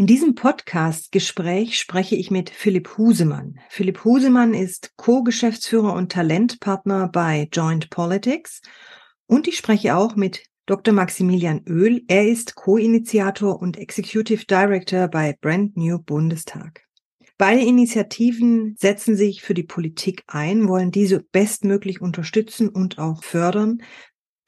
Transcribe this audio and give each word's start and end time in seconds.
In 0.00 0.06
diesem 0.06 0.36
Podcast-Gespräch 0.36 1.76
spreche 1.76 2.14
ich 2.14 2.30
mit 2.30 2.50
Philipp 2.50 2.96
Husemann. 2.96 3.58
Philipp 3.68 4.04
Husemann 4.04 4.54
ist 4.54 4.92
Co-Geschäftsführer 4.96 5.92
und 5.92 6.12
Talentpartner 6.12 7.08
bei 7.08 7.48
Joint 7.52 7.90
Politics 7.90 8.62
und 9.26 9.48
ich 9.48 9.56
spreche 9.56 9.96
auch 9.96 10.14
mit 10.14 10.44
Dr. 10.66 10.94
Maximilian 10.94 11.64
Oehl. 11.68 12.04
Er 12.06 12.28
ist 12.28 12.54
Co-Initiator 12.54 13.60
und 13.60 13.76
Executive 13.76 14.44
Director 14.46 15.08
bei 15.08 15.36
Brand 15.40 15.76
New 15.76 15.98
Bundestag. 15.98 16.86
Beide 17.36 17.62
Initiativen 17.62 18.76
setzen 18.78 19.16
sich 19.16 19.42
für 19.42 19.54
die 19.54 19.64
Politik 19.64 20.22
ein, 20.28 20.68
wollen 20.68 20.92
diese 20.92 21.24
bestmöglich 21.32 22.00
unterstützen 22.00 22.68
und 22.68 23.00
auch 23.00 23.24
fördern. 23.24 23.82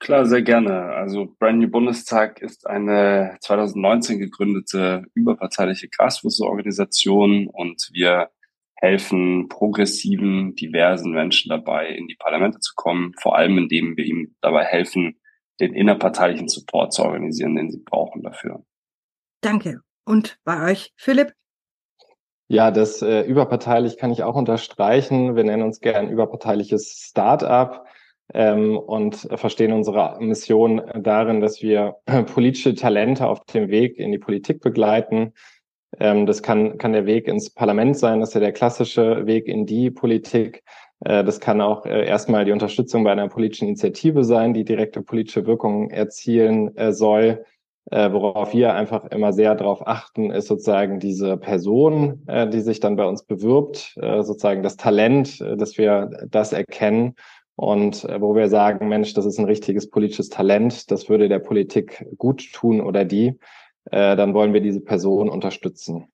Klar, 0.00 0.26
sehr 0.26 0.42
gerne. 0.42 0.84
Also 0.94 1.34
Brand 1.38 1.60
New 1.60 1.70
Bundestag 1.70 2.40
ist 2.40 2.66
eine 2.66 3.36
2019 3.40 4.18
gegründete 4.18 5.04
überparteiliche 5.14 5.88
Graswurzelorganisation 5.88 7.46
und 7.48 7.88
wir 7.92 8.30
helfen 8.76 9.48
progressiven, 9.48 10.54
diversen 10.56 11.12
Menschen 11.12 11.48
dabei, 11.48 11.88
in 11.88 12.06
die 12.06 12.16
Parlamente 12.16 12.58
zu 12.60 12.72
kommen, 12.74 13.14
vor 13.20 13.36
allem 13.36 13.56
indem 13.56 13.96
wir 13.96 14.04
ihnen 14.04 14.36
dabei 14.40 14.64
helfen, 14.64 15.18
den 15.60 15.72
innerparteilichen 15.72 16.48
Support 16.48 16.92
zu 16.92 17.02
organisieren, 17.04 17.54
den 17.54 17.70
sie 17.70 17.82
brauchen 17.82 18.22
dafür. 18.22 18.64
Danke. 19.40 19.80
Und 20.04 20.38
bei 20.44 20.70
euch, 20.70 20.92
Philipp? 20.96 21.32
Ja, 22.54 22.70
das 22.70 23.02
äh, 23.02 23.22
überparteilich 23.22 23.96
kann 23.96 24.12
ich 24.12 24.22
auch 24.22 24.36
unterstreichen. 24.36 25.34
Wir 25.34 25.42
nennen 25.42 25.64
uns 25.64 25.80
gern 25.80 26.08
überparteiliches 26.08 27.04
Start-up 27.08 27.84
ähm, 28.32 28.78
und 28.78 29.26
verstehen 29.34 29.72
unsere 29.72 30.18
Mission 30.20 30.80
darin, 30.94 31.40
dass 31.40 31.62
wir 31.62 31.96
politische 32.32 32.76
Talente 32.76 33.26
auf 33.26 33.44
dem 33.46 33.70
Weg 33.70 33.98
in 33.98 34.12
die 34.12 34.18
Politik 34.18 34.60
begleiten. 34.60 35.32
Ähm, 35.98 36.26
das 36.26 36.44
kann, 36.44 36.78
kann 36.78 36.92
der 36.92 37.06
Weg 37.06 37.26
ins 37.26 37.50
Parlament 37.50 37.98
sein, 37.98 38.20
das 38.20 38.28
ist 38.28 38.34
ja 38.34 38.40
der 38.40 38.52
klassische 38.52 39.26
Weg 39.26 39.48
in 39.48 39.66
die 39.66 39.90
Politik. 39.90 40.62
Äh, 41.00 41.24
das 41.24 41.40
kann 41.40 41.60
auch 41.60 41.84
äh, 41.86 42.06
erstmal 42.06 42.44
die 42.44 42.52
Unterstützung 42.52 43.02
bei 43.02 43.10
einer 43.10 43.28
politischen 43.28 43.66
Initiative 43.66 44.22
sein, 44.22 44.54
die 44.54 44.64
direkte 44.64 45.02
politische 45.02 45.44
Wirkung 45.44 45.90
erzielen 45.90 46.76
äh, 46.76 46.92
soll. 46.92 47.44
Äh, 47.90 48.12
worauf 48.12 48.54
wir 48.54 48.74
einfach 48.74 49.04
immer 49.06 49.34
sehr 49.34 49.54
darauf 49.54 49.86
achten, 49.86 50.30
ist 50.30 50.48
sozusagen 50.48 51.00
diese 51.00 51.36
Person, 51.36 52.22
äh, 52.26 52.48
die 52.48 52.60
sich 52.60 52.80
dann 52.80 52.96
bei 52.96 53.04
uns 53.04 53.24
bewirbt, 53.24 53.94
äh, 54.00 54.22
sozusagen 54.22 54.62
das 54.62 54.76
Talent, 54.76 55.40
äh, 55.42 55.56
dass 55.56 55.76
wir 55.76 56.08
das 56.30 56.54
erkennen 56.54 57.14
und 57.56 58.04
äh, 58.04 58.20
wo 58.20 58.34
wir 58.34 58.48
sagen, 58.48 58.88
Mensch, 58.88 59.12
das 59.12 59.26
ist 59.26 59.38
ein 59.38 59.44
richtiges 59.44 59.90
politisches 59.90 60.30
Talent, 60.30 60.90
das 60.90 61.10
würde 61.10 61.28
der 61.28 61.40
Politik 61.40 62.06
gut 62.16 62.52
tun 62.52 62.80
oder 62.80 63.04
die, 63.04 63.38
äh, 63.90 64.16
dann 64.16 64.32
wollen 64.32 64.54
wir 64.54 64.62
diese 64.62 64.80
Person 64.80 65.28
unterstützen. 65.28 66.08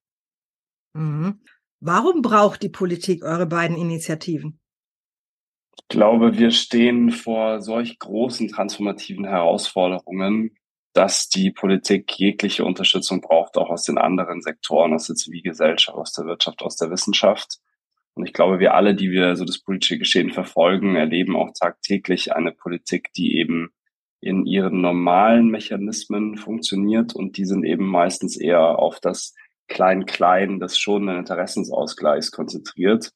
Mhm. 0.93 1.39
Warum 1.79 2.21
braucht 2.21 2.61
die 2.61 2.69
Politik 2.69 3.23
eure 3.23 3.47
beiden 3.47 3.77
Initiativen? 3.77 4.59
Ich 5.77 5.87
glaube, 5.87 6.37
wir 6.37 6.51
stehen 6.51 7.11
vor 7.11 7.61
solch 7.61 7.97
großen 7.97 8.49
transformativen 8.49 9.25
Herausforderungen, 9.25 10.51
dass 10.93 11.29
die 11.29 11.51
Politik 11.51 12.11
jegliche 12.17 12.65
Unterstützung 12.65 13.21
braucht, 13.21 13.57
auch 13.57 13.69
aus 13.69 13.83
den 13.83 13.97
anderen 13.97 14.41
Sektoren, 14.41 14.93
aus 14.93 15.07
der 15.07 15.15
Zivilgesellschaft, 15.15 15.97
aus 15.97 16.11
der 16.11 16.25
Wirtschaft, 16.25 16.61
aus 16.61 16.75
der 16.75 16.91
Wissenschaft. 16.91 17.59
Und 18.13 18.25
ich 18.25 18.33
glaube, 18.33 18.59
wir 18.59 18.73
alle, 18.73 18.93
die 18.93 19.09
wir 19.09 19.35
so 19.35 19.45
das 19.45 19.59
politische 19.59 19.97
Geschehen 19.97 20.31
verfolgen, 20.31 20.95
erleben 20.95 21.37
auch 21.37 21.51
tagtäglich 21.57 22.33
eine 22.35 22.51
Politik, 22.51 23.13
die 23.13 23.37
eben 23.37 23.69
in 24.19 24.45
ihren 24.45 24.81
normalen 24.81 25.47
Mechanismen 25.47 26.37
funktioniert 26.37 27.15
und 27.15 27.37
die 27.37 27.45
sind 27.45 27.63
eben 27.63 27.85
meistens 27.85 28.37
eher 28.37 28.77
auf 28.77 28.99
das 28.99 29.33
Klein-Klein 29.67 30.59
des 30.59 30.77
schonenden 30.77 31.17
Interessensausgleichs 31.19 32.31
konzentriert. 32.31 33.11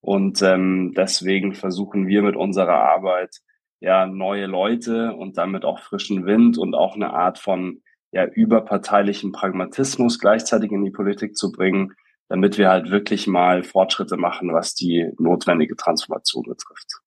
Und 0.00 0.42
ähm, 0.42 0.92
deswegen 0.96 1.54
versuchen 1.54 2.06
wir 2.06 2.22
mit 2.22 2.36
unserer 2.36 2.78
Arbeit 2.78 3.40
ja 3.80 4.06
neue 4.06 4.46
Leute 4.46 5.14
und 5.14 5.38
damit 5.38 5.64
auch 5.64 5.80
frischen 5.80 6.26
Wind 6.26 6.58
und 6.58 6.74
auch 6.74 6.94
eine 6.94 7.12
Art 7.12 7.38
von 7.38 7.82
ja 8.12 8.24
überparteilichen 8.24 9.32
Pragmatismus 9.32 10.18
gleichzeitig 10.18 10.72
in 10.72 10.84
die 10.84 10.90
Politik 10.90 11.36
zu 11.36 11.52
bringen, 11.52 11.92
damit 12.28 12.58
wir 12.58 12.68
halt 12.68 12.90
wirklich 12.90 13.26
mal 13.26 13.62
Fortschritte 13.62 14.16
machen, 14.16 14.52
was 14.52 14.74
die 14.74 15.10
notwendige 15.18 15.76
Transformation 15.76 16.44
betrifft. 16.44 17.00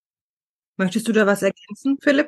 Möchtest 0.78 1.08
du 1.08 1.12
da 1.12 1.26
was 1.26 1.42
ergänzen, 1.42 1.98
Philipp? 2.02 2.28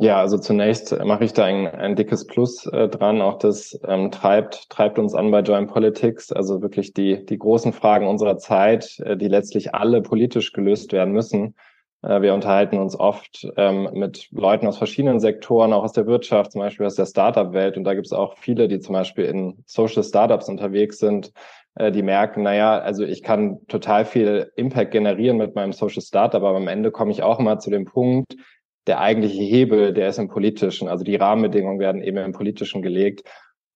Ja, 0.00 0.20
also 0.20 0.38
zunächst 0.38 0.96
mache 1.04 1.24
ich 1.24 1.32
da 1.32 1.44
ein, 1.44 1.66
ein 1.66 1.96
dickes 1.96 2.24
Plus 2.24 2.66
äh, 2.66 2.88
dran. 2.88 3.20
Auch 3.20 3.36
das 3.38 3.78
ähm, 3.84 4.12
treibt, 4.12 4.70
treibt 4.70 4.98
uns 5.00 5.12
an 5.12 5.32
bei 5.32 5.40
Joint 5.40 5.68
Politics. 5.70 6.30
Also 6.30 6.62
wirklich 6.62 6.94
die, 6.94 7.26
die 7.26 7.36
großen 7.36 7.72
Fragen 7.72 8.06
unserer 8.06 8.38
Zeit, 8.38 9.00
äh, 9.00 9.16
die 9.16 9.26
letztlich 9.26 9.74
alle 9.74 10.00
politisch 10.00 10.52
gelöst 10.52 10.92
werden 10.92 11.12
müssen. 11.12 11.56
Äh, 12.02 12.22
wir 12.22 12.34
unterhalten 12.34 12.78
uns 12.78 12.98
oft 12.98 13.46
ähm, 13.56 13.90
mit 13.92 14.28
Leuten 14.30 14.66
aus 14.66 14.78
verschiedenen 14.78 15.20
Sektoren, 15.20 15.72
auch 15.72 15.84
aus 15.84 15.92
der 15.92 16.06
Wirtschaft, 16.06 16.52
zum 16.52 16.60
Beispiel 16.60 16.86
aus 16.86 16.94
der 16.94 17.06
Startup-Welt. 17.06 17.76
Und 17.76 17.84
da 17.84 17.94
gibt 17.94 18.06
es 18.06 18.12
auch 18.12 18.36
viele, 18.38 18.68
die 18.68 18.80
zum 18.80 18.92
Beispiel 18.92 19.24
in 19.24 19.62
Social 19.66 20.02
Startups 20.02 20.48
unterwegs 20.48 20.98
sind, 20.98 21.32
äh, 21.74 21.90
die 21.92 22.02
merken, 22.02 22.42
naja, 22.42 22.78
also 22.78 23.04
ich 23.04 23.22
kann 23.22 23.58
total 23.68 24.04
viel 24.04 24.50
Impact 24.56 24.92
generieren 24.92 25.36
mit 25.36 25.54
meinem 25.54 25.72
Social 25.72 26.02
Startup, 26.02 26.42
aber 26.42 26.56
am 26.56 26.68
Ende 26.68 26.90
komme 26.90 27.10
ich 27.10 27.22
auch 27.22 27.38
immer 27.38 27.58
zu 27.58 27.70
dem 27.70 27.84
Punkt, 27.84 28.36
der 28.86 29.00
eigentliche 29.00 29.42
Hebel, 29.42 29.92
der 29.92 30.08
ist 30.08 30.18
im 30.18 30.28
politischen. 30.28 30.88
Also 30.88 31.04
die 31.04 31.16
Rahmenbedingungen 31.16 31.78
werden 31.78 32.02
eben 32.02 32.18
im 32.18 32.32
politischen 32.32 32.82
gelegt. 32.82 33.22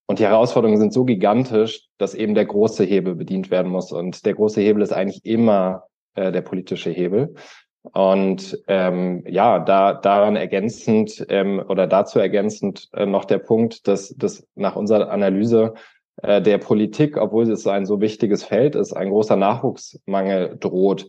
und 0.06 0.18
die 0.18 0.24
Herausforderungen 0.24 0.78
sind 0.78 0.92
so 0.92 1.04
gigantisch, 1.04 1.88
dass 1.96 2.14
eben 2.14 2.34
der 2.34 2.44
große 2.44 2.84
Hebel 2.84 3.14
bedient 3.14 3.50
werden 3.50 3.70
muss. 3.70 3.92
Und 3.92 4.26
der 4.26 4.34
große 4.34 4.60
Hebel 4.60 4.82
ist 4.82 4.92
eigentlich 4.92 5.24
immer 5.24 5.84
äh, 6.14 6.32
der 6.32 6.42
politische 6.42 6.90
Hebel. 6.90 7.34
Und 7.82 8.62
ähm, 8.68 9.24
ja, 9.26 9.58
da 9.58 9.92
daran 9.94 10.36
ergänzend 10.36 11.26
ähm, 11.28 11.62
oder 11.68 11.88
dazu 11.88 12.20
ergänzend 12.20 12.88
äh, 12.92 13.06
noch 13.06 13.24
der 13.24 13.38
Punkt, 13.38 13.88
dass, 13.88 14.14
dass 14.16 14.46
nach 14.54 14.76
unserer 14.76 15.10
Analyse 15.10 15.74
äh, 16.22 16.40
der 16.40 16.58
Politik, 16.58 17.16
obwohl 17.16 17.50
es 17.50 17.66
ein 17.66 17.84
so 17.84 18.00
wichtiges 18.00 18.44
Feld 18.44 18.76
ist, 18.76 18.92
ein 18.92 19.10
großer 19.10 19.36
Nachwuchsmangel 19.36 20.56
droht, 20.60 21.08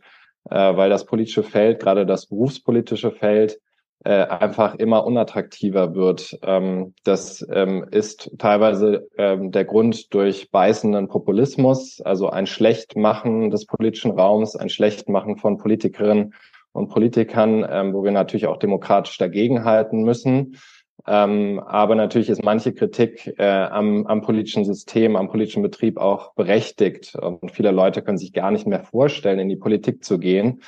äh, 0.49 0.75
weil 0.75 0.89
das 0.89 1.05
politische 1.05 1.43
Feld, 1.43 1.79
gerade 1.79 2.07
das 2.07 2.25
berufspolitische 2.25 3.11
Feld, 3.11 3.59
äh, 4.03 4.25
einfach 4.25 4.75
immer 4.75 5.05
unattraktiver 5.05 5.95
wird. 5.95 6.37
Ähm, 6.41 6.93
das 7.03 7.45
ähm, 7.51 7.85
ist 7.91 8.31
teilweise 8.37 9.07
ähm, 9.17 9.51
der 9.51 9.63
Grund 9.63 10.13
durch 10.13 10.51
beißenden 10.51 11.07
Populismus, 11.07 12.01
also 12.01 12.29
ein 12.29 12.47
Schlechtmachen 12.47 13.49
des 13.49 13.65
politischen 13.65 14.11
Raums, 14.11 14.55
ein 14.55 14.69
Schlechtmachen 14.69 15.37
von 15.37 15.57
Politikerinnen 15.57 16.33
und 16.73 16.89
Politikern, 16.89 17.65
ähm, 17.69 17.93
wo 17.93 18.03
wir 18.03 18.11
natürlich 18.11 18.47
auch 18.47 18.57
demokratisch 18.57 19.17
dagegenhalten 19.17 20.03
müssen. 20.03 20.57
Ähm, 21.05 21.59
aber 21.65 21.95
natürlich 21.95 22.29
ist 22.29 22.43
manche 22.43 22.73
Kritik 22.73 23.33
äh, 23.37 23.45
am, 23.45 24.05
am 24.07 24.21
politischen 24.21 24.63
System, 24.63 25.15
am 25.15 25.29
politischen 25.29 25.61
Betrieb 25.61 25.97
auch 25.97 26.33
berechtigt. 26.33 27.15
Und 27.15 27.51
viele 27.51 27.71
Leute 27.71 28.01
können 28.01 28.17
sich 28.17 28.33
gar 28.33 28.51
nicht 28.51 28.67
mehr 28.67 28.83
vorstellen, 28.83 29.39
in 29.39 29.49
die 29.49 29.55
Politik 29.55 30.03
zu 30.03 30.17
gehen. 30.17 30.61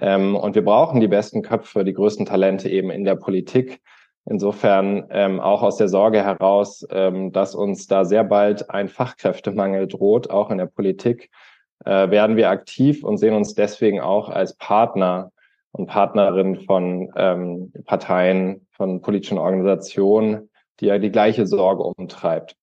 Ähm, 0.00 0.34
und 0.36 0.54
wir 0.54 0.64
brauchen 0.64 1.00
die 1.00 1.08
besten 1.08 1.42
Köpfe, 1.42 1.84
die 1.84 1.92
größten 1.92 2.26
Talente 2.26 2.68
eben 2.68 2.90
in 2.90 3.04
der 3.04 3.16
Politik. 3.16 3.80
Insofern 4.28 5.06
ähm, 5.10 5.38
auch 5.38 5.62
aus 5.62 5.76
der 5.76 5.88
Sorge 5.88 6.22
heraus, 6.24 6.84
ähm, 6.90 7.30
dass 7.30 7.54
uns 7.54 7.86
da 7.86 8.04
sehr 8.04 8.24
bald 8.24 8.70
ein 8.70 8.88
Fachkräftemangel 8.88 9.86
droht, 9.86 10.30
auch 10.30 10.50
in 10.50 10.58
der 10.58 10.66
Politik, 10.66 11.30
äh, 11.84 12.10
werden 12.10 12.36
wir 12.36 12.50
aktiv 12.50 13.04
und 13.04 13.18
sehen 13.18 13.34
uns 13.34 13.54
deswegen 13.54 14.00
auch 14.00 14.28
als 14.28 14.56
Partner 14.56 15.30
und 15.76 15.86
Partnerin 15.86 16.60
von 16.62 17.12
ähm, 17.16 17.72
Parteien, 17.84 18.66
von 18.72 19.02
politischen 19.02 19.38
Organisationen, 19.38 20.50
die 20.80 20.86
ja 20.86 20.98
die 20.98 21.10
gleiche 21.10 21.46
Sorge 21.46 21.82
umtreibt. 21.82 22.56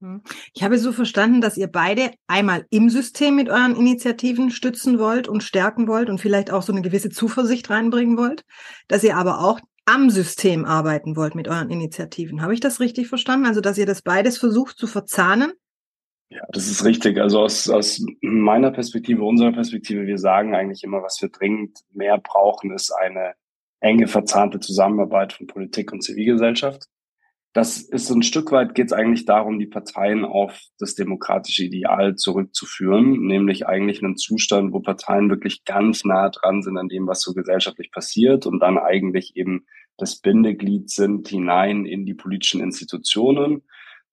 Hm. 0.00 0.22
Ich 0.52 0.62
habe 0.62 0.78
so 0.78 0.92
verstanden, 0.92 1.40
dass 1.40 1.56
ihr 1.56 1.68
beide 1.68 2.10
einmal 2.26 2.66
im 2.70 2.90
System 2.90 3.36
mit 3.36 3.48
euren 3.48 3.76
Initiativen 3.76 4.50
stützen 4.50 4.98
wollt 4.98 5.28
und 5.28 5.42
stärken 5.42 5.88
wollt 5.88 6.10
und 6.10 6.20
vielleicht 6.20 6.50
auch 6.50 6.62
so 6.62 6.72
eine 6.72 6.82
gewisse 6.82 7.10
Zuversicht 7.10 7.70
reinbringen 7.70 8.18
wollt, 8.18 8.44
dass 8.88 9.04
ihr 9.04 9.16
aber 9.16 9.40
auch 9.40 9.60
am 9.86 10.10
System 10.10 10.64
arbeiten 10.64 11.16
wollt 11.16 11.34
mit 11.34 11.48
euren 11.48 11.70
Initiativen. 11.70 12.42
Habe 12.42 12.54
ich 12.54 12.60
das 12.60 12.80
richtig 12.80 13.08
verstanden? 13.08 13.46
Also, 13.46 13.60
dass 13.60 13.78
ihr 13.78 13.86
das 13.86 14.02
beides 14.02 14.38
versucht 14.38 14.78
zu 14.78 14.86
verzahnen 14.86 15.52
ja, 16.34 16.42
das 16.50 16.66
ist 16.68 16.84
richtig. 16.84 17.18
Also 17.18 17.40
aus, 17.40 17.70
aus 17.70 18.04
meiner 18.20 18.72
Perspektive, 18.72 19.22
unserer 19.22 19.52
Perspektive, 19.52 20.06
wir 20.06 20.18
sagen 20.18 20.54
eigentlich 20.54 20.82
immer, 20.82 21.02
was 21.02 21.22
wir 21.22 21.28
dringend 21.28 21.78
mehr 21.92 22.18
brauchen, 22.18 22.72
ist 22.72 22.90
eine 22.90 23.34
enge 23.80 24.08
verzahnte 24.08 24.58
Zusammenarbeit 24.58 25.32
von 25.32 25.46
Politik 25.46 25.92
und 25.92 26.02
Zivilgesellschaft. 26.02 26.86
Das 27.52 27.80
ist 27.80 28.10
ein 28.10 28.24
Stück 28.24 28.50
weit 28.50 28.74
geht 28.74 28.86
es 28.86 28.92
eigentlich 28.92 29.26
darum, 29.26 29.60
die 29.60 29.66
Parteien 29.66 30.24
auf 30.24 30.60
das 30.80 30.96
demokratische 30.96 31.62
Ideal 31.62 32.16
zurückzuführen, 32.16 33.24
nämlich 33.24 33.68
eigentlich 33.68 34.02
einen 34.02 34.16
Zustand, 34.16 34.72
wo 34.72 34.80
Parteien 34.80 35.30
wirklich 35.30 35.64
ganz 35.64 36.04
nah 36.04 36.30
dran 36.30 36.62
sind 36.62 36.78
an 36.78 36.88
dem, 36.88 37.06
was 37.06 37.20
so 37.20 37.32
gesellschaftlich 37.32 37.92
passiert 37.92 38.46
und 38.46 38.58
dann 38.58 38.76
eigentlich 38.76 39.36
eben 39.36 39.66
das 39.98 40.16
Bindeglied 40.16 40.90
sind 40.90 41.28
hinein 41.28 41.86
in 41.86 42.04
die 42.04 42.14
politischen 42.14 42.60
Institutionen 42.60 43.62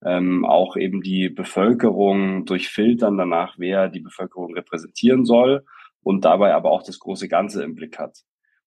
ähm, 0.04 0.44
auch 0.44 0.76
eben 0.76 1.00
die 1.00 1.28
Bevölkerung 1.28 2.44
durchfiltern 2.44 3.16
danach, 3.16 3.54
wer 3.58 3.88
die 3.88 4.00
Bevölkerung 4.00 4.54
repräsentieren 4.54 5.24
soll 5.24 5.64
und 6.02 6.24
dabei 6.24 6.54
aber 6.54 6.70
auch 6.70 6.82
das 6.82 6.98
große 6.98 7.28
Ganze 7.28 7.62
im 7.62 7.74
Blick 7.74 7.98
hat. 7.98 8.18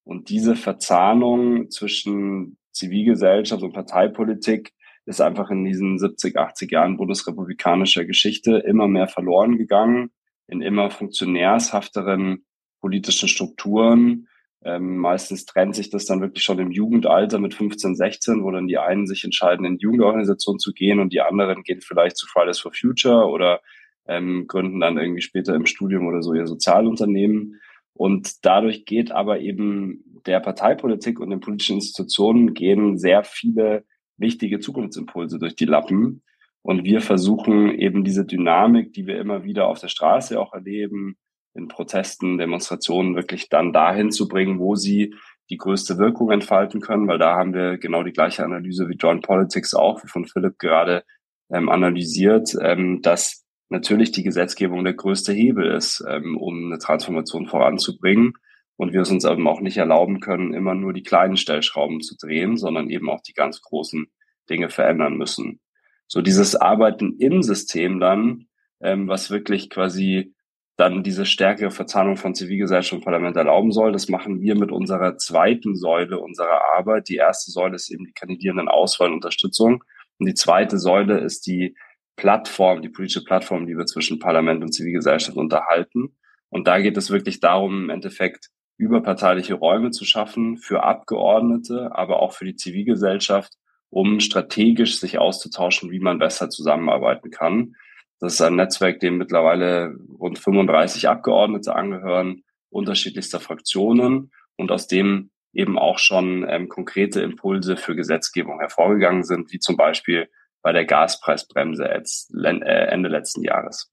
Und 0.04 0.30
diese 0.30 0.56
Verzahnung 0.56 1.70
zwischen 1.72 2.58
Zivilgesellschaft 2.72 3.64
und 3.64 3.74
Parteipolitik 3.74 4.72
ist 5.06 5.22
einfach 5.22 5.50
in 5.50 5.64
diesen 5.64 5.98
70, 5.98 6.38
80 6.38 6.72
Jahren 6.72 6.98
bundesrepublikanischer 6.98 8.06
Geschichte 8.06 8.58
immer 8.58 8.88
mehr 8.88 9.08
verloren 9.08 9.58
gegangen, 9.58 10.12
in 10.48 10.62
immer 10.62 10.90
funktionärshafteren 10.90 12.46
politischen 12.82 13.28
Strukturen, 13.28 14.28
ähm, 14.66 14.98
meistens 14.98 15.46
trennt 15.46 15.76
sich 15.76 15.92
das 15.92 16.06
dann 16.06 16.22
wirklich 16.22 16.44
schon 16.44 16.58
im 16.58 16.72
Jugendalter 16.72 17.38
mit 17.38 17.54
15, 17.54 17.96
16, 17.96 18.44
wo 18.44 18.50
dann 18.50 18.68
die 18.68 18.80
einen 18.80 19.06
sich 19.06 19.24
entscheiden, 19.24 19.64
in 19.64 19.78
die 19.78 19.84
Jugendorganisation 19.84 20.58
zu 20.58 20.74
gehen 20.74 21.00
und 21.00 21.14
die 21.14 21.22
anderen 21.22 21.62
gehen 21.62 21.82
vielleicht 21.82 22.18
zu 22.18 22.26
Fridays 22.26 22.60
for 22.60 22.74
Future 22.74 23.28
oder 23.28 23.62
ähm, 24.08 24.48
gründen 24.48 24.80
dann 24.80 24.98
irgendwie 24.98 25.22
später 25.22 25.54
im 25.54 25.68
Studium 25.68 26.08
oder 26.08 26.24
so 26.24 26.34
ihr 26.34 26.48
Sozialunternehmen. 26.48 27.62
Und 27.94 28.44
dadurch 28.44 28.86
geht 28.86 29.12
aber 29.12 29.40
eben 29.40 30.04
der 30.26 30.40
Parteipolitik 30.40 31.20
und 31.20 31.30
den 31.30 31.42
politischen 31.42 31.76
Institutionen 31.76 32.56
gehen 32.56 32.98
sehr 32.98 33.24
viele 33.24 33.86
wichtige 34.18 34.60
Zukunftsimpulse 34.60 35.38
durch 35.38 35.56
die 35.56 35.66
Lappen. 35.66 36.24
Und 36.64 36.84
wir 36.84 37.02
versuchen 37.02 37.72
eben 37.72 38.04
diese 38.04 38.26
Dynamik, 38.26 38.94
die 38.94 39.06
wir 39.06 39.20
immer 39.20 39.44
wieder 39.44 39.68
auf 39.68 39.80
der 39.80 39.90
Straße 39.90 40.40
auch 40.40 40.54
erleben, 40.54 41.18
in 41.56 41.68
Protesten, 41.68 42.38
Demonstrationen 42.38 43.16
wirklich 43.16 43.50
dann 43.50 43.74
dahin 43.74 44.12
zu 44.12 44.28
bringen, 44.28 44.60
wo 44.60 44.76
sie 44.76 45.16
die 45.50 45.58
größte 45.58 45.98
Wirkung 45.98 46.32
entfalten 46.32 46.82
können, 46.82 47.08
weil 47.08 47.18
da 47.18 47.36
haben 47.36 47.54
wir 47.54 47.78
genau 47.78 48.04
die 48.04 48.12
gleiche 48.12 48.44
Analyse 48.44 48.90
wie 48.90 48.96
John 48.96 49.22
Politics 49.22 49.74
auch, 49.74 50.04
wie 50.04 50.08
von 50.08 50.26
Philipp 50.26 50.58
gerade 50.60 51.04
ähm, 51.52 51.70
analysiert, 51.70 52.56
ähm, 52.62 53.02
dass 53.02 53.46
natürlich 53.70 54.12
die 54.12 54.24
Gesetzgebung 54.24 54.84
der 54.84 54.94
größte 54.94 55.34
Hebel 55.34 55.72
ist, 55.72 56.04
ähm, 56.08 56.38
um 56.38 56.66
eine 56.66 56.80
Transformation 56.80 57.48
voranzubringen 57.48 58.34
und 58.76 58.94
wir 58.94 59.02
es 59.02 59.12
uns 59.12 59.26
eben 59.26 59.48
auch 59.48 59.62
nicht 59.62 59.78
erlauben 59.78 60.20
können, 60.20 60.54
immer 60.54 60.76
nur 60.76 60.94
die 60.94 61.04
kleinen 61.04 61.38
Stellschrauben 61.38 62.02
zu 62.02 62.16
drehen, 62.18 62.58
sondern 62.58 62.90
eben 62.90 63.10
auch 63.10 63.22
die 63.22 63.34
ganz 63.34 63.62
großen 63.62 64.08
Dinge 64.50 64.70
verändern 64.70 65.18
müssen. 65.18 65.60
So 66.08 66.22
dieses 66.22 66.56
Arbeiten 66.56 67.18
im 67.20 67.42
System 67.42 68.00
dann, 68.00 68.48
ähm, 68.82 69.08
was 69.08 69.32
wirklich 69.32 69.70
quasi 69.70 70.35
dann 70.78 71.04
diese 71.04 71.26
stärkere 71.26 71.72
Verzahnung 71.72 72.18
von 72.18 72.36
Zivilgesellschaft 72.36 72.94
und 72.94 73.06
Parlament 73.06 73.38
erlauben 73.38 73.72
soll. 73.72 73.94
Das 73.94 74.10
machen 74.10 74.42
wir 74.42 74.56
mit 74.56 74.72
unserer 74.72 75.18
zweiten 75.18 75.76
Säule 75.76 76.20
unserer 76.20 76.76
Arbeit. 76.76 77.08
Die 77.08 77.16
erste 77.16 77.52
Säule 77.52 77.76
ist 77.76 77.90
eben 77.90 78.06
die 78.06 78.14
kandidierenden 78.14 78.68
Auswahl 78.68 79.08
und 79.08 79.16
Unterstützung. 79.16 79.84
Und 80.18 80.26
die 80.28 80.34
zweite 80.34 80.78
Säule 80.78 81.20
ist 81.20 81.48
die 81.48 81.78
Plattform, 82.18 82.82
die 82.82 82.90
politische 82.90 83.24
Plattform, 83.24 83.68
die 83.68 83.78
wir 83.78 83.86
zwischen 83.86 84.20
Parlament 84.20 84.64
und 84.64 84.74
Zivilgesellschaft 84.74 85.38
unterhalten. 85.38 86.16
Und 86.50 86.68
da 86.68 86.80
geht 86.80 86.98
es 86.98 87.10
wirklich 87.10 87.40
darum, 87.40 87.84
im 87.86 87.90
Endeffekt 87.90 88.50
überparteiliche 88.78 89.54
Räume 89.54 89.92
zu 89.92 90.06
schaffen 90.06 90.58
für 90.58 90.84
Abgeordnete, 90.84 91.96
aber 91.96 92.22
auch 92.22 92.34
für 92.34 92.46
die 92.46 92.56
Zivilgesellschaft, 92.56 93.54
um 93.90 94.20
strategisch 94.20 95.00
sich 95.00 95.18
auszutauschen, 95.18 95.92
wie 95.92 96.00
man 96.00 96.20
besser 96.20 96.50
zusammenarbeiten 96.50 97.32
kann. 97.32 97.76
Das 98.20 98.34
ist 98.34 98.42
ein 98.42 98.56
Netzwerk, 98.56 99.00
dem 99.00 99.18
mittlerweile 99.18 99.96
rund 100.20 100.40
35 100.40 101.08
Abgeordnete 101.08 101.76
angehören, 101.76 102.44
unterschiedlichster 102.70 103.40
Fraktionen 103.40 104.32
und 104.56 104.72
aus 104.72 104.88
dem 104.88 105.32
eben 105.54 105.78
auch 105.80 106.00
schon 106.00 106.46
ähm, 106.48 106.68
konkrete 106.70 107.22
Impulse 107.22 107.78
für 107.78 107.96
Gesetzgebung 107.96 108.60
hervorgegangen 108.60 109.24
sind, 109.24 109.52
wie 109.52 109.60
zum 109.60 109.78
Beispiel 109.78 110.30
bei 110.62 110.72
der 110.72 110.86
Gaspreisbremse 110.86 111.86
äh, 111.88 112.88
Ende 112.88 113.10
letzten 113.10 113.44
Jahres. 113.44 113.92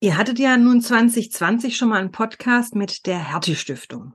Ihr 0.00 0.16
hattet 0.16 0.38
ja 0.38 0.56
nun 0.56 0.80
2020 0.80 1.76
schon 1.76 1.88
mal 1.88 2.00
einen 2.00 2.12
Podcast 2.12 2.74
mit 2.74 3.06
der 3.06 3.18
Hertie 3.18 3.56
Stiftung. 3.56 4.14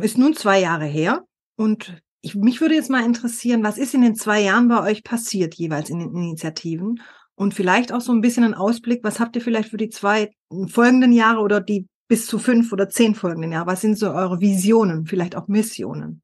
Ist 0.00 0.18
nun 0.18 0.34
zwei 0.34 0.60
Jahre 0.60 0.86
her 0.86 1.24
und 1.56 2.00
ich, 2.20 2.34
mich 2.34 2.60
würde 2.60 2.74
jetzt 2.74 2.90
mal 2.90 3.04
interessieren, 3.04 3.62
was 3.62 3.76
ist 3.76 3.94
in 3.94 4.02
den 4.02 4.14
zwei 4.14 4.40
Jahren 4.40 4.68
bei 4.68 4.82
euch 4.82 5.04
passiert, 5.04 5.54
jeweils 5.56 5.90
in 5.90 5.98
den 5.98 6.14
Initiativen? 6.14 7.00
Und 7.36 7.54
vielleicht 7.54 7.92
auch 7.92 8.00
so 8.00 8.12
ein 8.12 8.20
bisschen 8.20 8.44
ein 8.44 8.54
Ausblick, 8.54 9.02
was 9.02 9.20
habt 9.20 9.36
ihr 9.36 9.42
vielleicht 9.42 9.68
für 9.68 9.76
die 9.76 9.90
zwei 9.90 10.30
folgenden 10.68 11.12
Jahre 11.12 11.40
oder 11.40 11.60
die 11.60 11.88
bis 12.08 12.26
zu 12.26 12.38
fünf 12.38 12.72
oder 12.72 12.88
zehn 12.88 13.14
folgenden 13.14 13.52
Jahre? 13.52 13.66
Was 13.66 13.80
sind 13.80 13.98
so 13.98 14.10
eure 14.10 14.40
Visionen, 14.40 15.06
vielleicht 15.06 15.36
auch 15.36 15.48
Missionen? 15.48 16.22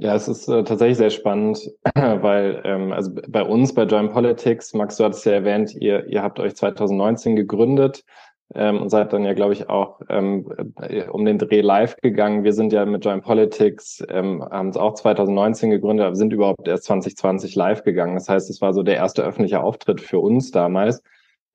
Ja, 0.00 0.14
es 0.14 0.28
ist 0.28 0.48
äh, 0.48 0.62
tatsächlich 0.62 0.98
sehr 0.98 1.10
spannend, 1.10 1.58
weil 1.94 2.62
ähm, 2.64 2.92
also 2.92 3.10
bei 3.28 3.42
uns 3.42 3.74
bei 3.74 3.82
Join 3.82 4.10
Politics, 4.10 4.72
Max, 4.72 4.96
du 4.96 5.04
hattest 5.04 5.24
ja 5.26 5.32
erwähnt, 5.32 5.74
ihr, 5.74 6.06
ihr 6.06 6.22
habt 6.22 6.38
euch 6.38 6.54
2019 6.54 7.34
gegründet 7.34 8.04
ähm, 8.54 8.82
und 8.82 8.88
seid 8.88 9.12
dann 9.12 9.24
ja, 9.24 9.34
glaube 9.34 9.52
ich, 9.52 9.68
auch 9.68 10.00
ähm, 10.08 10.50
äh, 10.80 11.04
um 11.08 11.24
den 11.24 11.38
Dreh 11.38 11.60
live 11.60 11.96
gegangen. 11.96 12.44
Wir 12.44 12.52
sind 12.52 12.72
ja 12.72 12.84
mit 12.86 13.04
Join 13.04 13.20
Politics, 13.20 14.02
ähm, 14.08 14.42
haben 14.42 14.70
es 14.70 14.76
auch 14.76 14.94
2019 14.94 15.70
gegründet, 15.70 16.06
aber 16.06 16.16
sind 16.16 16.32
überhaupt 16.32 16.66
erst 16.66 16.84
2020 16.84 17.54
live 17.54 17.82
gegangen. 17.84 18.14
Das 18.14 18.28
heißt, 18.28 18.48
es 18.48 18.60
war 18.60 18.72
so 18.72 18.82
der 18.82 18.96
erste 18.96 19.22
öffentliche 19.22 19.60
Auftritt 19.62 20.00
für 20.00 20.18
uns 20.18 20.50
damals. 20.50 21.02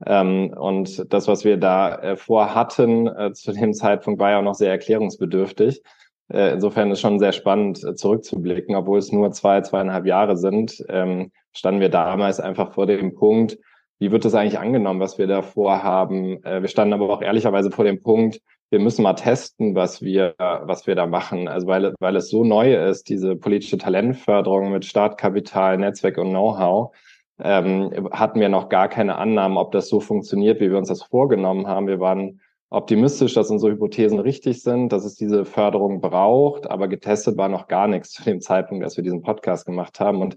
Ähm, 0.06 0.54
und 0.56 1.12
das, 1.12 1.28
was 1.28 1.44
wir 1.46 1.58
da 1.58 1.96
äh, 1.96 2.16
vorhatten 2.16 3.08
äh, 3.08 3.34
zu 3.34 3.54
dem 3.54 3.74
Zeitpunkt, 3.74 4.20
war 4.20 4.32
ja 4.32 4.40
auch 4.40 4.44
noch 4.44 4.56
sehr 4.56 4.72
erklärungsbedürftig. 4.72 5.82
Äh, 6.32 6.54
insofern 6.54 6.92
ist 6.92 7.02
schon 7.02 7.20
sehr 7.20 7.32
spannend 7.32 7.84
äh, 7.84 7.96
zurückzublicken, 7.96 8.76
obwohl 8.76 9.00
es 9.00 9.12
nur 9.12 9.32
zwei, 9.32 9.62
zweieinhalb 9.62 10.06
Jahre 10.06 10.38
sind. 10.38 10.84
Ähm, 10.90 11.32
standen 11.54 11.82
wir 11.82 11.90
damals 11.90 12.40
einfach 12.40 12.74
vor 12.74 12.86
dem 12.86 13.16
Punkt, 13.16 13.58
wie 14.00 14.12
wird 14.12 14.26
das 14.26 14.36
eigentlich 14.36 14.60
angenommen, 14.60 15.00
was 15.00 15.18
wir 15.18 15.28
da 15.28 15.42
vorhaben? 15.42 16.44
Äh, 16.44 16.62
wir 16.62 16.70
standen 16.70 16.94
aber 16.94 17.10
auch 17.10 17.22
ehrlicherweise 17.22 17.72
vor 17.72 17.86
dem 17.86 18.02
Punkt, 18.02 18.40
wir 18.70 18.80
müssen 18.80 19.04
mal 19.04 19.14
testen, 19.14 19.76
was 19.76 20.02
wir, 20.02 20.34
was 20.40 20.88
wir 20.88 20.96
da 20.96 21.06
machen. 21.06 21.48
Also 21.48 21.68
weil, 21.68 21.94
weil 22.00 22.16
es 22.16 22.30
so 22.30 22.44
neu 22.44 22.76
ist, 22.76 23.08
diese 23.08 23.36
politische 23.36 23.78
Talentförderung 23.78 24.72
mit 24.72 24.84
Startkapital, 24.84 25.78
Netzwerk 25.78 26.18
und 26.18 26.32
Know-how, 26.32 26.92
ähm, 27.40 28.10
hatten 28.12 28.40
wir 28.40 28.50
noch 28.50 28.70
gar 28.70 28.88
keine 28.88 29.16
Annahmen, 29.18 29.58
ob 29.58 29.74
das 29.74 29.90
so 29.90 30.00
funktioniert, 30.00 30.60
wie 30.60 30.72
wir 30.72 30.80
uns 30.80 30.88
das 30.88 31.04
vorgenommen 31.04 31.68
haben. 31.68 31.86
Wir 31.86 32.00
waren 32.00 32.42
optimistisch, 32.72 33.36
dass 33.36 33.52
unsere 33.52 33.74
Hypothesen 33.74 34.20
richtig 34.20 34.64
sind, 34.64 34.92
dass 34.92 35.06
es 35.06 35.14
diese 35.14 35.46
Förderung 35.46 36.02
braucht, 36.02 36.68
aber 36.68 36.88
getestet 36.88 37.38
war 37.38 37.50
noch 37.50 37.68
gar 37.68 37.88
nichts 37.88 38.12
zu 38.12 38.24
dem 38.24 38.42
Zeitpunkt, 38.42 38.84
als 38.84 38.98
wir 38.98 39.04
diesen 39.04 39.22
Podcast 39.22 39.68
gemacht 39.68 40.00
haben. 40.00 40.22
Und 40.22 40.36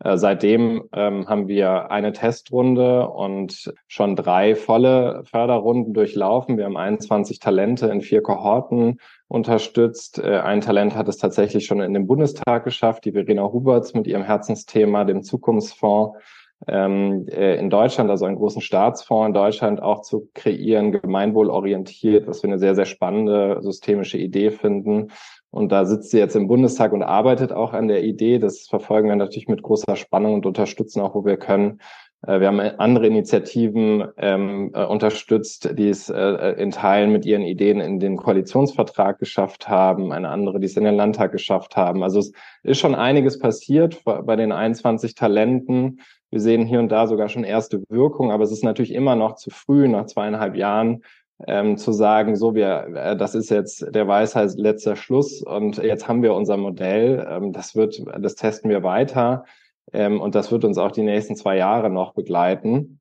seitdem 0.00 0.84
ähm, 0.92 1.28
haben 1.28 1.48
wir 1.48 1.90
eine 1.90 2.12
Testrunde 2.12 3.08
und 3.08 3.72
schon 3.88 4.14
drei 4.14 4.54
volle 4.54 5.22
Förderrunden 5.24 5.92
durchlaufen. 5.92 6.56
Wir 6.56 6.66
haben 6.66 6.76
21 6.76 7.40
Talente 7.40 7.88
in 7.88 8.00
vier 8.00 8.22
Kohorten 8.22 9.00
unterstützt. 9.26 10.18
Äh, 10.18 10.38
ein 10.38 10.60
Talent 10.60 10.94
hat 10.94 11.08
es 11.08 11.16
tatsächlich 11.16 11.66
schon 11.66 11.80
in 11.80 11.94
den 11.94 12.06
Bundestag 12.06 12.64
geschafft, 12.64 13.04
die 13.04 13.12
Verena 13.12 13.44
Huberts 13.44 13.92
mit 13.94 14.06
ihrem 14.06 14.22
Herzensthema, 14.22 15.04
dem 15.04 15.22
Zukunftsfonds 15.22 16.16
ähm, 16.66 17.26
äh, 17.28 17.56
in 17.56 17.70
Deutschland, 17.70 18.10
also 18.10 18.24
einen 18.24 18.36
großen 18.36 18.62
Staatsfonds 18.62 19.28
in 19.28 19.34
Deutschland 19.34 19.82
auch 19.82 20.02
zu 20.02 20.28
kreieren, 20.34 20.92
gemeinwohlorientiert, 20.92 22.26
was 22.26 22.42
wir 22.42 22.50
eine 22.50 22.58
sehr, 22.58 22.74
sehr 22.74 22.86
spannende 22.86 23.58
systemische 23.60 24.18
Idee 24.18 24.50
finden. 24.50 25.10
Und 25.50 25.72
da 25.72 25.84
sitzt 25.86 26.10
sie 26.10 26.18
jetzt 26.18 26.36
im 26.36 26.46
Bundestag 26.46 26.92
und 26.92 27.02
arbeitet 27.02 27.52
auch 27.52 27.72
an 27.72 27.88
der 27.88 28.04
Idee. 28.04 28.38
Das 28.38 28.66
verfolgen 28.68 29.08
wir 29.08 29.16
natürlich 29.16 29.48
mit 29.48 29.62
großer 29.62 29.96
Spannung 29.96 30.34
und 30.34 30.46
unterstützen 30.46 31.00
auch, 31.00 31.14
wo 31.14 31.24
wir 31.24 31.38
können. 31.38 31.80
Äh, 32.26 32.40
wir 32.40 32.48
haben 32.48 32.60
andere 32.60 33.06
Initiativen 33.06 34.04
ähm, 34.16 34.72
äh, 34.74 34.84
unterstützt, 34.84 35.70
die 35.78 35.88
es 35.88 36.08
äh, 36.10 36.52
in 36.58 36.70
Teilen 36.70 37.12
mit 37.12 37.24
ihren 37.24 37.42
Ideen 37.42 37.80
in 37.80 38.00
den 38.00 38.16
Koalitionsvertrag 38.16 39.18
geschafft 39.18 39.68
haben, 39.68 40.12
eine 40.12 40.28
andere, 40.28 40.60
die 40.60 40.66
es 40.66 40.76
in 40.76 40.84
den 40.84 40.96
Landtag 40.96 41.32
geschafft 41.32 41.76
haben. 41.76 42.02
Also 42.02 42.18
es 42.18 42.32
ist 42.62 42.78
schon 42.78 42.94
einiges 42.94 43.38
passiert 43.38 44.02
bei 44.04 44.36
den 44.36 44.52
21 44.52 45.14
Talenten. 45.14 46.00
Wir 46.30 46.40
sehen 46.40 46.66
hier 46.66 46.80
und 46.80 46.90
da 46.90 47.06
sogar 47.06 47.30
schon 47.30 47.44
erste 47.44 47.82
Wirkung, 47.88 48.32
aber 48.32 48.44
es 48.44 48.52
ist 48.52 48.64
natürlich 48.64 48.92
immer 48.92 49.16
noch 49.16 49.36
zu 49.36 49.48
früh, 49.50 49.88
nach 49.88 50.06
zweieinhalb 50.06 50.56
Jahren, 50.56 51.02
ähm, 51.46 51.76
zu 51.76 51.92
sagen, 51.92 52.36
so 52.36 52.54
wir, 52.54 52.88
äh, 52.94 53.16
das 53.16 53.34
ist 53.34 53.50
jetzt 53.50 53.94
der 53.94 54.08
Weisheit 54.08 54.54
letzter 54.56 54.96
Schluss 54.96 55.42
und 55.42 55.76
jetzt 55.78 56.08
haben 56.08 56.22
wir 56.22 56.34
unser 56.34 56.56
Modell. 56.56 57.26
Ähm, 57.30 57.52
das 57.52 57.76
wird, 57.76 58.02
das 58.20 58.34
testen 58.34 58.70
wir 58.70 58.82
weiter 58.82 59.44
ähm, 59.92 60.20
und 60.20 60.34
das 60.34 60.50
wird 60.50 60.64
uns 60.64 60.78
auch 60.78 60.90
die 60.90 61.02
nächsten 61.02 61.36
zwei 61.36 61.56
Jahre 61.56 61.90
noch 61.90 62.14
begleiten. 62.14 63.00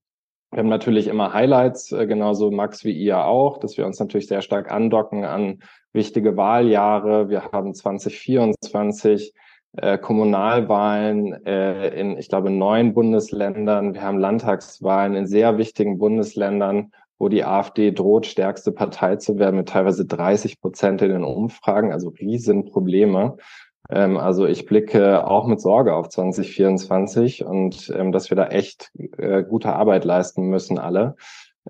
Wir 0.51 0.60
haben 0.60 0.70
natürlich 0.70 1.08
immer 1.08 1.34
Highlights, 1.34 1.91
äh, 1.91 2.06
genauso 2.06 2.51
Max 2.51 2.86
wie 2.86 2.94
ihr 2.94 3.25
auch, 3.25 3.58
dass 3.58 3.77
wir 3.77 3.86
uns 3.86 4.00
natürlich 4.00 4.27
sehr 4.27 4.41
stark 4.41 4.72
andocken 4.72 5.25
an 5.25 5.60
wichtige 5.91 6.38
Wahljahre. 6.38 7.29
Wir 7.29 7.51
haben 7.51 7.74
2024 7.74 9.34
äh, 9.74 9.98
Kommunalwahlen 9.98 11.46
äh, 11.46 12.00
in, 12.00 12.17
ich 12.17 12.29
glaube, 12.29 12.50
neun 12.50 12.94
Bundesländern. 12.94 13.94
Wir 13.94 14.03
haben 14.03 14.20
Landtagswahlen 14.20 15.15
in 15.15 15.27
sehr 15.27 15.58
wichtigen 15.58 15.98
Bundesländern 15.98 16.91
wo 17.19 17.29
die 17.29 17.43
AfD 17.43 17.91
droht, 17.91 18.25
stärkste 18.25 18.71
Partei 18.71 19.15
zu 19.15 19.39
werden 19.39 19.55
mit 19.55 19.69
teilweise 19.69 20.05
30 20.05 20.62
Prozent 20.62 21.01
in 21.01 21.09
den 21.09 21.24
Umfragen, 21.24 21.91
also 21.91 22.09
Riesenprobleme. 22.09 23.38
Ähm, 23.89 24.17
also 24.17 24.45
ich 24.45 24.65
blicke 24.65 25.27
auch 25.27 25.47
mit 25.47 25.62
Sorge 25.62 25.95
auf 25.95 26.09
2024 26.09 27.45
und 27.45 27.91
ähm, 27.95 28.12
dass 28.12 28.29
wir 28.29 28.38
da 28.38 28.47
echt 28.47 28.91
äh, 29.17 29.43
gute 29.43 29.74
Arbeit 29.74 30.05
leisten 30.05 30.47
müssen 30.47 30.77
alle. 30.77 31.15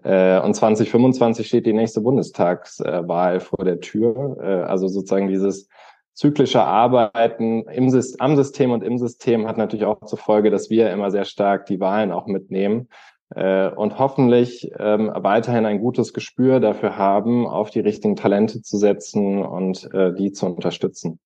Äh, 0.03 0.39
und 0.39 0.53
2025 0.53 1.47
steht 1.47 1.65
die 1.65 1.73
nächste 1.73 2.01
Bundestagswahl 2.01 3.39
vor 3.39 3.65
der 3.65 3.79
Tür. 3.79 4.37
Äh, 4.41 4.63
also 4.63 4.87
sozusagen 4.87 5.27
dieses 5.27 5.69
zyklische 6.13 6.63
Arbeiten 6.63 7.63
im, 7.69 8.03
am 8.19 8.35
System 8.35 8.71
und 8.71 8.83
im 8.83 8.97
System 8.97 9.47
hat 9.47 9.57
natürlich 9.57 9.85
auch 9.85 10.03
zur 10.05 10.17
Folge, 10.17 10.49
dass 10.49 10.69
wir 10.69 10.91
immer 10.91 11.11
sehr 11.11 11.25
stark 11.25 11.67
die 11.67 11.79
Wahlen 11.79 12.11
auch 12.11 12.25
mitnehmen 12.25 12.89
äh, 13.29 13.69
und 13.69 13.99
hoffentlich 13.99 14.71
ähm, 14.77 15.11
weiterhin 15.13 15.65
ein 15.65 15.79
gutes 15.79 16.13
Gespür 16.13 16.59
dafür 16.59 16.97
haben, 16.97 17.47
auf 17.47 17.69
die 17.69 17.79
richtigen 17.79 18.15
Talente 18.15 18.61
zu 18.61 18.77
setzen 18.77 19.43
und 19.43 19.89
äh, 19.93 20.13
die 20.13 20.31
zu 20.31 20.45
unterstützen. 20.45 21.19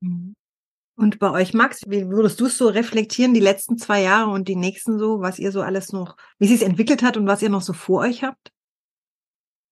Mhm. 0.00 0.34
Und 0.96 1.20
bei 1.20 1.30
euch, 1.30 1.54
Max, 1.54 1.82
wie 1.86 2.08
würdest 2.08 2.40
du 2.40 2.46
es 2.46 2.58
so 2.58 2.66
reflektieren, 2.66 3.32
die 3.32 3.38
letzten 3.38 3.78
zwei 3.78 4.02
Jahre 4.02 4.30
und 4.30 4.48
die 4.48 4.56
nächsten 4.56 4.98
so, 4.98 5.20
was 5.20 5.38
ihr 5.38 5.52
so 5.52 5.62
alles 5.62 5.92
noch, 5.92 6.16
wie 6.40 6.48
sich 6.48 6.66
entwickelt 6.66 7.04
hat 7.04 7.16
und 7.16 7.28
was 7.28 7.40
ihr 7.40 7.50
noch 7.50 7.62
so 7.62 7.72
vor 7.72 8.00
euch 8.00 8.24
habt? 8.24 8.50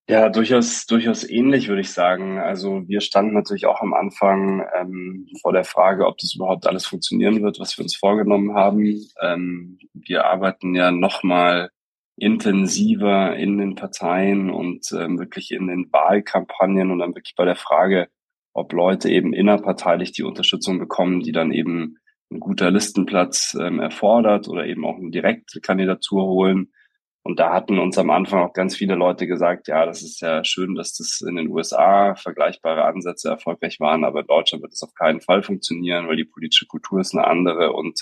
Ja, 0.09 0.29
durchaus, 0.29 0.85
durchaus 0.85 1.29
ähnlich, 1.29 1.67
würde 1.67 1.81
ich 1.81 1.91
sagen. 1.91 2.39
Also 2.39 2.87
wir 2.87 3.01
standen 3.01 3.33
natürlich 3.33 3.65
auch 3.65 3.81
am 3.81 3.93
Anfang 3.93 4.65
ähm, 4.73 5.27
vor 5.41 5.51
der 5.51 5.65
Frage, 5.65 6.07
ob 6.07 6.17
das 6.17 6.33
überhaupt 6.33 6.65
alles 6.65 6.85
funktionieren 6.85 7.43
wird, 7.43 7.59
was 7.59 7.77
wir 7.77 7.83
uns 7.83 7.97
vorgenommen 7.97 8.53
haben. 8.53 9.05
Ähm, 9.21 9.79
wir 9.93 10.23
arbeiten 10.23 10.75
ja 10.75 10.91
nochmal 10.91 11.71
intensiver 12.17 13.35
in 13.35 13.57
den 13.57 13.75
Parteien 13.75 14.49
und 14.49 14.91
ähm, 14.91 15.19
wirklich 15.19 15.51
in 15.51 15.67
den 15.67 15.91
Wahlkampagnen 15.91 16.91
und 16.91 16.99
dann 16.99 17.15
wirklich 17.15 17.35
bei 17.35 17.45
der 17.45 17.55
Frage, 17.55 18.09
ob 18.53 18.73
Leute 18.73 19.09
eben 19.09 19.33
innerparteilich 19.33 20.13
die 20.13 20.23
Unterstützung 20.23 20.79
bekommen, 20.79 21.21
die 21.21 21.31
dann 21.31 21.51
eben 21.51 21.99
ein 22.31 22.39
guter 22.39 22.71
Listenplatz 22.71 23.55
ähm, 23.59 23.79
erfordert 23.79 24.47
oder 24.47 24.65
eben 24.65 24.83
auch 24.83 24.97
eine 24.97 25.11
direkte 25.11 25.61
Kandidatur 25.61 26.25
holen. 26.25 26.73
Und 27.21 27.39
da 27.39 27.53
hatten 27.53 27.77
uns 27.77 27.97
am 27.97 28.09
Anfang 28.09 28.41
auch 28.41 28.53
ganz 28.53 28.75
viele 28.75 28.95
Leute 28.95 29.27
gesagt, 29.27 29.67
ja, 29.67 29.85
das 29.85 30.01
ist 30.01 30.21
ja 30.21 30.43
schön, 30.43 30.75
dass 30.75 30.93
das 30.95 31.21
in 31.21 31.35
den 31.35 31.49
USA 31.49 32.15
vergleichbare 32.15 32.85
Ansätze 32.85 33.29
erfolgreich 33.29 33.79
waren, 33.79 34.05
aber 34.05 34.21
in 34.21 34.27
Deutschland 34.27 34.63
wird 34.63 34.73
es 34.73 34.81
auf 34.81 34.93
keinen 34.95 35.21
Fall 35.21 35.43
funktionieren, 35.43 36.07
weil 36.07 36.15
die 36.15 36.25
politische 36.25 36.65
Kultur 36.65 37.01
ist 37.01 37.13
eine 37.13 37.27
andere 37.27 37.73
und 37.73 38.01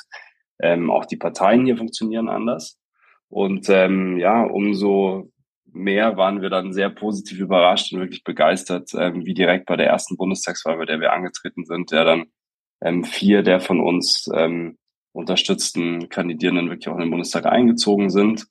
ähm, 0.59 0.89
auch 0.89 1.05
die 1.05 1.17
Parteien 1.17 1.65
hier 1.65 1.75
funktionieren 1.75 2.29
anders. 2.29 2.79
Und 3.29 3.69
ähm, 3.69 4.17
ja, 4.17 4.43
umso 4.43 5.31
mehr 5.75 6.17
waren 6.17 6.41
wir 6.41 6.49
dann 6.49 6.73
sehr 6.73 6.89
positiv 6.89 7.39
überrascht 7.39 7.93
und 7.93 7.99
wirklich 7.99 8.23
begeistert, 8.23 8.91
ähm, 8.97 9.25
wie 9.25 9.33
direkt 9.33 9.65
bei 9.65 9.75
der 9.75 9.87
ersten 9.87 10.15
Bundestagswahl, 10.15 10.77
bei 10.77 10.85
der 10.85 10.99
wir 10.99 11.13
angetreten 11.13 11.65
sind, 11.65 11.91
der 11.91 12.05
dann 12.05 12.25
ähm, 12.81 13.03
vier 13.03 13.43
der 13.43 13.59
von 13.59 13.81
uns 13.81 14.29
ähm, 14.33 14.77
unterstützten 15.11 16.09
Kandidierenden 16.09 16.69
wirklich 16.69 16.87
auch 16.87 16.95
in 16.95 17.01
den 17.01 17.09
Bundestag 17.09 17.45
eingezogen 17.45 18.09
sind, 18.09 18.47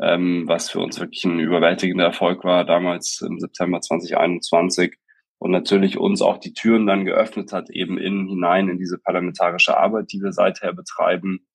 ähm, 0.00 0.44
was 0.46 0.70
für 0.70 0.80
uns 0.80 0.98
wirklich 1.00 1.24
ein 1.24 1.40
überwältigender 1.40 2.04
Erfolg 2.04 2.44
war, 2.44 2.64
damals 2.64 3.20
im 3.20 3.38
September 3.38 3.80
2021 3.80 4.96
und 5.38 5.50
natürlich 5.50 5.98
uns 5.98 6.22
auch 6.22 6.38
die 6.38 6.52
Türen 6.52 6.86
dann 6.86 7.04
geöffnet 7.04 7.52
hat, 7.52 7.70
eben 7.70 7.98
in 7.98 8.28
hinein 8.28 8.68
in 8.68 8.78
diese 8.78 8.98
parlamentarische 8.98 9.76
Arbeit, 9.76 10.12
die 10.12 10.20
wir 10.20 10.32
seither 10.32 10.72
betreiben 10.72 11.46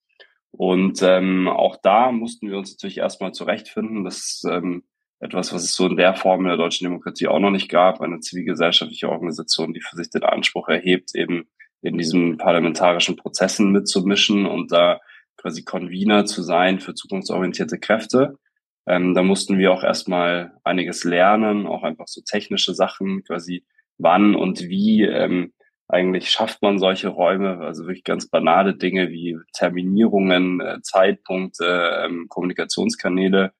und 0.56 1.02
ähm, 1.02 1.48
auch 1.48 1.76
da 1.76 2.12
mussten 2.12 2.48
wir 2.48 2.56
uns 2.56 2.72
natürlich 2.72 2.98
erstmal 2.98 3.32
zurechtfinden. 3.32 4.04
Das 4.04 4.16
ist 4.18 4.46
ähm, 4.50 4.84
etwas, 5.20 5.52
was 5.52 5.64
es 5.64 5.74
so 5.74 5.86
in 5.86 5.96
der 5.96 6.14
Form 6.14 6.40
in 6.42 6.48
der 6.48 6.56
deutschen 6.56 6.84
Demokratie 6.84 7.28
auch 7.28 7.38
noch 7.38 7.50
nicht 7.50 7.68
gab. 7.68 8.00
Eine 8.00 8.20
zivilgesellschaftliche 8.20 9.10
Organisation, 9.10 9.74
die 9.74 9.80
für 9.80 9.96
sich 9.96 10.10
den 10.10 10.22
Anspruch 10.22 10.68
erhebt, 10.68 11.14
eben 11.14 11.48
in 11.82 11.98
diesen 11.98 12.38
parlamentarischen 12.38 13.16
Prozessen 13.16 13.70
mitzumischen 13.70 14.46
und 14.46 14.72
da 14.72 15.00
quasi 15.36 15.62
Convener 15.62 16.24
zu 16.24 16.42
sein 16.42 16.80
für 16.80 16.94
zukunftsorientierte 16.94 17.78
Kräfte. 17.78 18.38
Ähm, 18.86 19.14
da 19.14 19.22
mussten 19.22 19.58
wir 19.58 19.72
auch 19.72 19.82
erstmal 19.82 20.52
einiges 20.64 21.04
lernen, 21.04 21.66
auch 21.66 21.82
einfach 21.82 22.08
so 22.08 22.22
technische 22.22 22.74
Sachen, 22.74 23.24
quasi 23.24 23.64
wann 23.98 24.34
und 24.34 24.62
wie 24.62 25.02
ähm, 25.02 25.52
eigentlich 25.88 26.30
schafft 26.30 26.62
man 26.62 26.78
solche 26.78 27.08
Räume, 27.08 27.58
also 27.58 27.84
wirklich 27.86 28.04
ganz 28.04 28.28
banale 28.28 28.74
Dinge 28.74 29.10
wie 29.10 29.38
Terminierungen, 29.52 30.60
äh, 30.60 30.80
Zeitpunkte, 30.82 32.04
ähm, 32.04 32.26
Kommunikationskanäle. 32.28 33.52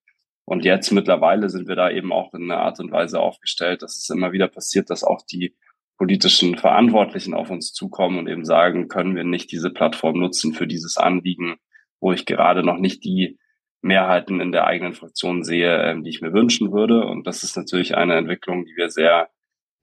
Und 0.45 0.65
jetzt 0.65 0.91
mittlerweile 0.93 1.49
sind 1.51 1.69
wir 1.69 1.77
da 1.77 1.91
eben 1.91 2.13
auch 2.13 2.35
in 2.35 2.45
einer 2.45 2.61
Art 2.61 2.81
und 2.81 2.91
Weise 2.93 3.21
aufgestellt, 3.21 3.83
dass 3.83 3.97
es 3.97 4.11
immer 4.11 4.33
wieder 4.33 4.49
passiert, 4.49 4.91
dass 4.91 5.05
auch 5.05 5.23
die 5.23 5.57
politischen 5.99 6.59
Verantwortlichen 6.59 7.35
auf 7.35 7.51
uns 7.51 7.73
zukommen 7.73 8.19
und 8.19 8.29
eben 8.29 8.45
sagen, 8.45 8.89
können 8.89 9.17
wir 9.17 9.25
nicht 9.25 9.51
diese 9.51 9.71
Plattform 9.71 10.19
nutzen 10.19 10.53
für 10.53 10.67
dieses 10.67 10.97
Anliegen, 10.99 11.57
wo 12.01 12.13
ich 12.13 12.27
gerade 12.27 12.63
noch 12.63 12.79
nicht 12.79 13.05
die 13.05 13.39
Mehrheiten 13.83 14.41
in 14.41 14.53
der 14.53 14.67
eigenen 14.67 14.95
Fraktion 14.95 15.45
sehe, 15.45 15.83
ähm, 15.83 16.03
die 16.03 16.11
ich 16.11 16.21
mir 16.21 16.33
wünschen 16.33 16.73
würde. 16.73 17.07
Und 17.07 17.27
das 17.27 17.43
ist 17.43 17.57
natürlich 17.57 17.97
eine 17.97 18.17
Entwicklung, 18.17 18.65
die 18.65 18.77
wir 18.77 18.91
sehr 18.91 19.29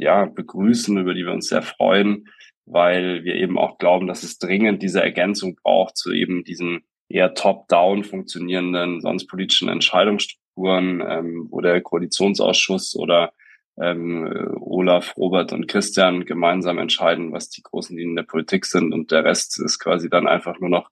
ja, 0.03 0.25
begrüßen, 0.25 0.97
über 0.97 1.13
die 1.13 1.25
wir 1.25 1.33
uns 1.33 1.47
sehr 1.47 1.61
freuen, 1.61 2.25
weil 2.65 3.23
wir 3.23 3.35
eben 3.35 3.57
auch 3.57 3.77
glauben, 3.77 4.07
dass 4.07 4.23
es 4.23 4.37
dringend 4.37 4.81
diese 4.83 5.01
Ergänzung 5.01 5.55
braucht 5.61 5.97
zu 5.97 6.11
eben 6.11 6.43
diesen 6.43 6.83
eher 7.09 7.33
top-down 7.33 8.03
funktionierenden 8.03 9.01
sonst 9.01 9.27
politischen 9.27 9.69
Entscheidungsstrukturen, 9.69 11.01
ähm, 11.07 11.47
wo 11.49 11.61
der 11.61 11.81
Koalitionsausschuss 11.81 12.95
oder 12.95 13.33
ähm, 13.79 14.55
Olaf, 14.59 15.15
Robert 15.17 15.51
und 15.51 15.67
Christian 15.67 16.25
gemeinsam 16.25 16.77
entscheiden, 16.77 17.31
was 17.33 17.49
die 17.49 17.63
großen 17.63 17.97
Linien 17.97 18.15
der 18.15 18.23
Politik 18.23 18.65
sind 18.65 18.93
und 18.93 19.11
der 19.11 19.23
Rest 19.23 19.59
ist 19.59 19.79
quasi 19.79 20.09
dann 20.09 20.27
einfach 20.27 20.59
nur 20.59 20.69
noch 20.69 20.89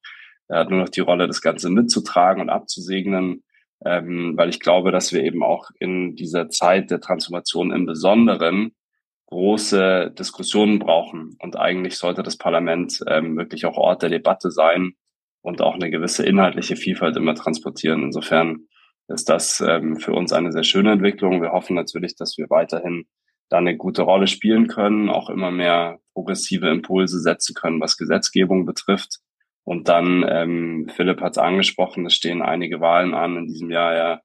Er 0.48 0.60
hat 0.60 0.70
nur 0.70 0.80
noch 0.80 0.90
die 0.90 1.02
Rolle, 1.02 1.28
das 1.28 1.42
Ganze 1.42 1.70
mitzutragen 1.70 2.42
und 2.42 2.50
abzusegnen, 2.50 3.44
ähm, 3.86 4.34
weil 4.36 4.50
ich 4.50 4.60
glaube, 4.60 4.92
dass 4.92 5.14
wir 5.14 5.24
eben 5.24 5.44
auch 5.44 5.70
in 5.80 6.16
dieser 6.16 6.50
Zeit 6.50 6.92
der 6.92 7.00
Transformation 7.00 7.72
im 7.72 7.86
Besonderen 7.86 8.74
große 9.32 10.14
Diskussionen 10.18 10.80
brauchen. 10.80 11.36
Und 11.40 11.58
eigentlich 11.58 11.98
sollte 11.98 12.22
das 12.22 12.38
Parlament 12.38 13.02
ähm, 13.08 13.38
wirklich 13.38 13.66
auch 13.66 13.78
Ort 13.78 14.04
der 14.04 14.10
Debatte 14.10 14.52
sein 14.52 14.94
und 15.42 15.62
auch 15.62 15.74
eine 15.74 15.90
gewisse 15.90 16.26
inhaltliche 16.26 16.76
Vielfalt 16.76 17.18
immer 17.18 17.34
transportieren. 17.34 18.04
Insofern 18.04 18.68
ist 19.08 19.30
das 19.30 19.64
ähm, 19.66 19.98
für 19.98 20.14
uns 20.14 20.34
eine 20.34 20.52
sehr 20.52 20.64
schöne 20.64 20.92
Entwicklung. 20.92 21.42
Wir 21.42 21.52
hoffen 21.52 21.76
natürlich, 21.76 22.16
dass 22.16 22.38
wir 22.38 22.50
weiterhin 22.50 23.06
da 23.50 23.58
eine 23.58 23.76
gute 23.76 24.04
Rolle 24.04 24.28
spielen 24.28 24.68
können, 24.68 25.10
auch 25.10 25.30
immer 25.30 25.52
mehr 25.52 26.00
progressive 26.14 26.70
Impulse 26.70 27.20
setzen 27.20 27.54
können, 27.54 27.82
was 27.82 27.98
Gesetzgebung 27.98 28.66
betrifft. 28.66 29.20
Und 29.64 29.88
dann, 29.88 30.26
ähm, 30.28 30.90
Philipp 30.96 31.22
hat 31.22 31.34
es 31.34 31.38
angesprochen, 31.38 32.06
es 32.06 32.14
stehen 32.14 32.42
einige 32.42 32.82
Wahlen 32.82 33.14
an 33.14 33.38
in 33.38 33.48
diesem 33.48 33.70
Jahr 33.72 33.96
ja 33.96 34.22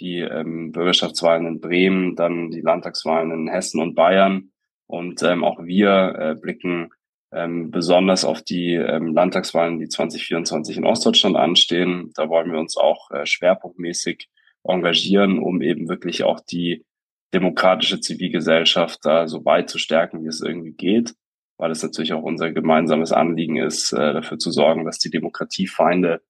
die 0.00 0.20
ähm, 0.20 0.72
Bürgerschaftswahlen 0.72 1.46
in 1.46 1.60
Bremen, 1.60 2.16
dann 2.16 2.50
die 2.50 2.62
Landtagswahlen 2.62 3.30
in 3.30 3.48
Hessen 3.48 3.80
und 3.80 3.94
Bayern. 3.94 4.49
Und 4.90 5.22
ähm, 5.22 5.44
auch 5.44 5.62
wir 5.62 6.16
äh, 6.18 6.34
blicken 6.34 6.90
ähm, 7.32 7.70
besonders 7.70 8.24
auf 8.24 8.42
die 8.42 8.74
ähm, 8.74 9.14
Landtagswahlen, 9.14 9.78
die 9.78 9.88
2024 9.88 10.78
in 10.78 10.84
Ostdeutschland 10.84 11.36
anstehen. 11.36 12.10
Da 12.16 12.28
wollen 12.28 12.50
wir 12.50 12.58
uns 12.58 12.76
auch 12.76 13.08
äh, 13.12 13.24
schwerpunktmäßig 13.24 14.28
engagieren, 14.64 15.38
um 15.38 15.62
eben 15.62 15.88
wirklich 15.88 16.24
auch 16.24 16.40
die 16.40 16.84
demokratische 17.32 18.00
Zivilgesellschaft 18.00 18.98
da 19.04 19.28
so 19.28 19.44
weit 19.44 19.70
zu 19.70 19.78
stärken, 19.78 20.24
wie 20.24 20.28
es 20.28 20.40
irgendwie 20.40 20.72
geht, 20.72 21.14
weil 21.56 21.70
es 21.70 21.84
natürlich 21.84 22.12
auch 22.12 22.24
unser 22.24 22.50
gemeinsames 22.50 23.12
Anliegen 23.12 23.58
ist, 23.58 23.92
äh, 23.92 24.12
dafür 24.12 24.38
zu 24.38 24.50
sorgen, 24.50 24.84
dass 24.84 24.98
die 24.98 25.10
Demokratiefeinde 25.10 26.20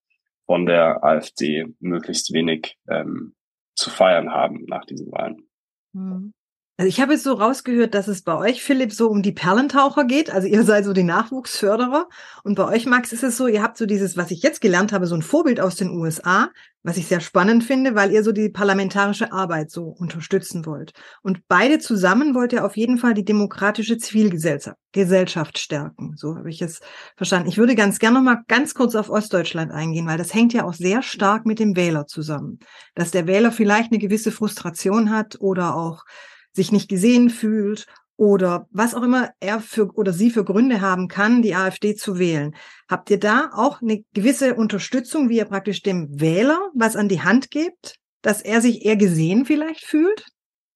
von 0.45 0.67
der 0.67 1.03
AfD 1.03 1.65
möglichst 1.79 2.31
wenig 2.31 2.77
ähm, 2.87 3.33
zu 3.73 3.89
feiern 3.89 4.29
haben 4.31 4.65
nach 4.67 4.85
diesen 4.85 5.11
Wahlen. 5.11 5.47
Mhm. 5.93 6.33
Also 6.81 6.89
ich 6.89 6.99
habe 6.99 7.13
jetzt 7.13 7.25
so 7.25 7.33
rausgehört, 7.33 7.93
dass 7.93 8.07
es 8.07 8.23
bei 8.23 8.35
euch, 8.35 8.63
Philipp, 8.63 8.91
so 8.91 9.07
um 9.07 9.21
die 9.21 9.33
Perlentaucher 9.33 10.03
geht. 10.03 10.31
Also 10.31 10.47
ihr 10.47 10.63
seid 10.63 10.83
so 10.83 10.93
die 10.93 11.03
Nachwuchsförderer. 11.03 12.09
Und 12.43 12.55
bei 12.55 12.67
euch, 12.67 12.87
Max, 12.87 13.13
ist 13.13 13.21
es 13.21 13.37
so, 13.37 13.45
ihr 13.45 13.61
habt 13.61 13.77
so 13.77 13.85
dieses, 13.85 14.17
was 14.17 14.31
ich 14.31 14.41
jetzt 14.41 14.61
gelernt 14.61 14.91
habe, 14.91 15.05
so 15.05 15.13
ein 15.13 15.21
Vorbild 15.21 15.59
aus 15.59 15.75
den 15.75 15.91
USA, 15.91 16.49
was 16.81 16.97
ich 16.97 17.05
sehr 17.05 17.19
spannend 17.19 17.63
finde, 17.63 17.93
weil 17.93 18.11
ihr 18.11 18.23
so 18.23 18.31
die 18.31 18.49
parlamentarische 18.49 19.31
Arbeit 19.31 19.69
so 19.69 19.83
unterstützen 19.83 20.65
wollt. 20.65 20.93
Und 21.21 21.47
beide 21.47 21.77
zusammen 21.77 22.33
wollt 22.33 22.51
ihr 22.51 22.65
auf 22.65 22.75
jeden 22.75 22.97
Fall 22.97 23.13
die 23.13 23.25
demokratische 23.25 23.99
Zivilgesellschaft 23.99 24.75
Gesellschaft 24.91 25.59
stärken. 25.59 26.15
So 26.17 26.35
habe 26.35 26.49
ich 26.49 26.63
es 26.63 26.81
verstanden. 27.15 27.47
Ich 27.47 27.59
würde 27.59 27.75
ganz 27.75 27.99
gerne 27.99 28.17
noch 28.17 28.23
mal 28.23 28.43
ganz 28.47 28.73
kurz 28.73 28.95
auf 28.95 29.09
Ostdeutschland 29.11 29.71
eingehen, 29.71 30.07
weil 30.07 30.17
das 30.17 30.33
hängt 30.33 30.51
ja 30.51 30.65
auch 30.65 30.73
sehr 30.73 31.03
stark 31.03 31.45
mit 31.45 31.59
dem 31.59 31.75
Wähler 31.75 32.07
zusammen. 32.07 32.57
Dass 32.95 33.11
der 33.11 33.27
Wähler 33.27 33.51
vielleicht 33.51 33.91
eine 33.91 33.99
gewisse 33.99 34.31
Frustration 34.31 35.11
hat 35.11 35.37
oder 35.39 35.75
auch 35.75 36.03
sich 36.53 36.71
nicht 36.71 36.89
gesehen 36.89 37.29
fühlt 37.29 37.85
oder 38.17 38.67
was 38.71 38.93
auch 38.93 39.01
immer 39.01 39.31
er 39.39 39.59
für 39.59 39.91
oder 39.95 40.13
sie 40.13 40.29
für 40.29 40.43
Gründe 40.43 40.79
haben 40.79 41.07
kann, 41.07 41.41
die 41.41 41.55
AfD 41.55 41.95
zu 41.95 42.19
wählen. 42.19 42.55
Habt 42.87 43.09
ihr 43.09 43.19
da 43.19 43.49
auch 43.53 43.81
eine 43.81 44.03
gewisse 44.13 44.53
Unterstützung, 44.53 45.29
wie 45.29 45.37
ihr 45.37 45.45
praktisch 45.45 45.81
dem 45.81 46.19
Wähler 46.19 46.69
was 46.75 46.95
an 46.95 47.09
die 47.09 47.21
Hand 47.21 47.49
gebt, 47.49 47.95
dass 48.21 48.41
er 48.41 48.61
sich 48.61 48.85
eher 48.85 48.95
gesehen 48.95 49.45
vielleicht 49.45 49.85
fühlt? 49.85 50.27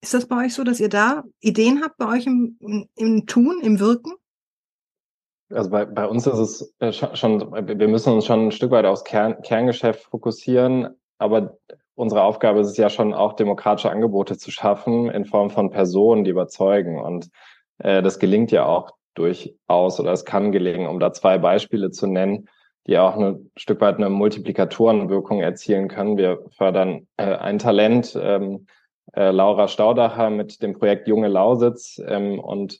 Ist 0.02 0.14
das 0.14 0.26
bei 0.26 0.44
euch 0.44 0.54
so, 0.54 0.64
dass 0.64 0.80
ihr 0.80 0.88
da 0.88 1.22
Ideen 1.40 1.82
habt 1.82 1.96
bei 1.98 2.08
euch 2.08 2.26
im, 2.26 2.88
im, 2.96 3.26
Tun, 3.26 3.60
im 3.62 3.80
Wirken? 3.80 4.12
Also 5.50 5.70
bei, 5.70 5.84
bei 5.84 6.06
uns 6.06 6.26
ist 6.26 6.38
es 6.38 6.74
äh, 6.80 6.92
schon, 6.92 7.40
wir 7.40 7.88
müssen 7.88 8.12
uns 8.12 8.26
schon 8.26 8.48
ein 8.48 8.52
Stück 8.52 8.72
weit 8.72 8.84
aufs 8.84 9.04
Kern, 9.04 9.40
Kerngeschäft 9.42 10.02
fokussieren, 10.02 10.96
aber 11.18 11.56
unsere 11.96 12.22
Aufgabe 12.22 12.60
ist 12.60 12.68
es 12.68 12.76
ja 12.76 12.88
schon 12.88 13.12
auch 13.12 13.32
demokratische 13.32 13.90
Angebote 13.90 14.38
zu 14.38 14.52
schaffen 14.52 15.10
in 15.10 15.24
Form 15.24 15.50
von 15.50 15.70
Personen, 15.70 16.22
die 16.22 16.30
überzeugen. 16.30 17.00
Und 17.00 17.30
äh, 17.78 18.02
das 18.02 18.20
gelingt 18.20 18.52
ja 18.52 18.64
auch 18.64 18.92
durchaus 19.14 19.98
oder 19.98 20.12
es 20.12 20.24
kann 20.24 20.52
gelingen, 20.52 20.86
um 20.86 21.00
da 21.00 21.12
zwei 21.12 21.38
Beispiele 21.38 21.90
zu 21.90 22.06
nennen, 22.06 22.48
die 22.86 22.98
auch 22.98 23.16
ein 23.16 23.50
Stück 23.56 23.80
weit 23.80 23.96
eine 23.96 24.10
Multiplikatorenwirkung 24.10 25.40
erzielen 25.40 25.88
können. 25.88 26.18
Wir 26.18 26.44
fördern 26.56 27.08
äh, 27.16 27.34
ein 27.34 27.58
Talent, 27.58 28.16
ähm, 28.20 28.66
äh, 29.14 29.30
Laura 29.30 29.66
Staudacher 29.66 30.30
mit 30.30 30.62
dem 30.62 30.78
Projekt 30.78 31.08
Junge 31.08 31.28
Lausitz 31.28 32.00
ähm, 32.06 32.38
und 32.38 32.78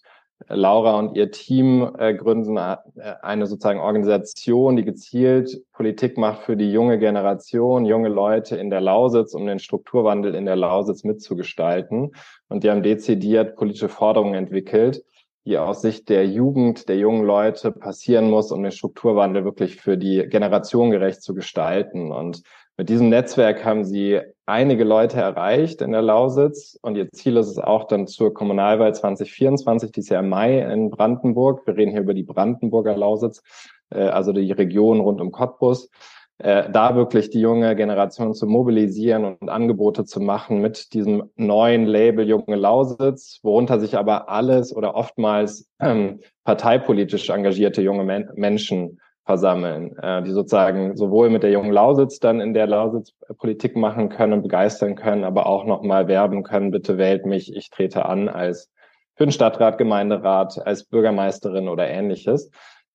Laura 0.49 0.99
und 0.99 1.17
ihr 1.17 1.31
Team 1.31 1.91
äh, 1.99 2.15
gründen 2.15 2.57
äh, 2.57 2.77
eine 3.23 3.47
sozusagen 3.47 3.81
Organisation, 3.81 4.77
die 4.77 4.85
gezielt 4.85 5.63
Politik 5.73 6.19
macht 6.19 6.43
für 6.43 6.57
die 6.57 6.71
junge 6.71 6.99
Generation, 6.99 7.87
junge 7.87 8.09
Leute 8.09 8.57
in 8.57 8.71
der 8.71 8.81
Lausitz, 8.81 9.35
um 9.35 9.47
den 9.47 9.59
Strukturwandel 9.59 10.35
in 10.35 10.45
der 10.45 10.57
Lausitz 10.57 11.05
mitzugestalten. 11.05 12.13
Und 12.49 12.65
die 12.65 12.71
haben 12.71 12.83
dezidiert 12.83 13.57
politische 13.57 13.89
Forderungen 13.89 14.35
entwickelt, 14.35 15.03
die 15.47 15.57
aus 15.59 15.81
Sicht 15.81 16.09
der 16.11 16.27
Jugend, 16.27 16.89
der 16.89 16.99
jungen 16.99 17.25
Leute 17.25 17.73
passieren 17.73 18.31
muss, 18.31 18.53
um 18.53 18.63
den 18.63 18.73
Strukturwandel 18.73 19.45
wirklich 19.45 19.77
für 19.77 19.97
die 19.97 20.27
Generation 20.29 20.91
gerecht 20.91 21.23
zu 21.23 21.35
gestalten. 21.35 22.13
Und 22.13 22.43
mit 22.77 22.89
diesem 22.89 23.09
Netzwerk 23.09 23.65
haben 23.65 23.85
sie 23.85 24.21
einige 24.47 24.85
Leute 24.85 25.19
erreicht 25.19 25.83
in 25.83 25.93
der 25.93 26.03
Lausitz 26.03 26.79
und 26.81 26.97
ihr 26.97 27.11
Ziel 27.11 27.37
ist 27.37 27.49
es 27.49 27.59
auch 27.59 27.85
dann 27.85 28.07
zur 28.07 28.33
Kommunalwahl 28.33 28.95
2024, 28.95 29.93
die 29.93 30.01
ist 30.01 30.09
ja 30.09 30.21
im 30.21 30.29
Mai 30.29 30.61
in 30.61 30.91
Brandenburg. 30.91 31.67
Wir 31.67 31.77
reden 31.77 31.91
hier 31.91 32.01
über 32.01 32.15
die 32.15 32.23
Brandenburger 32.23 32.97
Lausitz, 32.97 33.43
äh, 33.91 34.01
also 34.01 34.33
die 34.33 34.53
Region 34.53 35.01
rund 35.01 35.21
um 35.21 35.33
Cottbus. 35.33 35.91
Äh, 36.39 36.71
da 36.71 36.95
wirklich 36.95 37.31
die 37.31 37.41
junge 37.41 37.75
Generation 37.75 38.35
zu 38.35 38.47
mobilisieren 38.47 39.25
und 39.25 39.49
Angebote 39.49 40.05
zu 40.05 40.21
machen 40.21 40.61
mit 40.61 40.93
diesem 40.93 41.31
neuen 41.37 41.87
Label 41.87 42.29
Junge 42.29 42.57
Lausitz, 42.57 43.41
worunter 43.43 43.81
sich 43.81 43.97
aber 43.97 44.29
alles 44.29 44.75
oder 44.77 44.95
oftmals 44.95 45.71
ähm, 45.81 46.21
parteipolitisch 46.45 47.31
engagierte 47.31 47.81
junge 47.81 48.05
Men 48.05 48.29
Menschen 48.35 49.01
versammeln, 49.27 49.99
äh, 49.99 50.23
die 50.23 50.31
sozusagen 50.31 50.97
sowohl 50.97 51.29
mit 51.31 51.43
der 51.43 51.51
jungen 51.51 51.73
Lausitz 51.73 52.21
dann 52.21 52.41
in 52.41 52.55
der 52.55 52.69
Lausitz 52.69 53.13
Politik 53.39 53.77
machen 53.77 54.09
können, 54.09 54.41
begeistern 54.41 54.95
können, 54.95 55.25
aber 55.25 55.47
auch 55.47 55.65
nochmal 55.65 56.07
werben 56.07 56.45
können, 56.45 56.71
bitte 56.71 56.97
wählt 56.97 57.27
mich, 57.27 57.55
ich 57.55 57.69
trete 57.71 58.07
an 58.07 58.29
als 58.29 58.71
für 59.17 59.27
den 59.27 59.33
Stadtrat, 59.33 59.79
Gemeinderat, 59.79 60.65
als 60.65 60.85
Bürgermeisterin 60.85 61.69
oder 61.69 61.89
ähnliches. 61.89 62.51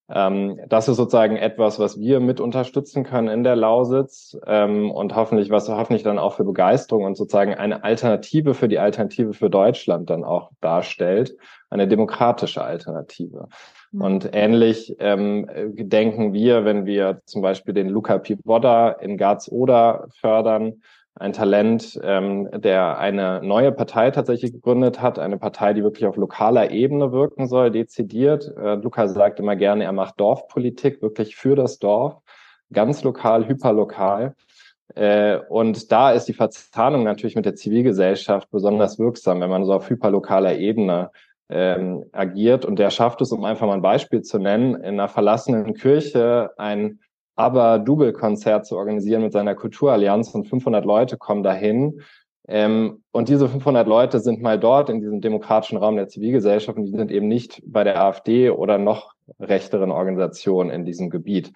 Ähm, 0.10 0.60
das 0.68 0.88
ist 0.88 0.98
sozusagen 0.98 1.36
etwas, 1.36 1.80
was 1.80 2.00
wir 2.00 2.20
mit 2.22 2.40
unterstützen 2.40 3.04
können 3.04 3.28
in 3.28 3.44
der 3.44 3.58
Lausitz 3.58 4.38
ähm, 4.46 4.90
und 4.90 5.16
hoffentlich, 5.16 5.50
was 5.50 5.68
hoffentlich 5.68 6.04
dann 6.04 6.20
auch 6.20 6.34
für 6.34 6.44
Begeisterung 6.46 7.04
und 7.04 7.16
sozusagen 7.16 7.56
eine 7.56 7.84
Alternative 7.84 8.54
für 8.54 8.70
die 8.70 8.80
Alternative 8.80 9.34
für 9.34 9.50
Deutschland 9.50 10.10
dann 10.10 10.24
auch 10.24 10.52
darstellt, 10.62 11.36
eine 11.70 11.88
demokratische 11.88 12.64
Alternative. 12.64 13.48
Mhm. 13.92 14.02
Und 14.02 14.30
ähnlich 14.34 14.96
ähm, 15.00 15.50
denken 15.76 16.34
wir, 16.34 16.66
wenn 16.66 16.86
wir 16.86 17.22
zum 17.26 17.42
Beispiel 17.42 17.74
den 17.74 17.90
Luca 17.90 18.18
Pivoda 18.18 18.90
in 18.90 19.18
Garz-Oder 19.18 20.08
fördern, 20.20 20.82
ein 21.16 21.34
Talent, 21.34 22.00
ähm, 22.04 22.50
der 22.54 22.98
eine 22.98 23.42
neue 23.44 23.72
Partei 23.74 24.12
tatsächlich 24.12 24.54
gegründet 24.54 25.02
hat, 25.02 25.20
eine 25.20 25.38
Partei, 25.38 25.74
die 25.74 25.84
wirklich 25.84 26.06
auf 26.06 26.16
lokaler 26.16 26.72
Ebene 26.72 27.12
wirken 27.12 27.48
soll, 27.48 27.70
dezidiert. 27.70 28.50
Äh, 28.58 28.76
Luca 28.76 29.08
sagt 29.08 29.40
immer 29.40 29.58
gerne, 29.58 29.84
er 29.84 29.92
macht 29.92 30.20
Dorfpolitik, 30.20 31.02
wirklich 31.02 31.36
für 31.36 31.56
das 31.56 31.80
Dorf, 31.80 32.16
ganz 32.72 33.04
lokal, 33.04 33.48
hyperlokal. 33.48 34.36
Äh, 34.96 35.40
und 35.50 35.92
da 35.92 36.12
ist 36.12 36.26
die 36.26 36.34
Verzahnung 36.34 37.04
natürlich 37.04 37.36
mit 37.36 37.46
der 37.46 37.56
Zivilgesellschaft 37.56 38.50
besonders 38.50 38.98
wirksam, 38.98 39.42
wenn 39.42 39.50
man 39.50 39.66
so 39.66 39.74
auf 39.74 39.90
hyperlokaler 39.90 40.58
Ebene 40.58 41.12
ähm, 41.52 42.06
agiert. 42.12 42.66
Und 42.66 42.80
der 42.80 42.90
schafft 42.90 43.22
es, 43.22 43.32
um 43.32 43.44
einfach 43.44 43.68
mal 43.68 43.74
ein 43.74 43.82
Beispiel 43.82 44.22
zu 44.22 44.40
nennen, 44.40 44.76
in 44.76 45.00
einer 45.00 45.10
verlassenen 45.10 45.74
Kirche 45.74 46.52
ein 46.58 47.00
aber 47.36 47.80
Double-Konzert 47.80 48.66
zu 48.66 48.78
organisieren 48.78 49.24
mit 49.24 49.32
seiner 49.32 49.56
Kulturallianz 49.56 50.30
und 50.36 50.48
500 50.48 50.86
Leute 50.86 51.18
kommen 51.18 51.44
dahin. 51.44 52.02
Ähm, 52.48 53.04
und 53.12 53.30
diese 53.30 53.48
500 53.48 53.88
Leute 53.88 54.20
sind 54.20 54.42
mal 54.42 54.60
dort 54.60 54.90
in 54.90 55.00
diesem 55.00 55.22
demokratischen 55.22 55.78
Raum 55.78 55.96
der 55.96 56.08
Zivilgesellschaft 56.08 56.78
und 56.78 56.86
die 56.86 56.92
sind 56.92 57.12
eben 57.12 57.28
nicht 57.28 57.62
bei 57.66 57.84
der 57.84 58.02
AfD 58.02 58.50
oder 58.50 58.78
noch 58.78 59.14
rechteren 59.40 59.92
Organisationen 59.92 60.70
in 60.70 60.86
diesem 60.86 61.10
Gebiet. 61.10 61.54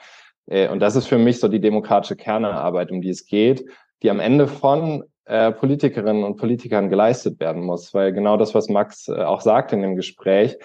Äh, 0.48 0.70
und 0.70 0.80
das 0.80 0.96
ist 0.96 1.08
für 1.08 1.18
mich 1.18 1.40
so 1.40 1.48
die 1.48 1.60
demokratische 1.60 2.16
Kernarbeit, 2.16 2.92
um 2.92 3.02
die 3.02 3.10
es 3.10 3.26
geht, 3.26 3.66
die 4.04 4.10
am 4.10 4.20
Ende 4.20 4.48
von 4.48 5.04
äh, 5.26 5.52
Politikerinnen 5.52 6.24
und 6.24 6.38
Politikern 6.38 6.90
geleistet 6.90 7.40
werden 7.40 7.64
muss, 7.64 7.94
weil 7.94 8.14
genau 8.14 8.38
das, 8.38 8.54
was 8.56 8.70
Max 8.70 9.08
äh, 9.08 9.14
auch 9.14 9.42
sagt 9.42 9.74
in 9.74 9.82
dem 9.82 9.96
Gespräch, 9.96 10.58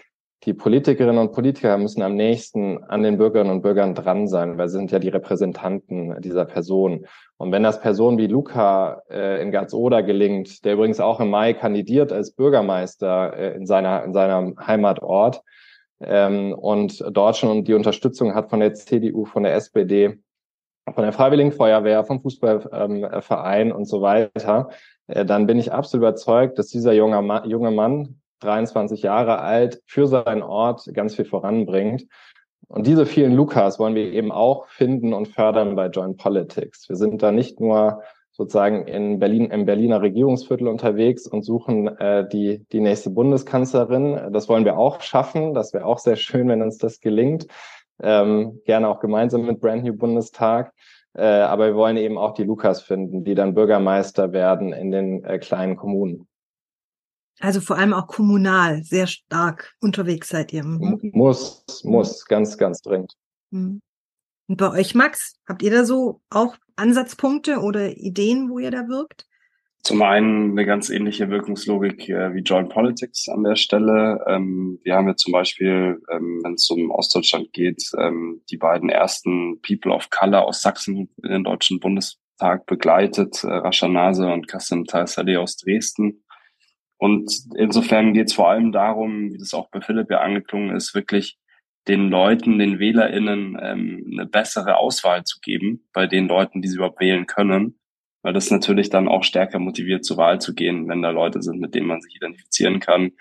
die 0.45 0.55
Politikerinnen 0.55 1.19
und 1.19 1.33
Politiker 1.33 1.77
müssen 1.77 2.03
am 2.03 2.15
nächsten 2.15 2.83
an 2.85 3.03
den 3.03 3.19
Bürgerinnen 3.19 3.53
und 3.53 3.63
Bürgern 3.63 3.95
dran 3.95 4.27
sein, 4.27 4.57
weil 4.57 4.69
sie 4.69 4.79
sind 4.79 4.91
ja 4.91 4.99
die 4.99 5.11
Repräsentanten 5.11 6.19
dieser 6.23 6.47
Person. 6.47 7.07
Und 7.37 7.53
wenn 7.53 7.63
das 7.63 7.81
Personen 7.81 8.17
wie 8.17 8.27
Luca 8.27 9.03
äh, 9.11 9.43
in 9.43 9.51
Garzoda 9.51 10.01
gelingt, 10.01 10.65
der 10.65 10.75
übrigens 10.75 10.99
auch 10.99 11.21
im 11.21 11.29
Mai 11.29 11.53
kandidiert 11.53 12.11
als 12.11 12.33
Bürgermeister 12.33 13.37
äh, 13.37 13.55
in 13.55 13.67
seiner 13.67 14.03
in 14.05 14.15
seinem 14.15 14.57
Heimatort 14.67 15.43
ähm, 16.01 16.55
und 16.55 17.05
dort 17.11 17.37
schon 17.37 17.65
die 17.65 17.75
Unterstützung 17.75 18.35
hat 18.35 18.49
von 18.49 18.61
der 18.61 18.73
CDU, 18.73 19.27
von 19.27 19.43
der 19.43 19.55
SPD, 19.55 20.19
von 20.95 21.05
der 21.05 21.13
Freiwilligen 21.13 21.53
Feuerwehr, 21.53 22.05
vom 22.05 22.21
Fußballverein 22.21 23.71
ähm, 23.71 23.77
und 23.77 23.87
so 23.87 24.03
weiter, 24.03 24.71
äh, 25.07 25.25
dann 25.25 25.47
bin 25.47 25.59
ich 25.59 25.73
absolut 25.73 26.03
überzeugt, 26.03 26.59
dass 26.59 26.69
dieser 26.69 26.93
junge 26.93 27.21
Mann, 27.23 27.49
junge 27.49 27.71
Mann 27.71 28.21
23 28.41 29.03
Jahre 29.03 29.41
alt, 29.41 29.83
für 29.87 30.07
seinen 30.07 30.43
Ort 30.43 30.89
ganz 30.95 31.15
viel 31.15 31.25
voranbringt. 31.27 32.07
Und 32.69 32.87
diese 32.87 33.05
vielen 33.05 33.35
Lukas 33.35 33.79
wollen 33.79 33.95
wir 33.95 34.13
eben 34.13 34.33
auch 34.33 34.67
finden 34.69 35.13
und 35.13 35.29
fördern 35.29 35.75
bei 35.75 35.87
Joint 35.87 36.19
Politics. 36.19 36.89
Wir 36.89 36.97
sind 36.97 37.23
da 37.23 37.33
nicht 37.33 37.61
nur 37.61 38.03
sozusagen 38.33 38.87
in 38.87 39.19
Berlin, 39.19 39.51
im 39.51 39.67
Berliner 39.67 40.01
Regierungsviertel 40.01 40.69
unterwegs 40.69 41.27
und 41.27 41.43
suchen 41.43 41.89
äh, 41.99 42.27
die, 42.29 42.65
die 42.73 42.81
nächste 42.81 43.11
Bundeskanzlerin. 43.11 44.33
Das 44.33 44.49
wollen 44.49 44.65
wir 44.65 44.79
auch 44.79 45.01
schaffen. 45.03 45.53
Das 45.53 45.75
wäre 45.75 45.85
auch 45.85 45.99
sehr 45.99 46.17
schön, 46.17 46.49
wenn 46.49 46.63
uns 46.63 46.79
das 46.79 47.01
gelingt. 47.01 47.47
Ähm, 48.03 48.61
gerne 48.65 48.89
auch 48.89 49.01
gemeinsam 49.01 49.47
mit 49.47 49.61
Brand 49.61 49.85
New 49.85 49.95
Bundestag. 49.95 50.73
Äh, 51.15 51.25
aber 51.25 51.69
wir 51.69 51.75
wollen 51.75 51.97
eben 51.97 52.19
auch 52.19 52.35
die 52.35 52.45
Lukas 52.45 52.83
finden, 52.83 53.25
die 53.25 53.35
dann 53.35 53.55
Bürgermeister 53.55 54.33
werden 54.33 54.73
in 54.73 54.91
den 54.91 55.25
äh, 55.25 55.39
kleinen 55.39 55.77
Kommunen. 55.77 56.29
Also 57.41 57.61
vor 57.61 57.79
allem 57.79 57.95
auch 57.95 58.07
kommunal 58.07 58.83
sehr 58.85 59.07
stark 59.07 59.75
unterwegs 59.81 60.29
seid 60.29 60.53
ihr. 60.53 60.63
Mhm. 60.63 61.11
Muss, 61.15 61.65
muss, 61.85 62.25
ganz, 62.27 62.59
ganz 62.59 62.83
dringend. 62.83 63.15
Mhm. 63.51 63.81
Und 64.47 64.57
bei 64.57 64.71
euch, 64.71 64.95
Max, 64.95 65.37
habt 65.47 65.63
ihr 65.63 65.71
da 65.71 65.85
so 65.85 66.21
auch 66.29 66.57
Ansatzpunkte 66.77 67.61
oder 67.61 67.97
Ideen, 67.97 68.51
wo 68.51 68.59
ihr 68.59 68.71
da 68.71 68.89
wirkt? 68.89 69.27
Zum 69.83 70.03
einen 70.03 70.51
eine 70.51 70.67
ganz 70.67 70.91
ähnliche 70.91 71.31
Wirkungslogik 71.31 72.09
äh, 72.09 72.35
wie 72.35 72.41
Joint 72.41 72.69
Politics 72.69 73.29
an 73.29 73.45
der 73.45 73.57
Stelle. 73.57 74.23
Ähm, 74.27 74.79
wir 74.85 74.95
haben 74.95 75.09
ja 75.09 75.17
zum 75.17 75.33
Beispiel, 75.33 76.03
ähm, 76.11 76.41
wenn 76.45 76.55
es 76.55 76.69
um 76.71 76.91
Ostdeutschland 76.91 77.53
geht, 77.53 77.91
ähm, 77.99 78.43
die 78.51 78.59
beiden 78.59 78.91
ersten 78.91 79.61
People 79.63 79.93
of 79.93 80.11
Color 80.11 80.45
aus 80.47 80.61
Sachsen 80.61 81.09
in 81.23 81.31
den 81.31 81.45
Deutschen 81.45 81.81
Bundestag 81.81 82.67
begleitet, 82.67 83.43
äh, 83.43 83.49
Rascha 83.49 83.89
Nase 83.89 84.31
und 84.31 84.49
Kassim 84.49 84.85
Talsaleh 84.85 85.39
aus 85.39 85.57
Dresden. 85.57 86.25
Und 86.99 87.33
insofern 87.57 88.13
geht 88.13 88.29
es 88.29 88.35
vor 88.35 88.51
allem 88.51 88.73
darum, 88.73 89.33
wie 89.33 89.39
das 89.39 89.55
auch 89.55 89.71
bei 89.71 89.81
Philipp 89.81 90.11
ja 90.11 90.21
angeklungen 90.21 90.77
ist, 90.77 90.95
wirklich 90.95 91.39
den 91.89 92.11
Leuten, 92.11 92.59
den 92.59 92.79
WählerInnen 92.79 93.59
ähm, 93.61 94.07
eine 94.13 94.27
bessere 94.27 94.77
Auswahl 94.77 95.25
zu 95.25 95.41
geben, 95.41 95.89
bei 95.95 96.07
den 96.07 96.29
Leuten, 96.29 96.61
die 96.61 96.69
sie 96.69 96.77
überhaupt 96.77 97.01
wählen 97.01 97.27
können. 97.27 97.80
Weil 98.23 98.33
das 98.33 98.51
natürlich 98.51 98.91
dann 98.91 99.09
auch 99.09 99.25
stärker 99.25 99.59
motiviert, 99.59 100.05
zur 100.05 100.19
Wahl 100.19 100.41
zu 100.41 100.55
gehen, 100.55 100.89
wenn 100.89 101.03
da 101.03 101.11
Leute 101.11 101.43
sind, 101.43 101.61
mit 101.61 101.75
denen 101.75 101.87
man 101.87 102.01
sich 102.01 102.17
identifizieren 102.17 102.81
kann. 102.81 103.13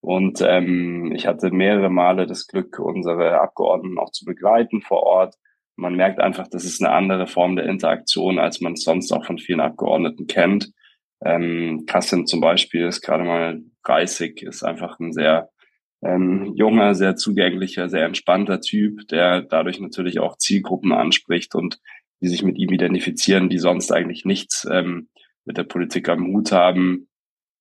Und 0.00 0.42
ähm, 0.46 1.12
ich 1.14 1.26
hatte 1.26 1.50
mehrere 1.50 1.90
Male 1.90 2.26
das 2.26 2.46
Glück, 2.46 2.78
unsere 2.78 3.40
Abgeordneten 3.40 3.98
auch 3.98 4.10
zu 4.10 4.24
begleiten 4.24 4.80
vor 4.80 5.02
Ort. 5.02 5.34
Man 5.76 5.94
merkt 5.94 6.20
einfach, 6.20 6.48
das 6.48 6.64
ist 6.64 6.82
eine 6.82 6.92
andere 6.92 7.26
Form 7.26 7.56
der 7.56 7.66
Interaktion, 7.66 8.38
als 8.38 8.60
man 8.60 8.76
sonst 8.76 9.12
auch 9.12 9.24
von 9.24 9.38
vielen 9.38 9.60
Abgeordneten 9.60 10.26
kennt. 10.26 10.72
Ähm, 11.22 11.84
Kassim 11.86 12.26
zum 12.26 12.40
Beispiel 12.40 12.86
ist 12.86 13.02
gerade 13.02 13.24
mal 13.24 13.60
30, 13.84 14.42
ist 14.42 14.62
einfach 14.62 14.98
ein 15.00 15.12
sehr 15.12 15.50
ähm, 16.02 16.54
junger, 16.54 16.94
sehr 16.94 17.16
zugänglicher, 17.16 17.88
sehr 17.90 18.06
entspannter 18.06 18.60
Typ, 18.60 19.06
der 19.08 19.42
dadurch 19.42 19.80
natürlich 19.80 20.18
auch 20.18 20.38
Zielgruppen 20.38 20.92
anspricht 20.92 21.54
und 21.54 21.78
die 22.20 22.28
sich 22.28 22.42
mit 22.42 22.58
ihm 22.58 22.70
identifizieren, 22.70 23.48
die 23.48 23.58
sonst 23.58 23.92
eigentlich 23.92 24.24
nichts 24.24 24.66
ähm, 24.70 25.08
mit 25.44 25.56
der 25.56 25.64
Politik 25.64 26.08
am 26.08 26.26
Hut 26.26 26.52
haben. 26.52 27.08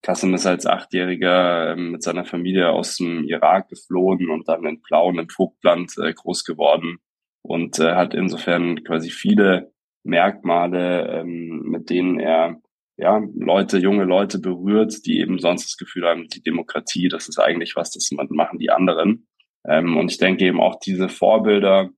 Kassim 0.01 0.33
ist 0.33 0.45
als 0.45 0.65
Achtjähriger 0.65 1.73
ähm, 1.73 1.91
mit 1.91 2.03
seiner 2.03 2.25
Familie 2.25 2.69
aus 2.69 2.97
dem 2.97 3.23
Irak 3.25 3.69
geflohen 3.69 4.29
und 4.29 4.47
dann 4.47 4.65
in 4.65 4.81
Plauen 4.81 5.19
im 5.19 5.29
Vogtland 5.29 5.93
äh, 5.97 6.13
groß 6.13 6.45
geworden 6.45 6.99
und 7.41 7.79
äh, 7.79 7.95
hat 7.95 8.13
insofern 8.13 8.83
quasi 8.83 9.09
viele 9.09 9.71
Merkmale, 10.03 11.19
ähm, 11.19 11.63
mit 11.65 11.89
denen 11.89 12.19
er 12.19 12.61
ja, 12.97 13.21
Leute, 13.35 13.77
junge 13.77 14.03
Leute 14.03 14.39
berührt, 14.39 15.05
die 15.05 15.19
eben 15.19 15.39
sonst 15.39 15.65
das 15.65 15.77
Gefühl 15.77 16.05
haben, 16.05 16.27
die 16.27 16.43
Demokratie, 16.43 17.07
das 17.07 17.29
ist 17.29 17.39
eigentlich 17.39 17.75
was, 17.75 17.91
das 17.91 18.09
machen 18.11 18.59
die 18.59 18.71
anderen. 18.71 19.27
Ähm, 19.65 19.97
und 19.97 20.11
ich 20.11 20.17
denke 20.17 20.45
eben 20.45 20.59
auch 20.59 20.79
diese 20.79 21.07
Vorbilder, 21.07 21.89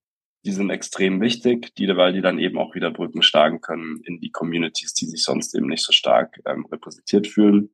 die 0.43 0.51
sind 0.51 0.69
extrem 0.69 1.21
wichtig, 1.21 1.75
die, 1.75 1.87
weil 1.95 2.13
die 2.13 2.21
dann 2.21 2.39
eben 2.39 2.57
auch 2.57 2.73
wieder 2.73 2.91
Brücken 2.91 3.21
schlagen 3.21 3.61
können 3.61 4.01
in 4.05 4.19
die 4.19 4.31
Communities, 4.31 4.93
die 4.93 5.05
sich 5.05 5.23
sonst 5.23 5.55
eben 5.55 5.67
nicht 5.67 5.83
so 5.83 5.91
stark 5.91 6.39
ähm, 6.45 6.65
repräsentiert 6.65 7.27
fühlen. 7.27 7.69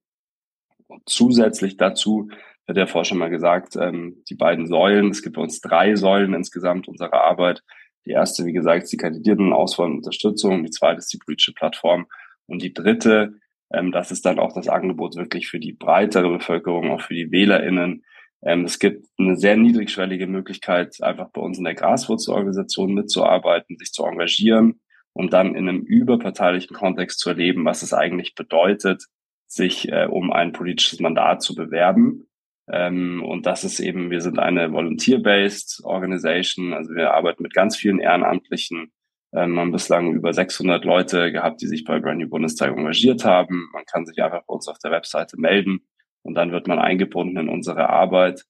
Und 0.88 1.04
zusätzlich 1.06 1.78
dazu 1.78 2.30
hat 2.68 2.76
der 2.76 2.88
Forscher 2.88 3.16
mal 3.16 3.30
gesagt, 3.30 3.76
ähm, 3.78 4.24
die 4.30 4.36
beiden 4.36 4.68
Säulen, 4.68 5.12
es 5.12 5.22
gibt 5.22 5.38
bei 5.38 5.42
uns 5.42 5.62
drei 5.62 5.96
Säulen 5.96 6.34
insgesamt 6.34 6.88
unserer 6.88 7.24
Arbeit. 7.24 7.64
Die 8.06 8.12
erste, 8.12 8.46
wie 8.46 8.54
gesagt, 8.54 8.84
ist 8.84 8.92
die 8.92 8.98
Kandidiertenauswahl 8.98 9.88
und 9.88 9.98
Unterstützung. 9.98 10.64
Die 10.64 10.72
zweite 10.72 11.00
ist 11.00 11.12
die 11.14 11.20
politische 11.20 11.54
Plattform. 11.54 12.08
Und 12.46 12.62
die 12.62 12.74
dritte, 12.74 13.36
ähm, 13.72 13.92
das 13.92 14.12
ist 14.12 14.26
dann 14.26 14.40
auch 14.40 14.54
das 14.54 14.68
Angebot 14.68 15.16
wirklich 15.16 15.48
für 15.48 15.60
die 15.60 15.74
breitere 15.74 16.30
Bevölkerung, 16.30 16.92
auch 16.92 17.02
für 17.02 17.14
die 17.14 17.32
WählerInnen. 17.32 18.04
Ähm, 18.44 18.66
es 18.66 18.80
gibt 18.80 19.08
eine 19.18 19.36
sehr 19.38 19.58
niedrigschwellige 19.58 20.28
Möglichkeit, 20.28 21.02
einfach 21.02 21.30
bei 21.30 21.42
uns 21.42 21.58
in 21.58 21.64
der 21.64 21.74
Graswurzelorganisation 21.74 22.94
mitzuarbeiten, 22.94 23.78
sich 23.78 23.92
zu 23.92 24.06
engagieren 24.06 24.80
und 25.14 25.34
dann 25.34 25.56
in 25.56 25.68
einem 25.68 25.82
überparteilichen 25.82 26.76
Kontext 26.76 27.20
zu 27.20 27.30
erleben, 27.30 27.66
was 27.66 27.82
es 27.82 27.94
eigentlich 27.94 28.36
bedeutet, 28.36 29.06
sich 29.48 29.92
äh, 29.92 30.08
um 30.10 30.32
ein 30.32 30.52
politisches 30.52 31.00
Mandat 31.00 31.42
zu 31.42 31.56
bewerben. 31.56 32.28
Ähm, 32.70 33.24
und 33.24 33.46
das 33.46 33.64
ist 33.64 33.80
eben, 33.80 34.12
wir 34.12 34.22
sind 34.22 34.40
eine 34.40 34.72
Volunteer-based 34.72 35.82
Organisation, 35.84 36.74
also 36.74 36.94
wir 36.94 37.14
arbeiten 37.14 37.44
mit 37.44 37.54
ganz 37.54 37.78
vielen 37.78 38.00
Ehrenamtlichen 38.00 38.92
ähm, 39.34 39.60
haben 39.60 39.72
bislang 39.72 40.14
über 40.14 40.34
600 40.34 40.86
Leute 40.86 41.32
gehabt, 41.32 41.62
die 41.62 41.68
sich 41.68 41.84
bei 41.84 42.00
Brand 42.00 42.20
New 42.20 42.30
Bundestag 42.30 42.76
engagiert 42.76 43.26
haben. 43.26 43.70
Man 43.74 43.84
kann 43.86 44.06
sich 44.06 44.22
einfach 44.24 44.44
bei 44.48 44.54
uns 44.54 44.68
auf 44.68 44.80
der 44.80 44.92
Webseite 44.92 45.38
melden 45.40 45.82
und 46.28 46.36
dann 46.36 46.52
wird 46.52 46.68
man 46.68 46.78
eingebunden 46.78 47.38
in 47.38 47.50
unsere 47.50 47.90
Arbeit. 47.90 48.44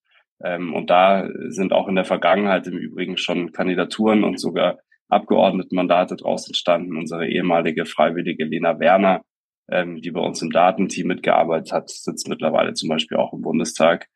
Ähm, 0.44 0.74
und 0.74 0.90
da 0.90 1.30
sind 1.50 1.74
auch 1.74 1.88
in 1.88 1.96
der 1.96 2.06
Vergangenheit 2.06 2.68
im 2.68 2.78
Übrigen 2.78 3.18
schon 3.18 3.52
Kandidaturen 3.52 4.24
und 4.24 4.40
sogar 4.40 4.80
Abgeordnetenmandate 5.10 6.16
draus 6.16 6.48
entstanden. 6.48 6.98
Unsere 6.98 7.28
ehemalige 7.28 7.86
Freiwillige 7.86 8.46
Lena 8.46 8.80
Werner, 8.80 9.22
ähm, 9.70 10.02
die 10.02 10.12
bei 10.12 10.20
uns 10.20 10.42
im 10.42 10.50
Datenteam 10.50 11.08
mitgearbeitet 11.08 11.72
hat, 11.72 11.90
sitzt 11.90 12.28
mittlerweile 12.28 12.74
zum 12.74 12.90
Beispiel 12.90 13.18
auch 13.18 13.32
im 13.32 13.42
Bundestag. 13.42 14.08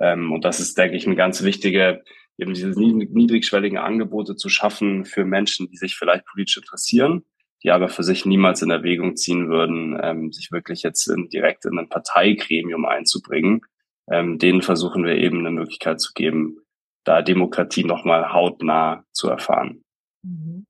Ähm, 0.00 0.32
und 0.32 0.44
das 0.44 0.60
ist, 0.60 0.78
denke 0.78 0.96
ich, 0.96 1.06
eine 1.06 1.16
ganz 1.16 1.42
wichtige 1.42 2.02
eben 2.38 2.54
diese 2.54 2.68
niedrigschwelligen 2.68 3.78
Angebote 3.78 4.36
zu 4.36 4.48
schaffen 4.48 5.04
für 5.04 5.24
Menschen, 5.24 5.68
die 5.68 5.76
sich 5.76 5.96
vielleicht 5.96 6.24
politisch 6.24 6.56
interessieren, 6.56 7.24
die 7.62 7.70
aber 7.70 7.88
für 7.88 8.04
sich 8.04 8.24
niemals 8.24 8.62
in 8.62 8.70
Erwägung 8.70 9.16
ziehen 9.16 9.48
würden, 9.48 9.98
ähm, 10.02 10.32
sich 10.32 10.52
wirklich 10.52 10.82
jetzt 10.82 11.06
in, 11.08 11.28
direkt 11.28 11.64
in 11.64 11.78
ein 11.78 11.88
Parteigremium 11.88 12.84
einzubringen. 12.84 13.62
Ähm, 14.10 14.38
denen 14.38 14.62
versuchen 14.62 15.04
wir 15.04 15.16
eben 15.16 15.40
eine 15.40 15.50
Möglichkeit 15.50 16.00
zu 16.00 16.12
geben, 16.14 16.58
da 17.04 17.22
Demokratie 17.22 17.84
nochmal 17.84 18.32
hautnah 18.32 19.04
zu 19.12 19.28
erfahren. 19.28 19.82
Mhm. 20.22 20.66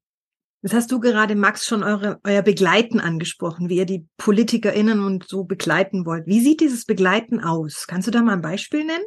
Das 0.60 0.74
hast 0.74 0.90
du 0.90 0.98
gerade, 0.98 1.36
Max, 1.36 1.66
schon 1.66 1.84
eure, 1.84 2.18
euer 2.24 2.42
Begleiten 2.42 2.98
angesprochen, 2.98 3.68
wie 3.68 3.76
ihr 3.76 3.86
die 3.86 4.08
PolitikerInnen 4.16 5.04
und 5.04 5.28
so 5.28 5.44
begleiten 5.44 6.04
wollt. 6.04 6.26
Wie 6.26 6.40
sieht 6.40 6.60
dieses 6.60 6.84
Begleiten 6.84 7.40
aus? 7.40 7.86
Kannst 7.86 8.08
du 8.08 8.10
da 8.10 8.22
mal 8.22 8.32
ein 8.32 8.42
Beispiel 8.42 8.84
nennen? 8.84 9.04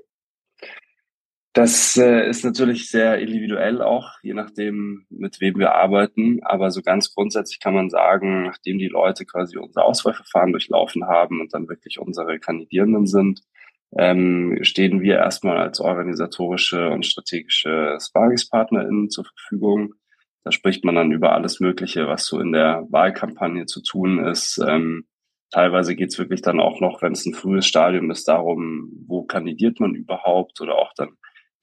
Das 1.54 1.98
äh, 1.98 2.30
ist 2.30 2.46
natürlich 2.46 2.90
sehr 2.90 3.20
individuell 3.20 3.82
auch, 3.82 4.12
je 4.24 4.34
nachdem, 4.34 5.06
mit 5.10 5.42
wem 5.42 5.60
wir 5.60 5.76
arbeiten. 5.76 6.40
Aber 6.44 6.72
so 6.72 6.82
ganz 6.82 7.14
grundsätzlich 7.14 7.60
kann 7.60 7.74
man 7.74 7.90
sagen, 7.90 8.44
nachdem 8.44 8.80
die 8.80 8.88
Leute 8.88 9.26
quasi 9.26 9.58
unser 9.58 9.84
Auswahlverfahren 9.84 10.54
durchlaufen 10.54 11.08
haben 11.08 11.42
und 11.42 11.54
dann 11.54 11.68
wirklich 11.68 12.00
unsere 12.00 12.40
Kandidierenden 12.40 13.06
sind, 13.06 13.42
ähm, 13.98 14.60
stehen 14.62 15.02
wir 15.02 15.16
erstmal 15.18 15.58
als 15.58 15.82
organisatorische 15.82 16.90
und 16.90 17.06
strategische 17.06 17.98
SparringspartnerInnen 18.00 19.10
zur 19.10 19.26
Verfügung. 19.26 19.96
Da 20.46 20.52
spricht 20.54 20.86
man 20.86 20.96
dann 20.96 21.12
über 21.12 21.34
alles 21.34 21.60
Mögliche, 21.60 22.08
was 22.08 22.26
so 22.26 22.40
in 22.40 22.54
der 22.54 22.88
Wahlkampagne 22.90 23.66
zu 23.66 23.84
tun 23.84 24.26
ist. 24.26 24.58
Ähm, 24.66 25.06
teilweise 25.52 25.96
geht's 25.98 26.18
wirklich 26.18 26.42
dann 26.42 26.62
auch 26.62 26.80
noch, 26.80 27.02
wenn 27.02 27.12
es 27.12 27.26
ein 27.26 27.34
frühes 27.34 27.68
Stadium 27.68 28.10
ist, 28.10 28.30
darum, 28.30 28.90
wo 29.06 29.24
kandidiert 29.24 29.82
man 29.82 29.96
überhaupt 29.96 30.62
oder 30.62 30.76
auch 30.78 30.94
dann 30.96 31.10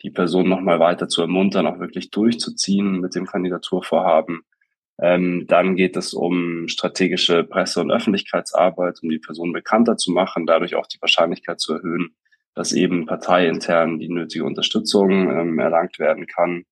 die 0.02 0.11
Person 0.11 0.48
nochmal 0.48 0.80
weiter 0.80 1.08
zu 1.08 1.22
ermuntern, 1.22 1.66
auch 1.66 1.80
wirklich 1.80 2.11
durchzuziehen 2.11 3.00
mit 3.00 3.14
dem 3.14 3.26
Kandidaturvorhaben. 3.26 4.42
Ähm, 5.00 5.46
dann 5.46 5.76
geht 5.76 5.96
es 5.96 6.12
um 6.12 6.66
strategische 6.68 7.44
Presse- 7.44 7.80
und 7.80 7.90
Öffentlichkeitsarbeit, 7.90 8.98
um 9.02 9.08
die 9.08 9.18
Person 9.18 9.52
bekannter 9.52 9.96
zu 9.96 10.11
machen, 10.11 10.46
dadurch 10.46 10.74
auch 10.74 10.87
die 10.87 11.00
Wahrscheinlichkeit 11.00 11.61
zu 11.61 11.74
erhöhen, 11.74 12.16
dass 12.54 12.72
eben 12.72 13.06
parteiintern 13.06 13.98
die 13.98 14.08
nötige 14.08 14.44
Unterstützung 14.44 15.30
ähm, 15.30 15.58
erlangt 15.58 15.98
werden 15.98 16.26
kann. 16.26 16.64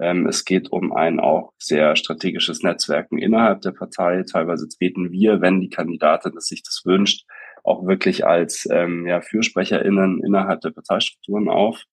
Ähm, 0.00 0.26
es 0.26 0.44
geht 0.44 0.72
um 0.72 0.92
ein 0.92 1.20
auch 1.20 1.52
sehr 1.58 1.94
strategisches 1.94 2.62
Netzwerken 2.62 3.18
innerhalb 3.18 3.60
der 3.60 3.72
Partei. 3.72 4.24
Teilweise 4.24 4.68
treten 4.68 5.12
wir, 5.12 5.40
wenn 5.40 5.60
die 5.60 5.70
Kandidatin 5.70 6.36
es 6.36 6.46
sich 6.46 6.62
das 6.62 6.82
wünscht, 6.84 7.26
auch 7.62 7.86
wirklich 7.86 8.26
als 8.26 8.66
ähm, 8.70 9.06
ja, 9.06 9.20
FürsprecherInnen 9.20 10.24
innerhalb 10.24 10.60
der 10.62 10.70
Parteistrukturen 10.70 11.48
auf. 11.48 11.84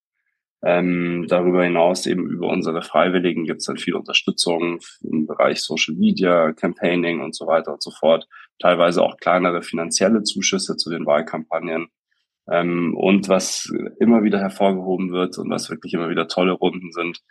Ähm, 0.63 1.25
darüber 1.27 1.63
hinaus 1.63 2.07
eben 2.07 2.27
über 2.27 2.47
unsere 2.47 2.81
Freiwilligen 2.81 3.45
gibt 3.45 3.59
es 3.59 3.65
dann 3.65 3.77
viel 3.77 3.93
Unterstützung 3.93 4.79
im 5.01 5.27
Bereich 5.27 5.61
Social 5.61 5.95
Media, 5.95 6.51
Campaigning 6.53 7.21
und 7.21 7.35
so 7.35 7.45
weiter 7.45 7.73
und 7.73 7.83
so 7.83 7.91
fort. 7.91 8.27
Teilweise 8.59 9.03
auch 9.03 9.17
kleinere 9.17 9.61
finanzielle 9.61 10.23
Zuschüsse 10.23 10.75
zu 10.75 10.89
den 10.89 11.05
Wahlkampagnen. 11.05 11.87
Ähm, 12.49 12.95
und 12.95 13.29
was 13.29 13.71
immer 13.99 14.23
wieder 14.23 14.39
hervorgehoben 14.39 15.11
wird 15.11 15.37
und 15.37 15.49
was 15.49 15.69
wirklich 15.69 15.93
immer 15.93 16.09
wieder 16.09 16.27
tolle 16.27 16.53
Runden 16.53 16.91
sind, 16.91 17.21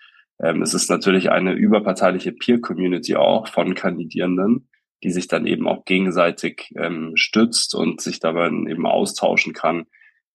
ähm, 0.40 0.62
es 0.62 0.74
ist 0.74 0.88
natürlich 0.88 1.30
eine 1.30 1.52
überparteiliche 1.52 2.32
Peer-Community 2.32 3.16
auch 3.16 3.48
von 3.48 3.74
Kandidierenden, 3.74 4.68
die 5.02 5.10
sich 5.10 5.26
dann 5.26 5.46
eben 5.46 5.66
auch 5.66 5.84
gegenseitig 5.84 6.72
ähm, 6.76 7.12
stützt 7.16 7.74
und 7.74 8.00
sich 8.00 8.20
dabei 8.20 8.46
eben 8.46 8.86
austauschen 8.86 9.52
kann 9.52 9.86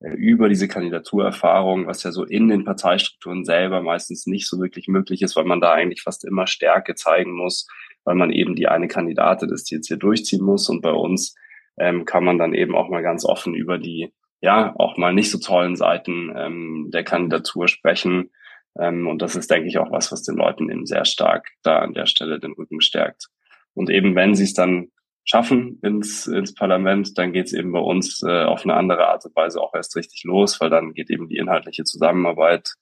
über 0.01 0.49
diese 0.49 0.67
Kandidaturerfahrung, 0.67 1.85
was 1.85 2.03
ja 2.03 2.11
so 2.11 2.25
in 2.25 2.47
den 2.47 2.65
Parteistrukturen 2.65 3.45
selber 3.45 3.81
meistens 3.81 4.25
nicht 4.25 4.47
so 4.47 4.59
wirklich 4.59 4.87
möglich 4.87 5.21
ist, 5.21 5.35
weil 5.35 5.45
man 5.45 5.61
da 5.61 5.73
eigentlich 5.73 6.01
fast 6.01 6.25
immer 6.25 6.47
Stärke 6.47 6.95
zeigen 6.95 7.33
muss, 7.33 7.67
weil 8.03 8.15
man 8.15 8.31
eben 8.31 8.55
die 8.55 8.67
eine 8.67 8.87
Kandidatin 8.87 9.49
ist, 9.49 9.69
die 9.69 9.75
jetzt 9.75 9.87
hier 9.87 9.97
durchziehen 9.97 10.43
muss. 10.43 10.69
Und 10.69 10.81
bei 10.81 10.91
uns 10.91 11.35
ähm, 11.77 12.05
kann 12.05 12.23
man 12.23 12.39
dann 12.39 12.53
eben 12.53 12.75
auch 12.75 12.89
mal 12.89 13.03
ganz 13.03 13.25
offen 13.25 13.53
über 13.53 13.77
die, 13.77 14.11
ja, 14.41 14.73
auch 14.77 14.97
mal 14.97 15.13
nicht 15.13 15.29
so 15.29 15.37
tollen 15.37 15.75
Seiten 15.75 16.33
ähm, 16.35 16.89
der 16.91 17.03
Kandidatur 17.03 17.67
sprechen. 17.67 18.31
Ähm, 18.79 19.07
und 19.07 19.21
das 19.21 19.35
ist, 19.35 19.51
denke 19.51 19.67
ich, 19.67 19.77
auch 19.77 19.91
was, 19.91 20.11
was 20.11 20.23
den 20.23 20.35
Leuten 20.35 20.71
eben 20.71 20.87
sehr 20.87 21.05
stark 21.05 21.51
da 21.61 21.77
an 21.77 21.93
der 21.93 22.07
Stelle 22.07 22.39
den 22.39 22.53
Rücken 22.53 22.81
stärkt. 22.81 23.27
Und 23.75 23.91
eben 23.91 24.15
wenn 24.15 24.33
sie 24.33 24.45
es 24.45 24.55
dann 24.55 24.89
schaffen 25.23 25.79
ins, 25.81 26.27
ins 26.27 26.53
Parlament, 26.53 27.17
dann 27.17 27.31
geht 27.33 27.47
es 27.47 27.53
eben 27.53 27.71
bei 27.71 27.79
uns 27.79 28.21
äh, 28.23 28.43
auf 28.43 28.63
eine 28.63 28.73
andere 28.73 29.07
Art 29.07 29.25
und 29.25 29.35
Weise 29.35 29.61
auch 29.61 29.73
erst 29.73 29.95
richtig 29.95 30.23
los, 30.23 30.59
weil 30.59 30.69
dann 30.69 30.93
geht 30.93 31.09
eben 31.09 31.27
die 31.27 31.37
inhaltliche 31.37 31.83
Zusammenarbeit 31.83 32.73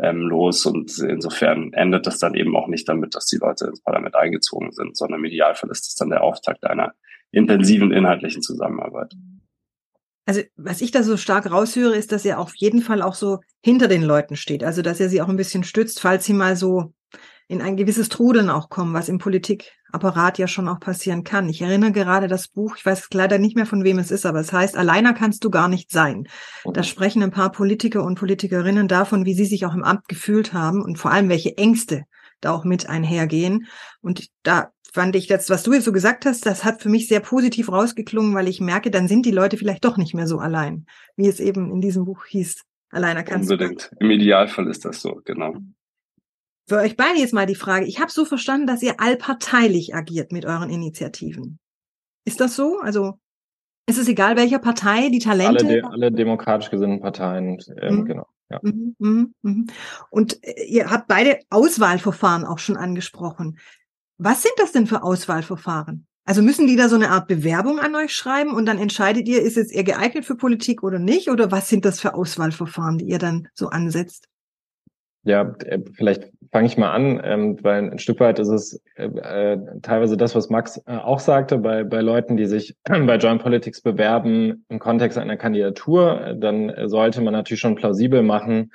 ähm, 0.00 0.20
los 0.20 0.64
und 0.64 0.96
insofern 0.98 1.72
endet 1.72 2.06
das 2.06 2.18
dann 2.18 2.34
eben 2.34 2.56
auch 2.56 2.68
nicht 2.68 2.88
damit, 2.88 3.14
dass 3.14 3.26
die 3.26 3.38
Leute 3.38 3.66
ins 3.66 3.82
Parlament 3.82 4.14
eingezogen 4.14 4.70
sind, 4.72 4.96
sondern 4.96 5.20
im 5.20 5.24
Idealfall 5.24 5.70
ist 5.70 5.88
es 5.88 5.94
dann 5.96 6.10
der 6.10 6.22
Auftakt 6.22 6.64
einer 6.64 6.92
intensiven 7.32 7.92
inhaltlichen 7.92 8.42
Zusammenarbeit. 8.42 9.12
Also 10.24 10.42
was 10.56 10.82
ich 10.82 10.90
da 10.90 11.02
so 11.02 11.16
stark 11.16 11.50
raushöre, 11.50 11.96
ist, 11.96 12.12
dass 12.12 12.24
er 12.24 12.38
auf 12.38 12.54
jeden 12.54 12.82
Fall 12.82 13.02
auch 13.02 13.14
so 13.14 13.40
hinter 13.64 13.88
den 13.88 14.02
Leuten 14.02 14.36
steht. 14.36 14.62
Also 14.62 14.82
dass 14.82 15.00
er 15.00 15.08
sie 15.08 15.22
auch 15.22 15.28
ein 15.28 15.38
bisschen 15.38 15.64
stützt, 15.64 16.00
falls 16.00 16.26
sie 16.26 16.34
mal 16.34 16.54
so 16.54 16.92
in 17.48 17.62
ein 17.62 17.76
gewisses 17.76 18.10
Trudeln 18.10 18.50
auch 18.50 18.68
kommen, 18.68 18.92
was 18.92 19.08
im 19.08 19.18
Politikapparat 19.18 20.38
ja 20.38 20.46
schon 20.46 20.68
auch 20.68 20.78
passieren 20.78 21.24
kann. 21.24 21.48
Ich 21.48 21.62
erinnere 21.62 21.92
gerade 21.92 22.28
das 22.28 22.48
Buch, 22.48 22.76
ich 22.76 22.84
weiß 22.84 23.08
leider 23.12 23.38
nicht 23.38 23.56
mehr 23.56 23.64
von 23.66 23.84
wem 23.84 23.98
es 23.98 24.10
ist, 24.10 24.26
aber 24.26 24.40
es 24.40 24.52
heißt, 24.52 24.76
alleiner 24.76 25.14
kannst 25.14 25.42
du 25.44 25.50
gar 25.50 25.68
nicht 25.68 25.90
sein. 25.90 26.28
Da 26.72 26.82
sprechen 26.82 27.22
ein 27.22 27.30
paar 27.30 27.50
Politiker 27.50 28.04
und 28.04 28.18
Politikerinnen 28.18 28.86
davon, 28.86 29.24
wie 29.24 29.34
sie 29.34 29.46
sich 29.46 29.64
auch 29.64 29.74
im 29.74 29.82
Amt 29.82 30.08
gefühlt 30.08 30.52
haben 30.52 30.82
und 30.82 30.98
vor 30.98 31.10
allem 31.10 31.30
welche 31.30 31.56
Ängste 31.56 32.04
da 32.42 32.52
auch 32.52 32.64
mit 32.64 32.88
einhergehen. 32.88 33.66
Und 34.02 34.28
da 34.42 34.70
fand 34.92 35.16
ich 35.16 35.26
das, 35.26 35.48
was 35.48 35.62
du 35.62 35.72
jetzt 35.72 35.84
so 35.84 35.92
gesagt 35.92 36.26
hast, 36.26 36.44
das 36.44 36.64
hat 36.64 36.82
für 36.82 36.90
mich 36.90 37.08
sehr 37.08 37.20
positiv 37.20 37.72
rausgeklungen, 37.72 38.34
weil 38.34 38.48
ich 38.48 38.60
merke, 38.60 38.90
dann 38.90 39.08
sind 39.08 39.24
die 39.24 39.30
Leute 39.30 39.56
vielleicht 39.56 39.84
doch 39.84 39.96
nicht 39.96 40.14
mehr 40.14 40.26
so 40.26 40.38
allein, 40.38 40.86
wie 41.16 41.28
es 41.28 41.40
eben 41.40 41.72
in 41.72 41.80
diesem 41.80 42.04
Buch 42.04 42.26
hieß. 42.26 42.62
Alleiner 42.90 43.22
kannst 43.22 43.50
Unbedingt. 43.50 43.90
du. 43.92 44.04
Im 44.04 44.10
Idealfall 44.10 44.66
ist 44.68 44.84
das 44.84 45.00
so, 45.00 45.20
genau. 45.24 45.56
Für 46.68 46.76
euch 46.76 46.96
beide 46.98 47.18
jetzt 47.18 47.32
mal 47.32 47.46
die 47.46 47.54
Frage. 47.54 47.86
Ich 47.86 47.98
habe 47.98 48.10
so 48.10 48.26
verstanden, 48.26 48.66
dass 48.66 48.82
ihr 48.82 49.00
allparteilich 49.00 49.94
agiert 49.94 50.32
mit 50.32 50.44
euren 50.44 50.68
Initiativen. 50.68 51.58
Ist 52.26 52.40
das 52.40 52.56
so? 52.56 52.78
Also 52.80 53.14
ist 53.88 53.98
es 53.98 54.06
egal, 54.06 54.36
welcher 54.36 54.58
Partei 54.58 55.08
die 55.08 55.18
Talente? 55.18 55.64
Alle, 55.64 55.74
de 55.74 55.82
alle 55.82 56.12
demokratisch 56.12 56.68
gesinnten 56.68 57.00
Parteien, 57.00 57.58
ähm, 57.80 58.00
mhm. 58.00 58.04
genau. 58.04 58.26
Ja. 58.50 58.60
Mhm, 58.62 58.94
mh, 58.98 59.26
mh. 59.40 59.64
Und 60.10 60.44
äh, 60.44 60.64
ihr 60.64 60.90
habt 60.90 61.08
beide 61.08 61.38
Auswahlverfahren 61.48 62.44
auch 62.44 62.58
schon 62.58 62.76
angesprochen. 62.76 63.58
Was 64.18 64.42
sind 64.42 64.54
das 64.58 64.72
denn 64.72 64.86
für 64.86 65.02
Auswahlverfahren? 65.02 66.06
Also 66.26 66.42
müssen 66.42 66.66
die 66.66 66.76
da 66.76 66.90
so 66.90 66.96
eine 66.96 67.10
Art 67.10 67.28
Bewerbung 67.28 67.78
an 67.78 67.94
euch 67.94 68.12
schreiben 68.12 68.52
und 68.52 68.66
dann 68.66 68.76
entscheidet 68.76 69.26
ihr, 69.26 69.40
ist 69.40 69.56
es 69.56 69.70
eher 69.70 69.84
geeignet 69.84 70.26
für 70.26 70.36
Politik 70.36 70.82
oder 70.82 70.98
nicht? 70.98 71.30
Oder 71.30 71.50
was 71.50 71.70
sind 71.70 71.86
das 71.86 71.98
für 71.98 72.12
Auswahlverfahren, 72.12 72.98
die 72.98 73.06
ihr 73.06 73.18
dann 73.18 73.48
so 73.54 73.68
ansetzt? 73.68 74.28
Ja, 75.28 75.54
äh, 75.66 75.80
vielleicht 75.92 76.30
fange 76.50 76.66
ich 76.66 76.78
mal 76.78 76.90
an, 76.90 77.20
ähm, 77.22 77.58
weil 77.62 77.90
ein 77.90 77.98
Stück 77.98 78.18
weit 78.20 78.38
ist 78.38 78.48
es 78.48 78.82
äh, 78.96 79.04
äh, 79.04 79.58
teilweise 79.82 80.16
das, 80.16 80.34
was 80.34 80.48
Max 80.48 80.78
äh, 80.86 80.96
auch 80.96 81.20
sagte, 81.20 81.58
bei, 81.58 81.84
bei 81.84 82.00
Leuten, 82.00 82.38
die 82.38 82.46
sich 82.46 82.74
bei 82.84 83.16
Joint 83.16 83.42
Politics 83.42 83.82
bewerben 83.82 84.64
im 84.70 84.78
Kontext 84.78 85.18
einer 85.18 85.36
Kandidatur, 85.36 86.34
dann 86.38 86.72
sollte 86.88 87.20
man 87.20 87.34
natürlich 87.34 87.60
schon 87.60 87.74
plausibel 87.74 88.22
machen, 88.22 88.72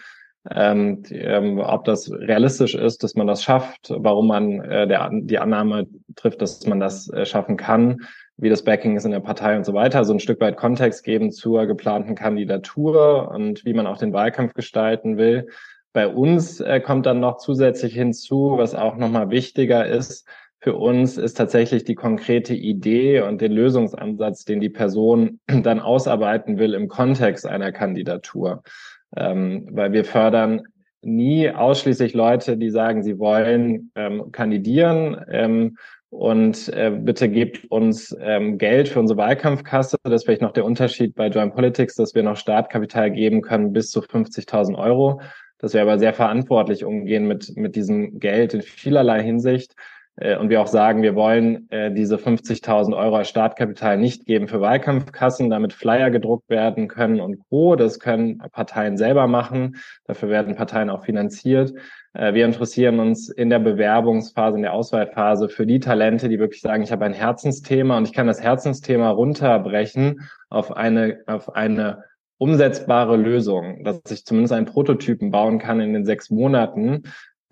ähm, 0.51 1.01
ähm, 1.09 1.57
ob 1.57 1.85
das 1.85 2.11
realistisch 2.11 2.75
ist, 2.75 3.03
dass 3.03 3.15
man 3.15 3.25
das 3.25 3.41
schafft, 3.41 3.89
warum 3.89 4.27
man 4.27 4.61
äh, 4.61 4.87
der, 4.87 5.09
die 5.11 5.39
Annahme 5.39 5.87
trifft, 6.15 6.43
dass 6.43 6.67
man 6.67 6.79
das 6.79 7.09
schaffen 7.23 7.57
kann, 7.57 8.01
wie 8.37 8.49
das 8.49 8.63
Backing 8.63 8.95
ist 8.95 9.05
in 9.05 9.11
der 9.11 9.21
Partei 9.21 9.55
und 9.57 9.65
so 9.65 9.73
weiter, 9.73 10.05
so 10.05 10.13
ein 10.13 10.19
Stück 10.19 10.39
weit 10.41 10.57
Kontext 10.57 11.03
geben 11.03 11.31
zur 11.31 11.65
geplanten 11.65 12.13
Kandidatur 12.13 13.31
und 13.31 13.65
wie 13.65 13.73
man 13.73 13.87
auch 13.87 13.97
den 13.97 14.13
Wahlkampf 14.13 14.53
gestalten 14.53 15.17
will. 15.17 15.47
Bei 15.93 16.07
uns 16.07 16.59
äh, 16.59 16.79
kommt 16.79 17.05
dann 17.05 17.19
noch 17.19 17.37
zusätzlich 17.37 17.93
hinzu, 17.93 18.55
was 18.57 18.75
auch 18.75 18.97
nochmal 18.97 19.29
wichtiger 19.29 19.85
ist, 19.85 20.27
für 20.63 20.75
uns 20.77 21.17
ist 21.17 21.33
tatsächlich 21.33 21.83
die 21.83 21.93
konkrete 21.93 22.53
Idee 22.53 23.19
und 23.19 23.41
den 23.41 23.51
Lösungsansatz, 23.51 24.45
den 24.45 24.61
die 24.61 24.69
Person 24.69 25.41
dann 25.47 25.81
ausarbeiten 25.81 26.57
will 26.57 26.73
im 26.73 26.87
Kontext 26.87 27.45
einer 27.45 27.73
Kandidatur. 27.73 28.63
Ähm, 29.17 29.67
weil 29.71 29.91
wir 29.91 30.05
fördern 30.05 30.61
nie 31.01 31.49
ausschließlich 31.49 32.13
Leute, 32.13 32.55
die 32.55 32.69
sagen, 32.69 33.03
sie 33.03 33.19
wollen 33.19 33.91
ähm, 33.95 34.31
kandidieren 34.31 35.21
ähm, 35.29 35.75
und 36.09 36.69
äh, 36.69 36.91
bitte 36.97 37.27
gebt 37.27 37.69
uns 37.69 38.15
ähm, 38.21 38.57
Geld 38.57 38.87
für 38.87 39.01
unsere 39.01 39.17
Wahlkampfkasse. 39.17 39.97
Das 40.03 40.13
ist 40.13 40.23
vielleicht 40.23 40.41
noch 40.41 40.53
der 40.53 40.63
Unterschied 40.63 41.13
bei 41.13 41.27
Joint 41.27 41.55
Politics, 41.55 41.95
dass 41.95 42.15
wir 42.15 42.23
noch 42.23 42.37
Startkapital 42.37 43.11
geben 43.11 43.41
können 43.41 43.73
bis 43.73 43.89
zu 43.91 43.99
50.000 43.99 44.77
Euro 44.77 45.19
dass 45.63 45.73
wir 45.73 45.81
aber 45.81 45.97
sehr 45.97 46.13
verantwortlich 46.13 46.83
umgehen 46.83 47.25
mit, 47.25 47.55
mit 47.55 47.77
diesem 47.77 48.19
Geld 48.19 48.53
in 48.53 48.61
vielerlei 48.61 49.23
Hinsicht. 49.23 49.75
Äh, 50.17 50.35
und 50.35 50.49
wir 50.49 50.59
auch 50.59 50.67
sagen, 50.67 51.03
wir 51.03 51.15
wollen 51.15 51.69
äh, 51.71 51.89
diese 51.89 52.17
50.000 52.17 52.93
Euro 52.93 53.23
Startkapital 53.23 53.97
nicht 53.97 54.25
geben 54.25 54.49
für 54.49 54.59
Wahlkampfkassen, 54.59 55.49
damit 55.49 55.71
Flyer 55.71 56.11
gedruckt 56.11 56.49
werden 56.49 56.89
können 56.89 57.21
und 57.21 57.39
Co. 57.47 57.77
Das 57.77 58.01
können 58.01 58.39
Parteien 58.51 58.97
selber 58.97 59.27
machen. 59.27 59.77
Dafür 60.05 60.27
werden 60.27 60.55
Parteien 60.55 60.89
auch 60.89 61.05
finanziert. 61.05 61.73
Äh, 62.11 62.33
wir 62.33 62.43
interessieren 62.43 62.99
uns 62.99 63.29
in 63.29 63.49
der 63.49 63.59
Bewerbungsphase, 63.59 64.57
in 64.57 64.63
der 64.63 64.73
Auswahlphase 64.73 65.47
für 65.47 65.65
die 65.65 65.79
Talente, 65.79 66.27
die 66.27 66.39
wirklich 66.39 66.59
sagen, 66.59 66.83
ich 66.83 66.91
habe 66.91 67.05
ein 67.05 67.13
Herzensthema 67.13 67.97
und 67.97 68.05
ich 68.05 68.13
kann 68.13 68.27
das 68.27 68.43
Herzensthema 68.43 69.11
runterbrechen 69.11 70.27
auf 70.49 70.75
eine, 70.75 71.19
auf 71.25 71.55
eine 71.55 72.03
umsetzbare 72.43 73.15
Lösung, 73.15 73.85
dass 73.85 74.01
ich 74.09 74.25
zumindest 74.25 74.51
einen 74.51 74.65
Prototypen 74.65 75.31
bauen 75.31 75.59
kann 75.59 75.79
in 75.79 75.93
den 75.93 76.03
sechs 76.03 76.29
Monaten, 76.29 77.03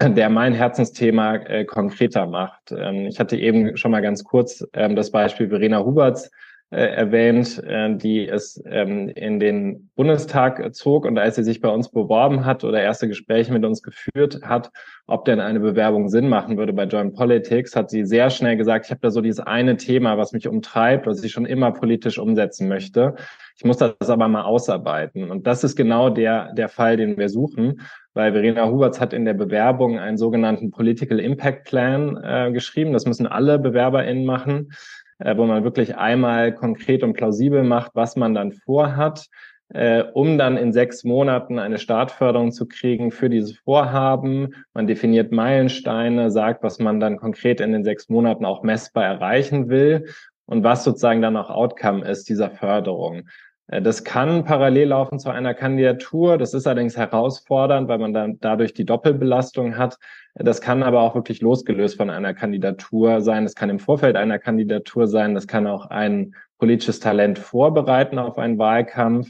der 0.01 0.29
mein 0.29 0.53
Herzensthema 0.53 1.35
äh, 1.35 1.63
konkreter 1.63 2.27
macht. 2.27 2.73
Ähm, 2.77 3.05
ich 3.07 3.17
hatte 3.17 3.37
eben 3.37 3.77
schon 3.77 3.91
mal 3.91 4.01
ganz 4.01 4.25
kurz 4.25 4.67
ähm, 4.73 4.97
das 4.97 5.11
Beispiel 5.11 5.47
Verena 5.47 5.85
Huberts 5.85 6.29
äh, 6.71 6.83
erwähnt, 6.83 7.63
äh, 7.63 7.95
die 7.95 8.27
es 8.27 8.61
ähm, 8.65 9.07
in 9.09 9.39
den 9.39 9.89
Bundestag 9.95 10.75
zog 10.75 11.05
und 11.05 11.17
als 11.17 11.37
sie 11.37 11.43
sich 11.43 11.61
bei 11.61 11.69
uns 11.69 11.89
beworben 11.89 12.43
hat 12.43 12.65
oder 12.65 12.81
erste 12.81 13.07
Gespräche 13.07 13.53
mit 13.53 13.63
uns 13.63 13.81
geführt 13.81 14.41
hat, 14.43 14.71
ob 15.07 15.23
denn 15.23 15.39
eine 15.39 15.61
Bewerbung 15.61 16.09
Sinn 16.09 16.27
machen 16.27 16.57
würde 16.57 16.73
bei 16.73 16.83
Joint 16.83 17.15
Politics, 17.15 17.77
hat 17.77 17.89
sie 17.89 18.05
sehr 18.05 18.29
schnell 18.29 18.57
gesagt, 18.57 18.85
ich 18.85 18.91
habe 18.91 19.01
da 19.01 19.09
so 19.09 19.21
dieses 19.21 19.39
eine 19.39 19.77
Thema, 19.77 20.17
was 20.17 20.33
mich 20.33 20.49
umtreibt, 20.49 21.07
was 21.07 21.23
ich 21.23 21.31
schon 21.31 21.45
immer 21.45 21.71
politisch 21.71 22.17
umsetzen 22.17 22.67
möchte. 22.67 23.15
Ich 23.61 23.65
muss 23.65 23.77
das 23.77 24.09
aber 24.09 24.27
mal 24.27 24.41
ausarbeiten. 24.41 25.29
Und 25.29 25.45
das 25.45 25.63
ist 25.63 25.75
genau 25.75 26.09
der, 26.09 26.51
der 26.53 26.67
Fall, 26.67 26.97
den 26.97 27.15
wir 27.17 27.29
suchen, 27.29 27.81
weil 28.15 28.31
Verena 28.31 28.67
Huberts 28.67 28.99
hat 28.99 29.13
in 29.13 29.23
der 29.23 29.35
Bewerbung 29.35 29.99
einen 29.99 30.17
sogenannten 30.17 30.71
Political 30.71 31.19
Impact 31.19 31.65
Plan 31.65 32.17
äh, 32.23 32.51
geschrieben. 32.51 32.91
Das 32.91 33.05
müssen 33.05 33.27
alle 33.27 33.59
BewerberInnen 33.59 34.25
machen 34.25 34.71
äh, 35.19 35.37
wo 35.37 35.45
man 35.45 35.63
wirklich 35.63 35.95
einmal 35.95 36.51
konkret 36.55 37.03
und 37.03 37.13
plausibel 37.13 37.61
macht, 37.63 37.91
was 37.93 38.15
man 38.15 38.33
dann 38.33 38.51
vorhat, 38.51 39.27
äh, 39.69 40.03
um 40.13 40.39
dann 40.39 40.57
in 40.57 40.73
sechs 40.73 41.03
Monaten 41.03 41.59
eine 41.59 41.77
Startförderung 41.77 42.51
zu 42.51 42.67
kriegen 42.67 43.11
für 43.11 43.29
dieses 43.29 43.55
Vorhaben. 43.59 44.55
Man 44.73 44.87
definiert 44.87 45.31
Meilensteine, 45.31 46.31
sagt, 46.31 46.63
was 46.63 46.79
man 46.79 46.99
dann 46.99 47.17
konkret 47.17 47.61
in 47.61 47.71
den 47.71 47.83
sechs 47.83 48.09
Monaten 48.09 48.45
auch 48.45 48.63
messbar 48.63 49.05
erreichen 49.05 49.69
will 49.69 50.07
und 50.47 50.63
was 50.63 50.83
sozusagen 50.83 51.21
dann 51.21 51.37
auch 51.37 51.49
Outcome 51.51 52.03
ist 52.03 52.27
dieser 52.27 52.49
Förderung. 52.49 53.29
Äh, 53.71 53.81
das 53.81 54.03
kann 54.03 54.43
parallel 54.43 54.89
laufen 54.89 55.17
zu 55.17 55.29
einer 55.31 55.55
Kandidatur. 55.55 56.37
Das 56.37 56.53
ist 56.53 56.67
allerdings 56.67 56.95
herausfordernd, 56.95 57.87
weil 57.87 57.97
man 57.97 58.13
dann 58.13 58.37
dadurch 58.39 58.73
die 58.73 58.85
Doppelbelastung 58.85 59.77
hat. 59.77 59.97
Das 60.35 60.61
kann 60.61 60.83
aber 60.83 61.01
auch 61.01 61.15
wirklich 61.15 61.41
losgelöst 61.41 61.97
von 61.97 62.09
einer 62.09 62.33
Kandidatur 62.33 63.21
sein. 63.21 63.43
Das 63.43 63.55
kann 63.55 63.69
im 63.69 63.79
Vorfeld 63.79 64.15
einer 64.15 64.37
Kandidatur 64.37 65.07
sein. 65.07 65.33
Das 65.33 65.47
kann 65.47 65.67
auch 65.67 65.87
ein 65.87 66.35
politisches 66.59 66.99
Talent 66.99 67.39
vorbereiten 67.39 68.19
auf 68.19 68.37
einen 68.37 68.59
Wahlkampf. 68.59 69.29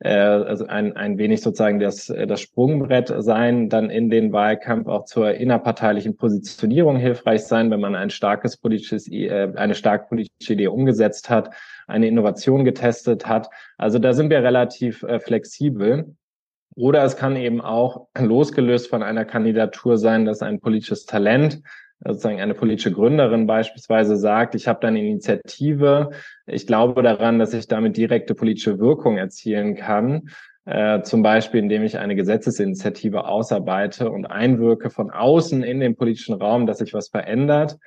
Äh, 0.00 0.10
also 0.10 0.66
ein, 0.66 0.96
ein 0.96 1.18
wenig 1.18 1.40
sozusagen 1.40 1.80
das, 1.80 2.08
äh, 2.08 2.26
das 2.26 2.40
Sprungbrett 2.40 3.12
sein, 3.18 3.68
dann 3.68 3.90
in 3.90 4.10
den 4.10 4.32
Wahlkampf 4.32 4.86
auch 4.86 5.04
zur 5.06 5.34
innerparteilichen 5.34 6.16
Positionierung 6.16 6.96
hilfreich 6.96 7.44
sein, 7.44 7.70
wenn 7.70 7.80
man 7.80 7.96
ein 7.96 8.10
starkes 8.10 8.56
politisches, 8.56 9.10
äh, 9.10 9.52
eine 9.56 9.74
stark 9.74 10.08
politische 10.08 10.52
Idee 10.52 10.68
umgesetzt 10.68 11.30
hat, 11.30 11.50
eine 11.88 12.06
Innovation 12.06 12.64
getestet 12.64 13.26
hat. 13.26 13.48
Also 13.76 13.98
da 13.98 14.12
sind 14.12 14.30
wir 14.30 14.42
relativ 14.42 15.04
flexibel. 15.20 16.14
Oder 16.76 17.02
es 17.02 17.16
kann 17.16 17.34
eben 17.34 17.60
auch 17.60 18.06
losgelöst 18.16 18.88
von 18.88 19.02
einer 19.02 19.24
Kandidatur 19.24 19.98
sein, 19.98 20.26
dass 20.26 20.42
ein 20.42 20.60
politisches 20.60 21.06
Talent 21.06 21.60
sozusagen 22.04 22.40
eine 22.40 22.54
politische 22.54 22.92
Gründerin 22.92 23.46
beispielsweise 23.46 24.16
sagt, 24.16 24.54
ich 24.54 24.68
habe 24.68 24.78
da 24.80 24.88
eine 24.88 25.00
Initiative, 25.00 26.10
ich 26.46 26.66
glaube 26.66 27.02
daran, 27.02 27.38
dass 27.38 27.54
ich 27.54 27.66
damit 27.66 27.96
direkte 27.96 28.34
politische 28.34 28.78
Wirkung 28.78 29.16
erzielen 29.16 29.74
kann, 29.74 30.28
äh, 30.64 31.02
zum 31.02 31.22
Beispiel 31.22 31.60
indem 31.60 31.82
ich 31.82 31.98
eine 31.98 32.14
Gesetzesinitiative 32.14 33.26
ausarbeite 33.26 34.10
und 34.10 34.26
einwirke 34.26 34.90
von 34.90 35.10
außen 35.10 35.62
in 35.62 35.80
den 35.80 35.96
politischen 35.96 36.34
Raum, 36.34 36.66
dass 36.66 36.78
sich 36.78 36.94
was 36.94 37.08
verändert. 37.08 37.78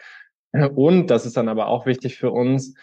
Und 0.76 1.08
das 1.08 1.26
ist 1.26 1.38
dann 1.38 1.48
aber 1.48 1.68
auch 1.68 1.86
wichtig 1.86 2.18
für 2.18 2.32
uns, 2.32 2.76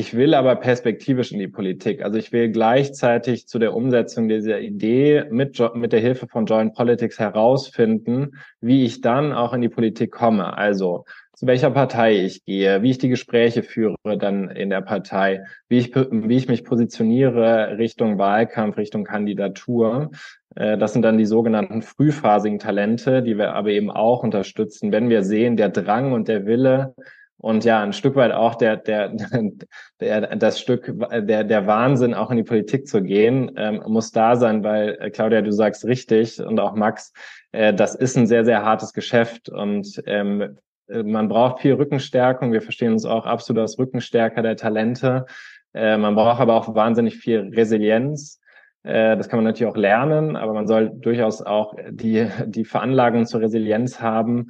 ich 0.00 0.16
will 0.16 0.32
aber 0.32 0.56
perspektivisch 0.56 1.30
in 1.30 1.38
die 1.38 1.46
Politik. 1.46 2.02
Also 2.02 2.16
ich 2.16 2.32
will 2.32 2.50
gleichzeitig 2.50 3.46
zu 3.46 3.58
der 3.58 3.74
Umsetzung 3.74 4.28
dieser 4.28 4.58
Idee 4.58 5.24
mit, 5.30 5.62
mit 5.74 5.92
der 5.92 6.00
Hilfe 6.00 6.26
von 6.26 6.46
Joint 6.46 6.74
Politics 6.74 7.18
herausfinden, 7.18 8.30
wie 8.62 8.86
ich 8.86 9.02
dann 9.02 9.34
auch 9.34 9.52
in 9.52 9.60
die 9.60 9.68
Politik 9.68 10.10
komme. 10.10 10.56
Also 10.56 11.04
zu 11.34 11.46
welcher 11.46 11.70
Partei 11.70 12.24
ich 12.24 12.46
gehe, 12.46 12.82
wie 12.82 12.90
ich 12.92 12.98
die 12.98 13.10
Gespräche 13.10 13.62
führe 13.62 13.96
dann 14.18 14.48
in 14.48 14.70
der 14.70 14.80
Partei, 14.80 15.44
wie 15.68 15.76
ich, 15.76 15.94
wie 15.94 16.36
ich 16.36 16.48
mich 16.48 16.64
positioniere 16.64 17.76
Richtung 17.76 18.16
Wahlkampf, 18.16 18.78
Richtung 18.78 19.04
Kandidatur. 19.04 20.12
Äh, 20.56 20.78
das 20.78 20.94
sind 20.94 21.02
dann 21.02 21.18
die 21.18 21.26
sogenannten 21.26 21.82
frühphasigen 21.82 22.58
Talente, 22.58 23.22
die 23.22 23.36
wir 23.36 23.52
aber 23.52 23.68
eben 23.68 23.90
auch 23.90 24.22
unterstützen, 24.22 24.92
wenn 24.92 25.10
wir 25.10 25.24
sehen, 25.24 25.58
der 25.58 25.68
Drang 25.68 26.12
und 26.12 26.26
der 26.26 26.46
Wille, 26.46 26.94
und 27.40 27.64
ja, 27.64 27.82
ein 27.82 27.94
Stück 27.94 28.16
weit 28.16 28.32
auch 28.32 28.54
der, 28.54 28.76
der, 28.76 29.12
der, 30.00 30.36
das 30.36 30.60
Stück, 30.60 30.94
der, 31.10 31.44
der 31.44 31.66
Wahnsinn, 31.66 32.12
auch 32.12 32.30
in 32.30 32.36
die 32.36 32.42
Politik 32.42 32.86
zu 32.86 33.02
gehen, 33.02 33.52
ähm, 33.56 33.82
muss 33.86 34.12
da 34.12 34.36
sein, 34.36 34.62
weil, 34.62 34.98
äh, 35.00 35.10
Claudia, 35.10 35.40
du 35.40 35.50
sagst 35.50 35.86
richtig 35.86 36.38
und 36.40 36.60
auch 36.60 36.74
Max, 36.74 37.14
äh, 37.52 37.72
das 37.72 37.94
ist 37.94 38.16
ein 38.18 38.26
sehr, 38.26 38.44
sehr 38.44 38.62
hartes 38.62 38.92
Geschäft 38.92 39.48
und 39.48 40.02
ähm, 40.06 40.58
äh, 40.88 41.02
man 41.02 41.28
braucht 41.28 41.60
viel 41.60 41.74
Rückenstärkung. 41.74 42.52
Wir 42.52 42.60
verstehen 42.60 42.92
uns 42.92 43.06
auch 43.06 43.24
absolut 43.24 43.62
als 43.62 43.78
Rückenstärker 43.78 44.42
der 44.42 44.56
Talente. 44.56 45.24
Äh, 45.72 45.96
man 45.96 46.14
braucht 46.14 46.40
aber 46.40 46.54
auch 46.54 46.74
wahnsinnig 46.74 47.16
viel 47.16 47.50
Resilienz. 47.54 48.38
Äh, 48.82 49.16
das 49.16 49.30
kann 49.30 49.38
man 49.38 49.44
natürlich 49.44 49.72
auch 49.72 49.78
lernen, 49.78 50.36
aber 50.36 50.52
man 50.52 50.66
soll 50.66 50.90
durchaus 50.92 51.40
auch 51.40 51.74
die, 51.90 52.28
die 52.44 52.66
Veranlagung 52.66 53.24
zur 53.24 53.40
Resilienz 53.40 54.00
haben 54.02 54.48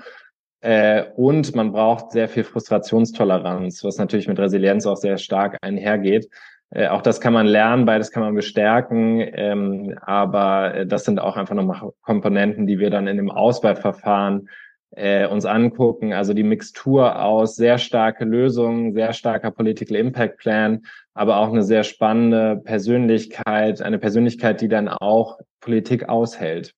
äh, 0.61 1.05
und 1.17 1.55
man 1.55 1.73
braucht 1.73 2.13
sehr 2.13 2.29
viel 2.29 2.45
Frustrationstoleranz, 2.45 3.83
was 3.85 3.99
natürlich 3.99 4.29
mit 4.29 4.39
Resilienz 4.39 4.87
auch 4.87 4.97
sehr 4.97 5.19
stark 5.19 5.57
einhergeht. 5.63 6.29
Äh, 6.71 6.89
auch 6.89 7.03
das 7.03 7.21
kann 7.21 7.33
man 7.33 7.47
lernen, 7.47 7.85
beides 7.85 8.11
kann 8.11 8.23
man 8.23 8.35
bestärken, 8.35 9.21
ähm, 9.33 9.99
aber 10.03 10.75
äh, 10.75 10.87
das 10.87 11.05
sind 11.05 11.19
auch 11.19 11.37
einfach 11.37 11.55
nochmal 11.55 11.91
Komponenten, 12.03 12.67
die 12.67 12.79
wir 12.79 12.91
dann 12.91 13.09
in 13.09 13.17
dem 13.17 13.31
Auswahlverfahren 13.31 14.49
äh, 14.93 15.27
uns 15.27 15.47
angucken. 15.47 16.13
Also 16.13 16.33
die 16.35 16.43
Mixtur 16.43 17.23
aus 17.23 17.57
sehr 17.57 17.79
starke 17.79 18.25
Lösungen, 18.25 18.93
sehr 18.93 19.13
starker 19.13 19.51
Political 19.51 19.97
Impact 19.97 20.39
Plan, 20.39 20.83
aber 21.15 21.39
auch 21.39 21.49
eine 21.49 21.63
sehr 21.63 21.85
spannende 21.85 22.57
Persönlichkeit, 22.57 23.83
eine 23.83 23.99
Persönlichkeit, 23.99 24.61
die 24.61 24.69
dann 24.69 24.89
auch 24.89 25.39
Politik 25.61 26.09
aushält. 26.09 26.75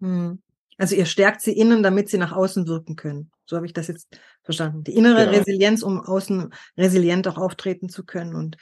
Hm. 0.00 0.38
Also 0.78 0.94
ihr 0.94 1.06
stärkt 1.06 1.40
sie 1.40 1.52
innen, 1.52 1.82
damit 1.82 2.08
sie 2.08 2.18
nach 2.18 2.32
außen 2.32 2.66
wirken 2.66 2.96
können. 2.96 3.30
So 3.46 3.56
habe 3.56 3.66
ich 3.66 3.72
das 3.72 3.88
jetzt 3.88 4.18
verstanden. 4.42 4.84
Die 4.84 4.94
innere 4.94 5.24
genau. 5.24 5.38
Resilienz, 5.38 5.82
um 5.82 6.00
außen 6.00 6.52
resilient 6.76 7.26
auch 7.28 7.38
auftreten 7.38 7.88
zu 7.88 8.04
können 8.04 8.34
und 8.34 8.56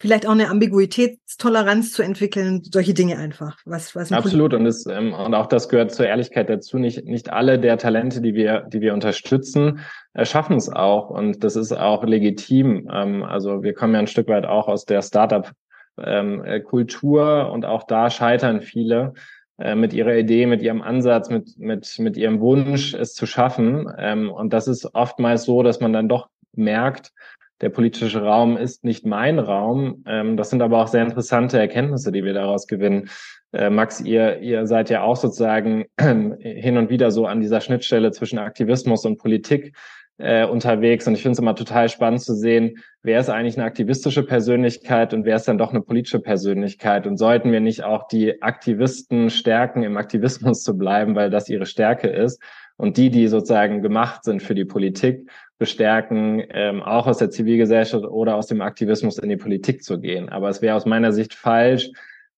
vielleicht 0.00 0.26
auch 0.26 0.32
eine 0.32 0.48
Ambiguitätstoleranz 0.48 1.92
zu 1.92 2.02
entwickeln, 2.02 2.62
solche 2.64 2.94
Dinge 2.94 3.18
einfach. 3.18 3.58
Was, 3.64 3.96
was 3.96 4.12
Absolut 4.12 4.54
und, 4.54 4.64
das, 4.64 4.86
ähm, 4.86 5.12
und 5.12 5.34
auch 5.34 5.46
das 5.46 5.68
gehört 5.68 5.92
zur 5.92 6.06
Ehrlichkeit 6.06 6.48
dazu. 6.48 6.78
Nicht, 6.78 7.04
nicht 7.04 7.30
alle 7.30 7.58
der 7.58 7.78
Talente, 7.78 8.20
die 8.20 8.34
wir, 8.34 8.60
die 8.72 8.80
wir 8.80 8.94
unterstützen, 8.94 9.80
äh, 10.14 10.24
schaffen 10.24 10.56
es 10.56 10.68
auch 10.68 11.10
und 11.10 11.42
das 11.42 11.56
ist 11.56 11.72
auch 11.72 12.04
legitim. 12.04 12.88
Ähm, 12.92 13.24
also 13.24 13.62
wir 13.62 13.74
kommen 13.74 13.94
ja 13.94 14.00
ein 14.00 14.06
Stück 14.06 14.28
weit 14.28 14.46
auch 14.46 14.68
aus 14.68 14.84
der 14.84 15.02
Startup 15.02 15.50
ähm, 15.98 16.44
äh, 16.44 16.60
Kultur 16.60 17.50
und 17.50 17.64
auch 17.64 17.84
da 17.84 18.08
scheitern 18.10 18.60
viele. 18.60 19.14
Äh, 19.58 19.74
mit 19.74 19.92
ihrer 19.92 20.14
Idee, 20.16 20.46
mit 20.46 20.62
ihrem 20.62 20.82
Ansatz, 20.82 21.30
mit, 21.30 21.58
mit, 21.58 21.98
mit 21.98 22.16
ihrem 22.16 22.40
Wunsch, 22.40 22.94
es 22.94 23.14
zu 23.14 23.26
schaffen. 23.26 23.92
Ähm, 23.98 24.30
und 24.30 24.52
das 24.52 24.68
ist 24.68 24.94
oftmals 24.94 25.44
so, 25.44 25.64
dass 25.64 25.80
man 25.80 25.92
dann 25.92 26.08
doch 26.08 26.28
merkt, 26.54 27.12
der 27.60 27.70
politische 27.70 28.22
Raum 28.22 28.56
ist 28.56 28.84
nicht 28.84 29.04
mein 29.04 29.40
Raum. 29.40 30.04
Ähm, 30.06 30.36
das 30.36 30.50
sind 30.50 30.62
aber 30.62 30.80
auch 30.80 30.86
sehr 30.86 31.02
interessante 31.02 31.58
Erkenntnisse, 31.58 32.12
die 32.12 32.22
wir 32.22 32.34
daraus 32.34 32.68
gewinnen. 32.68 33.10
Äh, 33.52 33.68
Max, 33.68 34.00
ihr, 34.00 34.38
ihr 34.38 34.64
seid 34.68 34.90
ja 34.90 35.02
auch 35.02 35.16
sozusagen 35.16 35.86
hin 35.98 36.78
und 36.78 36.88
wieder 36.88 37.10
so 37.10 37.26
an 37.26 37.40
dieser 37.40 37.60
Schnittstelle 37.60 38.12
zwischen 38.12 38.38
Aktivismus 38.38 39.04
und 39.04 39.18
Politik 39.18 39.74
äh, 40.18 40.44
unterwegs. 40.44 41.06
Und 41.06 41.14
ich 41.14 41.22
finde 41.22 41.32
es 41.32 41.38
immer 41.38 41.54
total 41.54 41.88
spannend 41.88 42.20
zu 42.20 42.34
sehen, 42.34 42.78
wer 43.02 43.20
ist 43.20 43.30
eigentlich 43.30 43.56
eine 43.56 43.66
aktivistische 43.66 44.24
Persönlichkeit 44.24 45.14
und 45.14 45.24
wer 45.24 45.36
ist 45.36 45.48
dann 45.48 45.58
doch 45.58 45.70
eine 45.70 45.80
politische 45.80 46.20
Persönlichkeit. 46.20 47.06
Und 47.06 47.16
sollten 47.16 47.52
wir 47.52 47.60
nicht 47.60 47.84
auch 47.84 48.08
die 48.08 48.42
Aktivisten 48.42 49.30
stärken, 49.30 49.82
im 49.82 49.96
Aktivismus 49.96 50.62
zu 50.62 50.76
bleiben, 50.76 51.14
weil 51.14 51.30
das 51.30 51.48
ihre 51.48 51.66
Stärke 51.66 52.08
ist. 52.08 52.42
Und 52.76 52.96
die, 52.96 53.10
die 53.10 53.26
sozusagen 53.26 53.82
gemacht 53.82 54.24
sind 54.24 54.42
für 54.42 54.54
die 54.54 54.64
Politik, 54.64 55.28
bestärken, 55.58 56.44
ähm, 56.50 56.82
auch 56.82 57.08
aus 57.08 57.18
der 57.18 57.30
Zivilgesellschaft 57.30 58.04
oder 58.04 58.36
aus 58.36 58.46
dem 58.46 58.60
Aktivismus 58.60 59.18
in 59.18 59.28
die 59.28 59.36
Politik 59.36 59.82
zu 59.82 59.98
gehen. 59.98 60.28
Aber 60.28 60.48
es 60.48 60.62
wäre 60.62 60.76
aus 60.76 60.86
meiner 60.86 61.12
Sicht 61.12 61.34
falsch, 61.34 61.90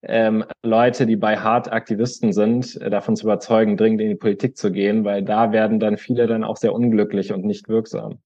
ähm, 0.02 0.44
Leute, 0.62 1.06
die 1.06 1.16
bei 1.16 1.36
Hart 1.36 1.72
Aktivisten 1.72 2.32
sind, 2.32 2.80
äh, 2.80 2.90
davon 2.90 3.16
zu 3.16 3.24
überzeugen, 3.24 3.76
dringend 3.76 4.00
in 4.00 4.08
die 4.08 4.16
Politik 4.16 4.56
zu 4.56 4.72
gehen, 4.72 5.04
weil 5.04 5.22
da 5.22 5.52
werden 5.52 5.78
dann 5.78 5.98
viele 5.98 6.26
dann 6.26 6.44
auch 6.44 6.56
sehr 6.56 6.72
unglücklich 6.72 7.32
und 7.32 7.44
nicht 7.44 7.68
wirksam. 7.68 8.20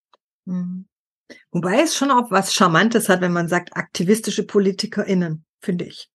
Mhm. 0.45 0.87
Wobei 1.51 1.81
es 1.81 1.97
schon 1.97 2.11
auch 2.11 2.31
was 2.31 2.55
Charmantes 2.55 3.09
hat, 3.09 3.21
wenn 3.21 3.33
man 3.33 3.49
sagt, 3.49 3.77
aktivistische 3.77 4.47
PolitikerInnen, 4.47 5.45
finde 5.61 5.87
ich. 5.87 6.11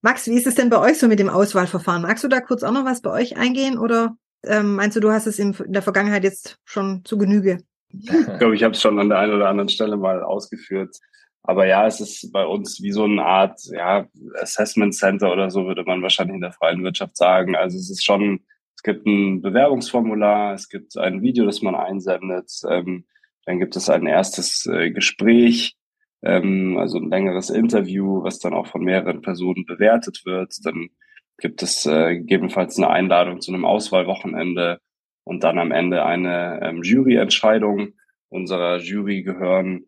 Max, 0.00 0.26
wie 0.26 0.36
ist 0.36 0.46
es 0.46 0.54
denn 0.54 0.70
bei 0.70 0.78
euch 0.78 0.98
so 0.98 1.08
mit 1.08 1.18
dem 1.18 1.28
Auswahlverfahren? 1.28 2.02
Magst 2.02 2.24
du 2.24 2.28
da 2.28 2.40
kurz 2.40 2.62
auch 2.62 2.72
noch 2.72 2.84
was 2.84 3.02
bei 3.02 3.10
euch 3.10 3.36
eingehen 3.36 3.78
oder 3.78 4.16
ähm, 4.44 4.74
meinst 4.74 4.96
du, 4.96 5.00
du 5.00 5.12
hast 5.12 5.26
es 5.26 5.38
in, 5.38 5.54
in 5.54 5.72
der 5.72 5.82
Vergangenheit 5.82 6.24
jetzt 6.24 6.58
schon 6.64 7.04
zu 7.04 7.18
Genüge? 7.18 7.58
Ich 7.90 8.08
glaube, 8.38 8.54
ich 8.54 8.62
habe 8.62 8.72
es 8.72 8.80
schon 8.80 8.98
an 8.98 9.10
der 9.10 9.18
einen 9.18 9.34
oder 9.34 9.48
anderen 9.48 9.68
Stelle 9.68 9.96
mal 9.96 10.22
ausgeführt. 10.22 10.96
Aber 11.44 11.66
ja, 11.66 11.86
es 11.86 12.00
ist 12.00 12.32
bei 12.32 12.46
uns 12.46 12.80
wie 12.82 12.92
so 12.92 13.04
eine 13.04 13.24
Art 13.24 13.60
ja, 13.72 14.06
Assessment 14.40 14.94
Center 14.94 15.32
oder 15.32 15.50
so, 15.50 15.66
würde 15.66 15.82
man 15.84 16.02
wahrscheinlich 16.02 16.36
in 16.36 16.40
der 16.40 16.52
freien 16.52 16.84
Wirtschaft 16.84 17.16
sagen. 17.16 17.56
Also 17.56 17.78
es 17.78 17.90
ist 17.90 18.04
schon, 18.04 18.40
es 18.76 18.82
gibt 18.82 19.06
ein 19.06 19.42
Bewerbungsformular, 19.42 20.54
es 20.54 20.68
gibt 20.68 20.96
ein 20.96 21.22
Video, 21.22 21.44
das 21.44 21.62
man 21.62 21.74
einsendet, 21.74 22.50
ähm, 22.68 23.04
dann 23.44 23.58
gibt 23.58 23.74
es 23.74 23.90
ein 23.90 24.06
erstes 24.06 24.66
äh, 24.66 24.90
Gespräch, 24.92 25.74
ähm, 26.22 26.76
also 26.78 26.98
ein 26.98 27.10
längeres 27.10 27.50
Interview, 27.50 28.22
was 28.22 28.38
dann 28.38 28.54
auch 28.54 28.68
von 28.68 28.84
mehreren 28.84 29.20
Personen 29.20 29.66
bewertet 29.66 30.22
wird. 30.24 30.54
Dann 30.64 30.90
gibt 31.38 31.62
es 31.62 31.84
äh, 31.86 32.18
gegebenenfalls 32.18 32.78
eine 32.78 32.90
Einladung 32.90 33.40
zu 33.40 33.52
einem 33.52 33.64
Auswahlwochenende 33.64 34.78
und 35.24 35.42
dann 35.42 35.58
am 35.58 35.72
Ende 35.72 36.04
eine 36.04 36.60
ähm, 36.62 36.82
Juryentscheidung. 36.84 37.94
Unserer 38.28 38.78
Jury 38.78 39.22
gehören 39.22 39.86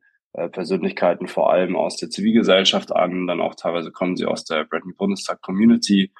Persönlichkeiten 0.49 1.29
vor 1.29 1.53
allem 1.53 1.77
aus 1.77 1.97
der 1.97 2.11
Zivilgesellschaft 2.11 2.95
an, 2.95 3.27
dann 3.27 3.41
auch 3.41 3.55
teilweise 3.55 3.93
kommen 3.93 4.17
sie 4.17 4.27
aus 4.27 4.45
der 4.45 4.65
Bretton 4.65 4.95
Bundestag 4.97 5.41
Community 5.43 6.13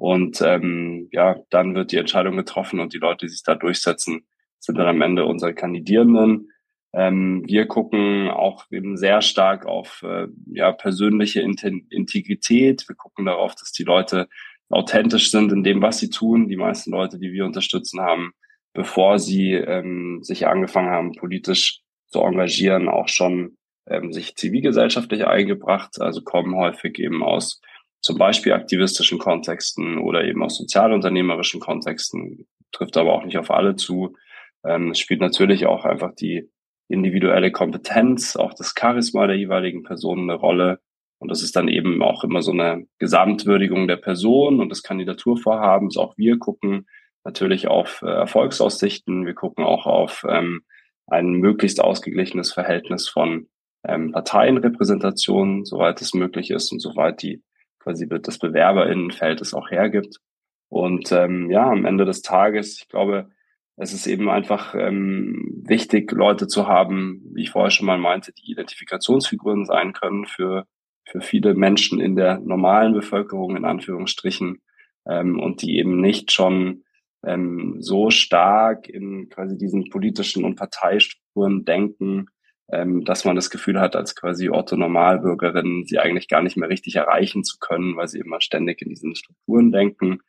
und 0.00 0.40
ähm, 0.40 1.08
ja, 1.12 1.36
dann 1.50 1.74
wird 1.74 1.92
die 1.92 1.98
Entscheidung 1.98 2.36
getroffen 2.36 2.80
und 2.80 2.94
die 2.94 2.98
Leute, 2.98 3.26
die 3.26 3.30
sich 3.32 3.42
da 3.42 3.54
durchsetzen, 3.54 4.26
sind 4.58 4.78
dann 4.78 4.88
am 4.88 5.02
Ende 5.02 5.26
unsere 5.26 5.52
Kandidierenden. 5.52 6.48
Ähm, 6.94 7.42
wir 7.46 7.66
gucken 7.66 8.28
auch 8.28 8.64
eben 8.70 8.96
sehr 8.96 9.20
stark 9.20 9.66
auf 9.66 10.02
äh, 10.02 10.26
ja, 10.52 10.72
persönliche 10.72 11.42
Integrität. 11.42 12.88
Wir 12.88 12.96
gucken 12.96 13.26
darauf, 13.26 13.54
dass 13.54 13.72
die 13.72 13.84
Leute 13.84 14.26
authentisch 14.70 15.30
sind 15.30 15.52
in 15.52 15.64
dem, 15.64 15.82
was 15.82 15.98
sie 15.98 16.08
tun. 16.08 16.48
Die 16.48 16.56
meisten 16.56 16.92
Leute, 16.92 17.18
die 17.18 17.32
wir 17.32 17.44
unterstützen 17.44 18.00
haben, 18.00 18.32
bevor 18.72 19.18
sie 19.18 19.52
ähm, 19.52 20.20
sich 20.22 20.46
angefangen 20.46 20.90
haben, 20.90 21.12
politisch 21.12 21.82
zu 22.06 22.20
engagieren, 22.20 22.88
auch 22.88 23.08
schon 23.08 23.58
ähm, 23.86 24.12
sich 24.12 24.36
zivilgesellschaftlich 24.36 25.26
eingebracht, 25.26 26.00
also 26.00 26.22
kommen 26.22 26.56
häufig 26.56 26.98
eben 26.98 27.22
aus 27.22 27.60
zum 28.00 28.16
Beispiel 28.16 28.52
aktivistischen 28.52 29.18
Kontexten 29.18 29.98
oder 29.98 30.24
eben 30.24 30.42
aus 30.42 30.56
sozialunternehmerischen 30.56 31.60
Kontexten, 31.60 32.46
trifft 32.72 32.96
aber 32.96 33.12
auch 33.12 33.24
nicht 33.24 33.38
auf 33.38 33.50
alle 33.50 33.76
zu. 33.76 34.16
Ähm, 34.64 34.90
es 34.90 34.98
spielt 34.98 35.20
natürlich 35.20 35.66
auch 35.66 35.84
einfach 35.84 36.14
die 36.14 36.48
individuelle 36.88 37.52
Kompetenz, 37.52 38.36
auch 38.36 38.54
das 38.54 38.74
Charisma 38.78 39.26
der 39.26 39.36
jeweiligen 39.36 39.82
Person 39.82 40.20
eine 40.20 40.34
Rolle. 40.34 40.80
Und 41.18 41.30
das 41.30 41.42
ist 41.42 41.54
dann 41.54 41.68
eben 41.68 42.02
auch 42.02 42.24
immer 42.24 42.40
so 42.40 42.52
eine 42.52 42.86
Gesamtwürdigung 42.98 43.86
der 43.86 43.96
Person 43.96 44.60
und 44.60 44.70
des 44.70 44.82
Kandidaturvorhabens. 44.82 45.98
Auch 45.98 46.16
wir 46.16 46.38
gucken 46.38 46.88
natürlich 47.24 47.68
auf 47.68 48.02
äh, 48.02 48.06
Erfolgsaussichten. 48.06 49.26
Wir 49.26 49.34
gucken 49.34 49.64
auch 49.64 49.86
auf 49.86 50.24
ähm, 50.28 50.62
ein 51.06 51.32
möglichst 51.32 51.80
ausgeglichenes 51.80 52.52
Verhältnis 52.52 53.08
von 53.08 53.48
ähm, 53.84 54.12
Parteienrepräsentation, 54.12 55.64
soweit 55.64 56.00
es 56.00 56.14
möglich 56.14 56.50
ist 56.50 56.72
und 56.72 56.80
soweit 56.80 57.22
die 57.22 57.42
quasi 57.78 58.06
das 58.08 58.38
Bewerberinnenfeld 58.38 59.40
es 59.40 59.54
auch 59.54 59.70
hergibt. 59.70 60.18
Und 60.68 61.10
ähm, 61.12 61.50
ja, 61.50 61.68
am 61.68 61.84
Ende 61.84 62.04
des 62.04 62.22
Tages, 62.22 62.80
ich 62.80 62.88
glaube, 62.88 63.30
es 63.76 63.92
ist 63.94 64.06
eben 64.06 64.28
einfach 64.28 64.74
ähm, 64.74 65.62
wichtig, 65.66 66.12
Leute 66.12 66.46
zu 66.46 66.68
haben, 66.68 67.22
wie 67.34 67.42
ich 67.42 67.50
vorher 67.50 67.70
schon 67.70 67.86
mal 67.86 67.98
meinte, 67.98 68.32
die 68.32 68.50
Identifikationsfiguren 68.52 69.64
sein 69.64 69.94
können 69.94 70.26
für, 70.26 70.66
für 71.04 71.22
viele 71.22 71.54
Menschen 71.54 71.98
in 72.00 72.14
der 72.14 72.38
normalen 72.40 72.92
Bevölkerung, 72.92 73.56
in 73.56 73.64
Anführungsstrichen, 73.64 74.60
ähm, 75.08 75.40
und 75.40 75.62
die 75.62 75.78
eben 75.78 76.00
nicht 76.00 76.30
schon 76.30 76.84
ähm, 77.24 77.76
so 77.80 78.10
stark 78.10 78.88
in 78.88 79.28
quasi 79.30 79.56
diesen 79.56 79.88
politischen 79.88 80.44
und 80.44 80.56
Parteistrukturen 80.56 81.64
denken, 81.64 82.26
ähm, 82.72 83.04
dass 83.04 83.24
man 83.24 83.36
das 83.36 83.50
Gefühl 83.50 83.80
hat, 83.80 83.96
als 83.96 84.14
quasi 84.14 84.50
Otto 84.50 84.76
Normalbürgerin 84.76 85.84
sie 85.86 85.98
eigentlich 85.98 86.28
gar 86.28 86.42
nicht 86.42 86.56
mehr 86.56 86.68
richtig 86.68 86.96
erreichen 86.96 87.44
zu 87.44 87.58
können, 87.58 87.96
weil 87.96 88.08
sie 88.08 88.18
immer 88.20 88.40
ständig 88.40 88.82
in 88.82 88.88
diesen 88.88 89.14
Strukturen 89.14 89.72
denken. 89.72 90.20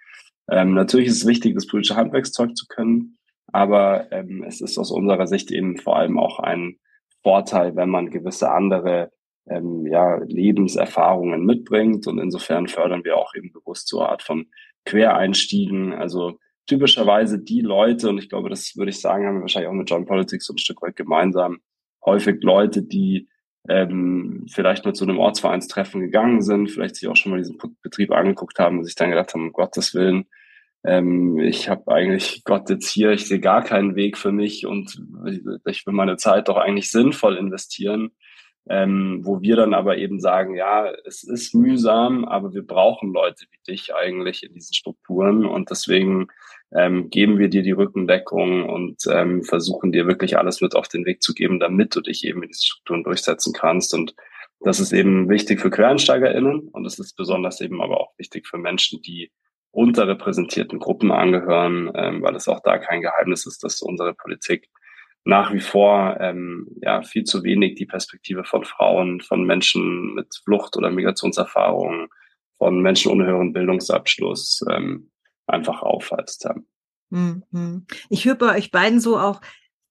Ähm, 0.50 0.74
natürlich 0.74 1.08
ist 1.08 1.18
es 1.18 1.28
wichtig, 1.28 1.56
das 1.56 1.68
politische 1.68 1.96
Handwerkszeug 1.96 2.56
zu 2.56 2.66
können, 2.68 3.18
aber 3.48 4.12
ähm, 4.12 4.44
es 4.48 4.62
ist 4.62 4.78
aus 4.78 4.92
unserer 4.92 5.28
Sicht 5.28 5.52
eben 5.52 5.78
vor 5.78 5.98
allem 5.98 6.18
auch 6.18 6.40
ein 6.40 6.78
Vorteil, 7.24 7.76
wenn 7.76 7.90
man 7.90 8.10
gewisse 8.10 8.52
andere 8.52 9.12
ähm, 9.48 9.86
ja, 9.86 10.18
Lebenserfahrungen 10.18 11.46
mitbringt. 11.46 12.08
Und 12.08 12.20
insofern 12.20 12.68
fördern 12.68 13.04
wir 13.04 13.18
auch 13.18 13.36
eben 13.36 13.52
bewusst 13.52 13.88
so 13.88 14.00
eine 14.00 14.10
Art 14.10 14.24
von 14.24 14.48
Quereinstiegen. 14.86 15.94
Also 15.94 16.40
typischerweise 16.68 17.40
die 17.40 17.62
Leute, 17.62 18.10
und 18.10 18.18
ich 18.18 18.30
glaube, 18.30 18.50
das 18.50 18.76
würde 18.76 18.92
ich 18.92 19.00
sagen, 19.00 19.26
haben 19.26 19.36
wir 19.36 19.42
wahrscheinlich 19.42 19.70
auch 19.70 19.74
mit 19.74 19.90
John 19.90 20.06
Politics 20.06 20.46
so 20.46 20.54
ein 20.54 20.58
Stück 20.58 20.82
weit 20.82 20.96
gemeinsam, 20.96 21.60
häufig 22.06 22.42
Leute, 22.42 22.84
die 22.84 23.28
ähm, 23.70 24.46
vielleicht 24.52 24.86
nur 24.86 24.94
zu 24.94 25.04
einem 25.04 25.20
Ortsvereinstreffen 25.20 26.02
gegangen 26.02 26.42
sind, 26.42 26.72
vielleicht 26.72 26.96
sich 26.96 27.08
auch 27.08 27.16
schon 27.16 27.32
mal 27.32 27.38
diesen 27.38 27.58
Betrieb 27.82 28.12
angeguckt 28.12 28.58
haben 28.60 28.80
und 28.80 28.86
sich 28.86 28.96
dann 28.96 29.12
gedacht 29.12 29.34
haben, 29.34 29.48
um 29.48 29.54
Gottes 29.54 29.94
Willen, 29.94 30.26
ähm, 30.84 31.40
ich 31.40 31.70
habe 31.70 31.92
eigentlich 31.92 32.44
Gott 32.44 32.70
jetzt 32.70 32.90
hier, 32.90 33.12
ich 33.12 33.28
sehe 33.28 33.40
gar 33.40 33.64
keinen 33.64 33.96
Weg 33.96 34.18
für 34.18 34.32
mich 34.32 34.66
und 34.66 35.02
ich 35.66 35.86
will 35.86 35.94
meine 35.94 36.18
Zeit 36.18 36.48
doch 36.48 36.58
eigentlich 36.58 36.90
sinnvoll 36.92 37.38
investieren. 37.38 38.12
Ähm, 38.70 39.22
wo 39.24 39.42
wir 39.42 39.56
dann 39.56 39.74
aber 39.74 39.98
eben 39.98 40.20
sagen, 40.20 40.56
ja, 40.56 40.92
es 41.04 41.24
ist 41.24 41.56
mühsam, 41.56 42.26
aber 42.26 42.54
wir 42.54 42.62
brauchen 42.62 43.12
Leute 43.12 43.46
wie 43.50 43.72
dich 43.72 43.96
eigentlich 43.96 44.44
in 44.44 44.54
diesen 44.54 44.76
Strukturen 44.76 45.48
und 45.48 45.72
deswegen 45.72 46.28
ähm, 46.76 47.10
geben 47.10 47.38
wir 47.38 47.50
dir 47.50 47.64
die 47.64 47.72
Rückendeckung 47.72 48.68
und 48.70 49.04
ähm, 49.10 49.44
versuchen 49.44 49.92
dir 49.92 50.08
wirklich 50.08 50.38
alles 50.38 50.62
mit 50.62 50.76
auf 50.76 50.88
den 50.88 51.06
Weg 51.06 51.22
zu 51.22 51.34
geben, 51.34 51.60
damit 51.60 51.96
du 51.96 52.02
dich 52.02 52.26
eben 52.26 52.42
in 52.44 52.50
diesen 52.50 52.66
Strukturen 52.66 53.04
durchsetzen 53.04 53.54
kannst. 53.54 53.94
Und 53.94 54.16
das 54.62 54.80
ist 54.80 54.94
eben 54.94 55.30
wichtig 55.30 55.60
für 55.60 55.70
QuereinsteigerInnen 55.70 56.70
und 56.70 56.86
es 56.86 57.00
ist 57.00 57.16
besonders 57.16 57.62
eben 57.62 57.82
aber 57.82 58.00
auch 58.00 58.14
wichtig 58.18 58.48
für 58.48 58.58
Menschen, 58.58 59.02
die 59.02 59.32
unterrepräsentierten 59.72 60.80
Gruppen 60.80 61.12
angehören, 61.12 61.92
ähm, 61.96 62.22
weil 62.22 62.36
es 62.36 62.48
auch 62.48 62.62
da 62.64 62.78
kein 62.78 63.02
Geheimnis 63.02 63.46
ist, 63.46 63.64
dass 63.64 63.82
unsere 63.82 64.14
Politik 64.14 64.68
nach 65.24 65.54
wie 65.54 65.60
vor 65.60 66.18
ähm, 66.20 66.68
ja 66.82 67.02
viel 67.04 67.24
zu 67.24 67.44
wenig 67.44 67.76
die 67.76 67.86
Perspektive 67.86 68.44
von 68.44 68.66
Frauen, 68.66 69.22
von 69.22 69.44
Menschen 69.46 70.14
mit 70.16 70.28
Flucht- 70.44 70.78
oder 70.78 70.90
Migrationserfahrungen, 70.90 72.08
von 72.58 72.82
Menschen 72.82 73.12
ohne 73.12 73.26
höheren 73.26 73.54
Bildungsabschluss 73.54 74.64
ähm, 74.70 75.11
einfach 75.52 75.82
aufweist. 75.82 76.46
Ja. 76.46 76.56
Mhm. 77.10 77.86
Ich 78.10 78.26
höre 78.26 78.36
bei 78.36 78.58
euch 78.58 78.72
beiden 78.72 79.00
so 79.00 79.20
auch 79.20 79.42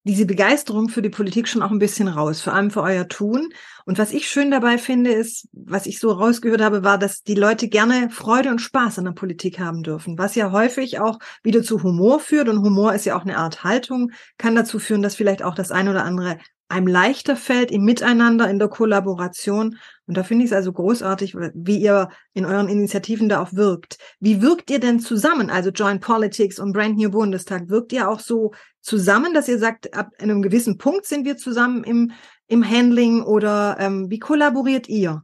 diese 0.04 0.24
Begeisterung 0.24 0.88
für 0.88 1.02
die 1.02 1.10
Politik 1.10 1.46
schon 1.46 1.62
auch 1.62 1.70
ein 1.70 1.78
bisschen 1.78 2.08
raus, 2.08 2.40
vor 2.40 2.54
allem 2.54 2.70
für 2.70 2.82
euer 2.82 3.06
Tun. 3.06 3.52
Und 3.84 3.98
was 3.98 4.12
ich 4.12 4.28
schön 4.28 4.50
dabei 4.50 4.78
finde, 4.78 5.12
ist, 5.12 5.48
was 5.52 5.86
ich 5.86 5.98
so 5.98 6.10
rausgehört 6.10 6.62
habe, 6.62 6.84
war, 6.84 6.96
dass 6.96 7.22
die 7.22 7.34
Leute 7.34 7.68
gerne 7.68 8.08
Freude 8.08 8.48
und 8.50 8.60
Spaß 8.60 8.98
an 8.98 9.04
der 9.04 9.12
Politik 9.12 9.58
haben 9.58 9.82
dürfen, 9.82 10.16
was 10.16 10.34
ja 10.34 10.52
häufig 10.52 11.00
auch 11.00 11.18
wieder 11.42 11.62
zu 11.62 11.82
Humor 11.82 12.18
führt. 12.18 12.48
Und 12.48 12.62
Humor 12.62 12.94
ist 12.94 13.04
ja 13.04 13.16
auch 13.16 13.22
eine 13.22 13.36
Art 13.36 13.62
Haltung, 13.62 14.12
kann 14.38 14.54
dazu 14.54 14.78
führen, 14.78 15.02
dass 15.02 15.16
vielleicht 15.16 15.42
auch 15.42 15.54
das 15.54 15.70
ein 15.70 15.88
oder 15.88 16.04
andere 16.04 16.38
einem 16.70 16.86
leichter 16.86 17.36
fällt 17.36 17.70
im 17.70 17.84
Miteinander, 17.84 18.48
in 18.48 18.58
der 18.58 18.68
Kollaboration. 18.68 19.76
Und 20.06 20.16
da 20.16 20.22
finde 20.22 20.44
ich 20.44 20.50
es 20.50 20.56
also 20.56 20.72
großartig, 20.72 21.36
wie 21.54 21.78
ihr 21.78 22.10
in 22.32 22.44
euren 22.44 22.68
Initiativen 22.68 23.28
da 23.28 23.42
auch 23.42 23.52
wirkt. 23.52 23.98
Wie 24.20 24.40
wirkt 24.40 24.70
ihr 24.70 24.80
denn 24.80 25.00
zusammen? 25.00 25.50
Also 25.50 25.70
Joint 25.70 26.00
Politics 26.00 26.58
und 26.58 26.72
Brand 26.72 26.96
New 26.96 27.10
Bundestag. 27.10 27.68
Wirkt 27.68 27.92
ihr 27.92 28.08
auch 28.08 28.20
so 28.20 28.52
zusammen, 28.80 29.34
dass 29.34 29.48
ihr 29.48 29.58
sagt, 29.58 29.94
ab 29.94 30.10
einem 30.18 30.42
gewissen 30.42 30.78
Punkt 30.78 31.06
sind 31.06 31.24
wir 31.24 31.36
zusammen 31.36 31.84
im, 31.84 32.12
im 32.46 32.68
Handling 32.68 33.22
oder 33.22 33.76
ähm, 33.78 34.10
wie 34.10 34.18
kollaboriert 34.18 34.88
ihr? 34.88 35.22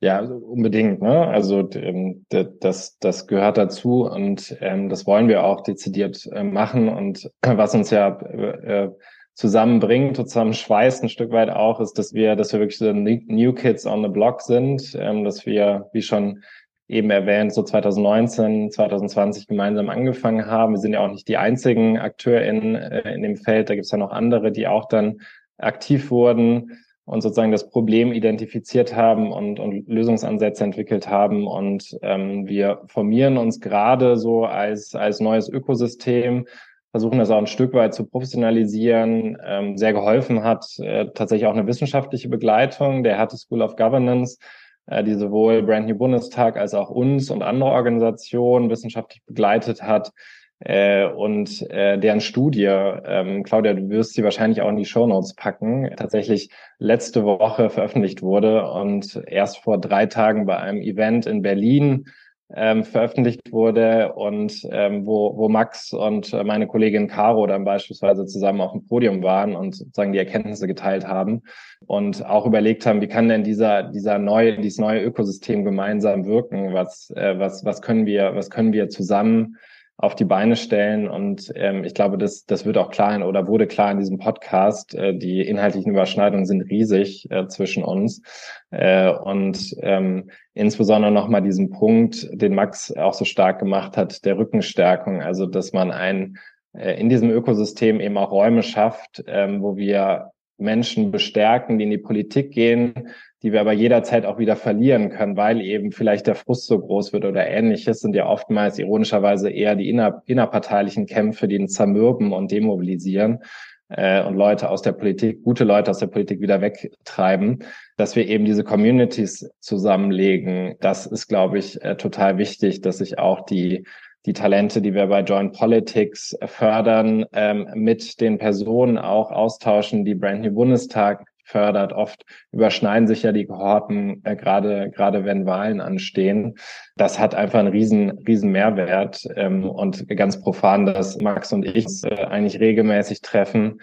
Ja, 0.00 0.18
also 0.18 0.34
unbedingt. 0.34 1.00
Ne? 1.00 1.26
Also 1.26 1.68
ähm, 1.72 2.26
das, 2.28 2.98
das 2.98 3.26
gehört 3.26 3.56
dazu 3.56 4.04
und 4.04 4.54
ähm, 4.60 4.90
das 4.90 5.06
wollen 5.06 5.28
wir 5.28 5.44
auch 5.44 5.62
dezidiert 5.62 6.28
äh, 6.30 6.44
machen. 6.44 6.88
Und 6.88 7.30
was 7.42 7.74
uns 7.74 7.90
ja 7.90 8.20
äh, 8.20 8.90
zusammenbringt, 9.34 10.16
zusammenschweißt 10.16 11.02
ein 11.02 11.08
Stück 11.08 11.32
weit 11.32 11.50
auch, 11.50 11.80
ist, 11.80 11.98
dass 11.98 12.14
wir, 12.14 12.36
dass 12.36 12.52
wir 12.52 12.60
wirklich 12.60 12.78
so 12.78 12.92
New 12.92 13.52
Kids 13.52 13.86
on 13.86 14.02
the 14.02 14.08
Block 14.08 14.40
sind, 14.40 14.96
ähm, 14.98 15.24
dass 15.24 15.44
wir, 15.44 15.90
wie 15.92 16.02
schon 16.02 16.42
eben 16.86 17.10
erwähnt, 17.10 17.52
so 17.52 17.62
2019, 17.62 18.70
2020 18.70 19.46
gemeinsam 19.46 19.88
angefangen 19.88 20.46
haben. 20.46 20.74
Wir 20.74 20.78
sind 20.78 20.92
ja 20.92 21.00
auch 21.00 21.10
nicht 21.10 21.28
die 21.28 21.36
einzigen 21.36 21.98
AkteurInnen 21.98 22.76
äh, 22.76 23.14
in 23.14 23.22
dem 23.22 23.36
Feld. 23.36 23.70
Da 23.70 23.74
gibt 23.74 23.86
es 23.86 23.90
ja 23.90 23.98
noch 23.98 24.12
andere, 24.12 24.52
die 24.52 24.68
auch 24.68 24.86
dann 24.86 25.20
aktiv 25.58 26.10
wurden 26.10 26.78
und 27.06 27.22
sozusagen 27.22 27.52
das 27.52 27.70
Problem 27.70 28.12
identifiziert 28.12 28.94
haben 28.94 29.32
und, 29.32 29.60
und 29.60 29.88
Lösungsansätze 29.88 30.64
entwickelt 30.64 31.08
haben. 31.08 31.46
Und 31.46 31.96
ähm, 32.02 32.46
wir 32.46 32.82
formieren 32.86 33.36
uns 33.36 33.60
gerade 33.60 34.16
so 34.16 34.44
als, 34.44 34.94
als 34.94 35.20
neues 35.20 35.48
Ökosystem, 35.48 36.46
versuchen 36.94 37.18
das 37.18 37.30
auch 37.30 37.38
ein 37.38 37.48
Stück 37.48 37.72
weit 37.72 37.92
zu 37.92 38.06
professionalisieren. 38.06 39.36
Ähm, 39.44 39.76
sehr 39.76 39.92
geholfen 39.92 40.44
hat 40.44 40.64
äh, 40.78 41.06
tatsächlich 41.12 41.48
auch 41.48 41.52
eine 41.52 41.66
wissenschaftliche 41.66 42.28
Begleitung 42.28 43.02
der 43.02 43.16
Hertie 43.18 43.36
School 43.36 43.62
of 43.62 43.74
Governance, 43.74 44.38
äh, 44.86 45.02
die 45.02 45.14
sowohl 45.14 45.64
Brand 45.64 45.88
New 45.88 45.96
Bundestag 45.96 46.56
als 46.56 46.72
auch 46.72 46.90
uns 46.90 47.32
und 47.32 47.42
andere 47.42 47.70
Organisationen 47.70 48.70
wissenschaftlich 48.70 49.24
begleitet 49.26 49.82
hat. 49.82 50.12
Äh, 50.60 51.06
und 51.08 51.68
äh, 51.68 51.98
deren 51.98 52.20
Studie, 52.20 52.66
ähm, 52.66 53.42
Claudia, 53.42 53.74
du 53.74 53.88
wirst 53.88 54.14
sie 54.14 54.22
wahrscheinlich 54.22 54.62
auch 54.62 54.68
in 54.68 54.76
die 54.76 54.84
Show 54.84 55.08
Notes 55.08 55.34
packen, 55.34 55.90
tatsächlich 55.96 56.50
letzte 56.78 57.24
Woche 57.24 57.70
veröffentlicht 57.70 58.22
wurde 58.22 58.70
und 58.70 59.20
erst 59.26 59.58
vor 59.58 59.80
drei 59.80 60.06
Tagen 60.06 60.46
bei 60.46 60.58
einem 60.58 60.80
Event 60.80 61.26
in 61.26 61.42
Berlin 61.42 62.04
ähm, 62.52 62.84
veröffentlicht 62.84 63.52
wurde 63.52 64.12
und 64.12 64.66
ähm, 64.70 65.06
wo, 65.06 65.36
wo 65.36 65.48
Max 65.48 65.92
und 65.92 66.32
äh, 66.32 66.44
meine 66.44 66.66
Kollegin 66.66 67.08
Caro 67.08 67.46
dann 67.46 67.64
beispielsweise 67.64 68.26
zusammen 68.26 68.60
auf 68.60 68.72
dem 68.72 68.86
Podium 68.86 69.22
waren 69.22 69.56
und 69.56 69.74
sozusagen 69.74 70.12
die 70.12 70.18
Erkenntnisse 70.18 70.66
geteilt 70.66 71.06
haben 71.06 71.42
und 71.86 72.24
auch 72.24 72.46
überlegt 72.46 72.84
haben, 72.86 73.00
wie 73.00 73.08
kann 73.08 73.28
denn 73.28 73.44
dieser, 73.44 73.84
dieser 73.84 74.18
neue, 74.18 74.58
dieses 74.60 74.78
neue 74.78 75.02
Ökosystem 75.02 75.64
gemeinsam 75.64 76.26
wirken? 76.26 76.74
Was, 76.74 77.10
äh, 77.16 77.38
was, 77.38 77.64
was 77.64 77.80
können 77.80 78.06
wir, 78.06 78.34
was 78.34 78.50
können 78.50 78.72
wir 78.72 78.88
zusammen 78.88 79.56
auf 79.96 80.14
die 80.14 80.24
Beine 80.24 80.56
stellen. 80.56 81.08
Und 81.08 81.52
ähm, 81.54 81.84
ich 81.84 81.94
glaube, 81.94 82.18
das, 82.18 82.44
das 82.46 82.64
wird 82.64 82.76
auch 82.78 82.90
klar 82.90 83.14
in, 83.14 83.22
oder 83.22 83.46
wurde 83.46 83.66
klar 83.66 83.92
in 83.92 83.98
diesem 83.98 84.18
Podcast. 84.18 84.94
Äh, 84.94 85.16
die 85.16 85.42
inhaltlichen 85.42 85.92
Überschneidungen 85.92 86.46
sind 86.46 86.62
riesig 86.62 87.30
äh, 87.30 87.46
zwischen 87.46 87.84
uns. 87.84 88.22
Äh, 88.70 89.10
und 89.10 89.76
ähm, 89.80 90.30
insbesondere 90.52 91.12
nochmal 91.12 91.42
diesen 91.42 91.70
Punkt, 91.70 92.28
den 92.32 92.54
Max 92.54 92.92
auch 92.96 93.14
so 93.14 93.24
stark 93.24 93.60
gemacht 93.60 93.96
hat, 93.96 94.24
der 94.24 94.36
Rückenstärkung. 94.36 95.22
Also, 95.22 95.46
dass 95.46 95.72
man 95.72 95.92
ein 95.92 96.38
äh, 96.72 97.00
in 97.00 97.08
diesem 97.08 97.30
Ökosystem 97.30 98.00
eben 98.00 98.18
auch 98.18 98.32
Räume 98.32 98.62
schafft, 98.62 99.22
ähm, 99.26 99.62
wo 99.62 99.76
wir 99.76 100.32
Menschen 100.58 101.10
bestärken, 101.10 101.78
die 101.78 101.84
in 101.84 101.90
die 101.90 101.98
Politik 101.98 102.52
gehen, 102.52 103.08
die 103.44 103.52
wir 103.52 103.60
aber 103.60 103.74
jederzeit 103.74 104.24
auch 104.24 104.38
wieder 104.38 104.56
verlieren 104.56 105.10
können, 105.10 105.36
weil 105.36 105.60
eben 105.60 105.92
vielleicht 105.92 106.26
der 106.26 106.34
Frust 106.34 106.66
so 106.66 106.78
groß 106.78 107.12
wird 107.12 107.26
oder 107.26 107.46
ähnliches, 107.46 108.00
sind 108.00 108.14
ja 108.14 108.26
oftmals 108.26 108.78
ironischerweise 108.78 109.50
eher 109.50 109.76
die 109.76 109.90
inner, 109.90 110.22
innerparteilichen 110.24 111.04
Kämpfe, 111.04 111.46
die 111.46 111.56
ihn 111.56 111.68
zermürben 111.68 112.32
und 112.32 112.50
demobilisieren 112.50 113.44
äh, 113.90 114.24
und 114.24 114.34
Leute 114.36 114.70
aus 114.70 114.80
der 114.80 114.92
Politik, 114.92 115.42
gute 115.42 115.64
Leute 115.64 115.90
aus 115.90 115.98
der 115.98 116.06
Politik 116.06 116.40
wieder 116.40 116.62
wegtreiben, 116.62 117.58
dass 117.98 118.16
wir 118.16 118.26
eben 118.26 118.46
diese 118.46 118.64
Communities 118.64 119.50
zusammenlegen. 119.60 120.76
Das 120.80 121.04
ist, 121.04 121.28
glaube 121.28 121.58
ich, 121.58 121.82
äh, 121.82 121.96
total 121.96 122.38
wichtig, 122.38 122.80
dass 122.80 122.98
sich 122.98 123.18
auch 123.18 123.44
die 123.44 123.84
die 124.26 124.32
Talente, 124.32 124.80
die 124.80 124.94
wir 124.94 125.06
bei 125.08 125.20
Joint 125.20 125.52
Politics 125.52 126.34
fördern, 126.46 127.26
ähm, 127.34 127.68
mit 127.74 128.22
den 128.22 128.38
Personen 128.38 128.96
auch 128.96 129.30
austauschen, 129.30 130.06
die 130.06 130.14
Brand 130.14 130.40
New 130.40 130.50
Bundestag 130.50 131.26
fördert. 131.44 131.92
Oft 131.92 132.24
überschneiden 132.52 133.06
sich 133.06 133.22
ja 133.22 133.32
die 133.32 133.46
Kohorten, 133.46 134.22
äh, 134.24 134.34
gerade 134.36 134.90
gerade 134.90 135.24
wenn 135.24 135.46
Wahlen 135.46 135.80
anstehen. 135.80 136.56
Das 136.96 137.18
hat 137.18 137.34
einfach 137.34 137.60
einen 137.60 137.68
riesen 137.68 138.10
riesen 138.26 138.50
Mehrwert 138.50 139.26
ähm, 139.36 139.64
und 139.68 140.08
ganz 140.08 140.40
profan, 140.40 140.86
dass 140.86 141.18
Max 141.18 141.52
und 141.52 141.64
ich 141.64 141.84
uns 141.86 142.04
äh, 142.04 142.24
eigentlich 142.24 142.60
regelmäßig 142.60 143.20
treffen, 143.20 143.80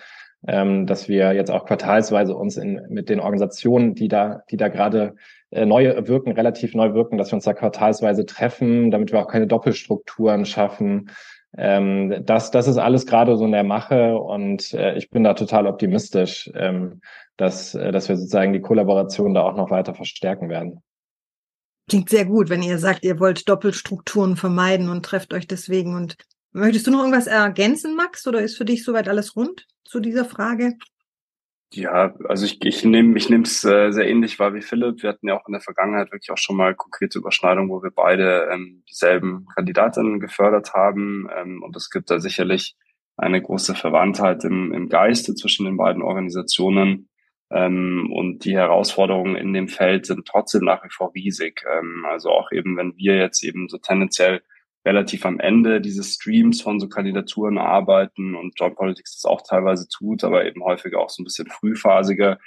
ähm, 0.48 0.88
dass 0.88 1.08
wir 1.08 1.34
jetzt 1.34 1.52
auch 1.52 1.66
quartalsweise 1.66 2.36
uns 2.36 2.58
in, 2.58 2.82
mit 2.90 3.10
den 3.10 3.20
Organisationen, 3.20 3.96
die 3.96 4.08
da 4.08 4.42
die 4.50 4.58
da 4.58 4.68
gerade 4.68 5.16
äh, 5.52 5.66
neu 5.66 6.08
wirken, 6.08 6.32
relativ 6.32 6.74
neu 6.74 6.94
wirken, 6.94 7.18
dass 7.18 7.32
wir 7.32 7.36
uns 7.36 7.46
da 7.46 7.54
quartalsweise 7.54 8.26
treffen, 8.26 8.90
damit 8.90 9.12
wir 9.12 9.20
auch 9.20 9.28
keine 9.28 9.48
Doppelstrukturen 9.48 10.46
schaffen. 10.46 11.12
Ähm, 11.58 12.24
das, 12.26 12.52
das 12.52 12.68
ist 12.68 12.78
alles 12.78 13.06
gerade 13.06 13.38
so 13.38 13.46
in 13.46 13.52
der 13.52 13.64
Mache 13.64 14.18
und 14.18 14.74
äh, 14.74 14.96
ich 14.96 15.10
bin 15.10 15.24
da 15.24 15.34
total 15.34 15.68
optimistisch, 15.68 16.50
ähm, 16.56 17.02
dass, 17.36 17.76
äh, 17.76 17.92
dass 17.92 18.08
wir 18.08 18.16
sozusagen 18.16 18.54
die 18.54 18.62
Kollaboration 18.62 19.34
da 19.34 19.42
auch 19.42 19.56
noch 19.56 19.70
weiter 19.70 19.94
verstärken 19.94 20.50
werden. 20.50 20.82
Klingt 21.90 22.10
sehr 22.10 22.26
gut, 22.26 22.50
wenn 22.50 22.64
ihr 22.64 22.78
sagt, 22.78 23.04
ihr 23.04 23.20
wollt 23.20 23.50
Doppelstrukturen 23.50 24.38
vermeiden 24.38 24.90
und 24.90 25.04
trefft 25.04 25.34
euch 25.34 25.46
deswegen. 25.46 25.94
Und 25.96 26.16
möchtest 26.54 26.88
du 26.88 26.92
noch 26.92 27.00
irgendwas 27.00 27.28
ergänzen, 27.28 27.98
Max, 27.98 28.26
oder 28.28 28.42
ist 28.42 28.56
für 28.56 28.64
dich 28.64 28.86
soweit 28.86 29.10
alles 29.10 29.36
rund 29.36 29.68
zu 29.84 30.00
dieser 30.00 30.24
Frage? 30.24 30.76
Ja, 31.74 32.14
also 32.28 32.46
ich, 32.46 32.64
ich 32.66 32.84
nehme 32.84 33.18
ich 33.18 33.30
es 33.30 33.64
äh, 33.64 33.92
sehr 33.92 34.08
ähnlich 34.08 34.40
wahr 34.40 34.54
wie 34.54 34.62
Philipp. 34.62 35.04
Wir 35.04 35.10
hatten 35.10 35.30
ja 35.30 35.40
auch 35.40 35.48
in 35.48 35.54
der 35.54 35.62
Vergangenheit 35.62 36.12
wirklich 36.12 36.30
auch 36.32 36.38
schon 36.38 36.58
mal 36.58 36.76
konkrete 36.76 37.20
Überschneidungen, 37.20 37.70
wo 37.70 37.82
wir 37.82 37.92
beide 37.92 38.50
ähm, 38.52 38.84
dieselben 38.90 39.46
Kandidatinnen 39.56 40.20
gefördert 40.20 40.74
haben. 40.74 41.30
Ähm, 41.34 41.64
und 41.64 41.74
es 41.78 41.90
gibt 41.90 42.12
da 42.12 42.20
sicherlich 42.20 42.76
eine 43.16 43.42
große 43.42 43.76
Verwandtheit 43.76 44.44
im, 44.44 44.74
im 44.74 44.90
Geiste 44.90 45.34
zwischen 45.34 45.66
den 45.66 45.78
beiden 45.78 46.02
Organisationen. 46.02 47.10
Ähm, 47.50 48.12
und 48.12 48.44
die 48.44 48.56
Herausforderungen 48.56 49.38
in 49.38 49.54
dem 49.54 49.70
Feld 49.70 50.06
sind 50.06 50.28
trotzdem 50.28 50.66
nach 50.66 50.84
wie 50.84 50.92
vor 50.92 51.14
riesig. 51.16 51.64
Ähm, 51.72 52.06
also 52.06 52.32
auch 52.32 52.52
eben, 52.52 52.76
wenn 52.76 52.98
wir 52.98 53.16
jetzt 53.16 53.46
eben 53.46 53.70
so 53.70 53.78
tendenziell 53.78 54.42
relativ 54.86 55.26
am 55.26 55.40
Ende 55.40 55.82
dieses 55.82 56.16
Streams 56.16 56.62
von 56.62 56.80
so 56.80 56.90
Kandidaturen 56.90 57.58
arbeiten 57.58 58.36
und 58.36 58.54
Joint 58.60 58.76
Politics 58.76 59.16
das 59.22 59.26
auch 59.26 59.42
teilweise 59.48 59.88
tut, 59.88 60.24
aber 60.24 60.46
eben 60.46 60.64
häufiger 60.64 61.00
auch 61.00 61.10
so 61.10 61.22
ein 61.22 61.26
bisschen 61.26 61.48
frühphasiger, 61.48 62.40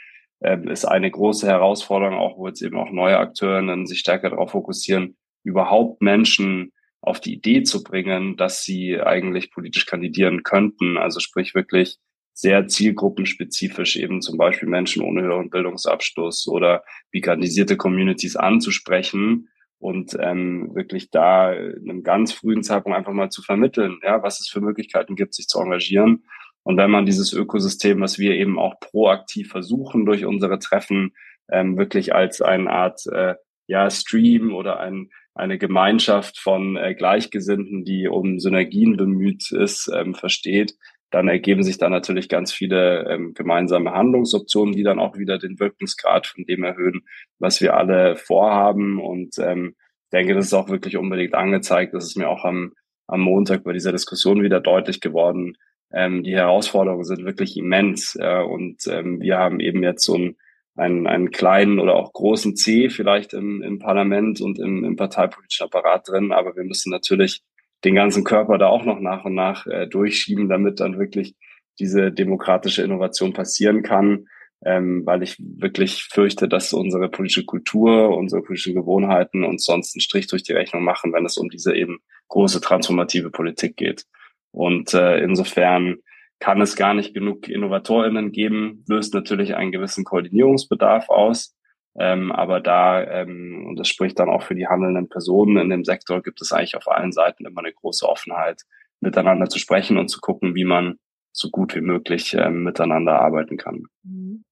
ähm, 0.42 0.68
ist 0.68 0.84
eine 0.84 1.10
große 1.10 1.46
Herausforderung, 1.46 2.16
auch 2.16 2.36
wo 2.36 2.48
jetzt 2.48 2.62
eben 2.62 2.76
auch 2.76 2.90
neue 2.90 3.18
Akteure 3.18 3.62
dann 3.64 3.86
sich 3.86 4.00
stärker 4.00 4.30
darauf 4.30 4.50
fokussieren, 4.50 5.16
überhaupt 5.44 6.02
Menschen 6.02 6.72
auf 7.00 7.20
die 7.20 7.34
Idee 7.34 7.62
zu 7.62 7.82
bringen, 7.82 8.36
dass 8.36 8.64
sie 8.64 9.00
eigentlich 9.00 9.50
politisch 9.50 9.86
kandidieren 9.86 10.42
könnten. 10.42 10.96
Also 10.96 11.20
sprich 11.20 11.54
wirklich 11.54 11.98
sehr 12.32 12.66
zielgruppenspezifisch 12.66 13.96
eben 13.96 14.20
zum 14.20 14.38
Beispiel 14.38 14.68
Menschen 14.68 15.02
ohne 15.02 15.22
höheren 15.22 15.50
Bildungsabschluss 15.50 16.48
oder 16.48 16.82
bikandisierte 17.10 17.76
Communities 17.76 18.36
anzusprechen 18.36 19.48
und 19.84 20.16
ähm, 20.18 20.70
wirklich 20.74 21.10
da 21.10 21.52
in 21.52 21.90
einem 21.90 22.02
ganz 22.02 22.32
frühen 22.32 22.62
Zeitpunkt 22.62 22.96
einfach 22.96 23.12
mal 23.12 23.28
zu 23.28 23.42
vermitteln, 23.42 23.98
ja, 24.02 24.22
was 24.22 24.40
es 24.40 24.48
für 24.48 24.62
Möglichkeiten 24.62 25.14
gibt, 25.14 25.34
sich 25.34 25.46
zu 25.46 25.60
engagieren. 25.60 26.24
Und 26.62 26.78
wenn 26.78 26.90
man 26.90 27.04
dieses 27.04 27.34
Ökosystem, 27.34 28.00
was 28.00 28.18
wir 28.18 28.32
eben 28.32 28.58
auch 28.58 28.80
proaktiv 28.80 29.50
versuchen 29.50 30.06
durch 30.06 30.24
unsere 30.24 30.58
Treffen, 30.58 31.12
ähm, 31.52 31.76
wirklich 31.76 32.14
als 32.14 32.40
eine 32.40 32.70
Art 32.70 33.04
äh, 33.12 33.34
ja, 33.66 33.90
Stream 33.90 34.54
oder 34.54 34.80
ein, 34.80 35.10
eine 35.34 35.58
Gemeinschaft 35.58 36.38
von 36.38 36.78
äh, 36.78 36.94
Gleichgesinnten, 36.94 37.84
die 37.84 38.08
um 38.08 38.40
Synergien 38.40 38.96
bemüht 38.96 39.52
ist, 39.52 39.92
ähm, 39.94 40.14
versteht, 40.14 40.76
dann 41.14 41.28
ergeben 41.28 41.62
sich 41.62 41.78
da 41.78 41.88
natürlich 41.88 42.28
ganz 42.28 42.52
viele 42.52 43.08
ähm, 43.08 43.34
gemeinsame 43.34 43.92
Handlungsoptionen, 43.92 44.74
die 44.74 44.82
dann 44.82 44.98
auch 44.98 45.16
wieder 45.16 45.38
den 45.38 45.60
Wirkungsgrad 45.60 46.26
von 46.26 46.44
dem 46.44 46.64
erhöhen, 46.64 47.02
was 47.38 47.60
wir 47.60 47.76
alle 47.76 48.16
vorhaben. 48.16 49.00
Und 49.00 49.38
ähm, 49.38 49.76
denke, 50.12 50.34
das 50.34 50.46
ist 50.46 50.54
auch 50.54 50.68
wirklich 50.68 50.96
unbedingt 50.96 51.34
angezeigt. 51.34 51.94
Das 51.94 52.04
ist 52.04 52.16
mir 52.16 52.28
auch 52.28 52.44
am, 52.44 52.72
am 53.06 53.20
Montag 53.20 53.62
bei 53.62 53.72
dieser 53.72 53.92
Diskussion 53.92 54.42
wieder 54.42 54.58
deutlich 54.58 55.00
geworden. 55.00 55.56
Ähm, 55.92 56.24
die 56.24 56.34
Herausforderungen 56.34 57.04
sind 57.04 57.24
wirklich 57.24 57.56
immens. 57.56 58.16
Äh, 58.18 58.42
und 58.42 58.84
ähm, 58.88 59.20
wir 59.20 59.38
haben 59.38 59.60
eben 59.60 59.84
jetzt 59.84 60.04
so 60.04 60.14
einen, 60.14 60.36
einen, 60.74 61.06
einen 61.06 61.30
kleinen 61.30 61.78
oder 61.78 61.94
auch 61.94 62.12
großen 62.12 62.56
C 62.56 62.90
vielleicht 62.90 63.34
im, 63.34 63.62
im 63.62 63.78
Parlament 63.78 64.40
und 64.40 64.58
im, 64.58 64.82
im 64.82 64.96
parteipolitischen 64.96 65.66
Apparat 65.66 66.08
drin. 66.08 66.32
Aber 66.32 66.56
wir 66.56 66.64
müssen 66.64 66.90
natürlich 66.90 67.44
den 67.84 67.94
ganzen 67.94 68.24
Körper 68.24 68.58
da 68.58 68.68
auch 68.68 68.84
noch 68.84 69.00
nach 69.00 69.24
und 69.24 69.34
nach 69.34 69.66
äh, 69.66 69.86
durchschieben, 69.86 70.48
damit 70.48 70.80
dann 70.80 70.98
wirklich 70.98 71.34
diese 71.78 72.12
demokratische 72.12 72.82
Innovation 72.82 73.32
passieren 73.32 73.82
kann, 73.82 74.26
ähm, 74.64 75.02
weil 75.04 75.22
ich 75.22 75.36
wirklich 75.38 76.04
fürchte, 76.04 76.48
dass 76.48 76.72
unsere 76.72 77.08
politische 77.08 77.44
Kultur, 77.44 78.16
unsere 78.16 78.42
politischen 78.42 78.74
Gewohnheiten 78.74 79.44
uns 79.44 79.64
sonst 79.64 79.94
einen 79.94 80.00
Strich 80.00 80.26
durch 80.26 80.42
die 80.42 80.52
Rechnung 80.52 80.84
machen, 80.84 81.12
wenn 81.12 81.26
es 81.26 81.36
um 81.36 81.48
diese 81.48 81.74
eben 81.74 81.98
große 82.28 82.60
transformative 82.60 83.30
Politik 83.30 83.76
geht. 83.76 84.04
Und 84.52 84.94
äh, 84.94 85.18
insofern 85.18 85.96
kann 86.38 86.60
es 86.60 86.76
gar 86.76 86.94
nicht 86.94 87.14
genug 87.14 87.48
InnovatorInnen 87.48 88.32
geben, 88.32 88.84
löst 88.88 89.14
natürlich 89.14 89.56
einen 89.56 89.72
gewissen 89.72 90.04
Koordinierungsbedarf 90.04 91.08
aus. 91.08 91.53
Ähm, 91.96 92.32
aber 92.32 92.60
da, 92.60 93.02
ähm, 93.04 93.66
und 93.68 93.78
das 93.78 93.88
spricht 93.88 94.18
dann 94.18 94.28
auch 94.28 94.42
für 94.42 94.54
die 94.54 94.66
handelnden 94.66 95.08
Personen 95.08 95.58
in 95.58 95.70
dem 95.70 95.84
Sektor, 95.84 96.22
gibt 96.22 96.40
es 96.40 96.52
eigentlich 96.52 96.76
auf 96.76 96.88
allen 96.88 97.12
Seiten 97.12 97.46
immer 97.46 97.60
eine 97.60 97.72
große 97.72 98.08
Offenheit, 98.08 98.62
miteinander 99.00 99.48
zu 99.48 99.58
sprechen 99.58 99.98
und 99.98 100.08
zu 100.08 100.20
gucken, 100.20 100.54
wie 100.54 100.64
man 100.64 100.98
so 101.32 101.50
gut 101.50 101.74
wie 101.74 101.80
möglich 101.80 102.34
ähm, 102.34 102.64
miteinander 102.64 103.20
arbeiten 103.20 103.56
kann. 103.56 103.84
Mhm. 104.02 104.44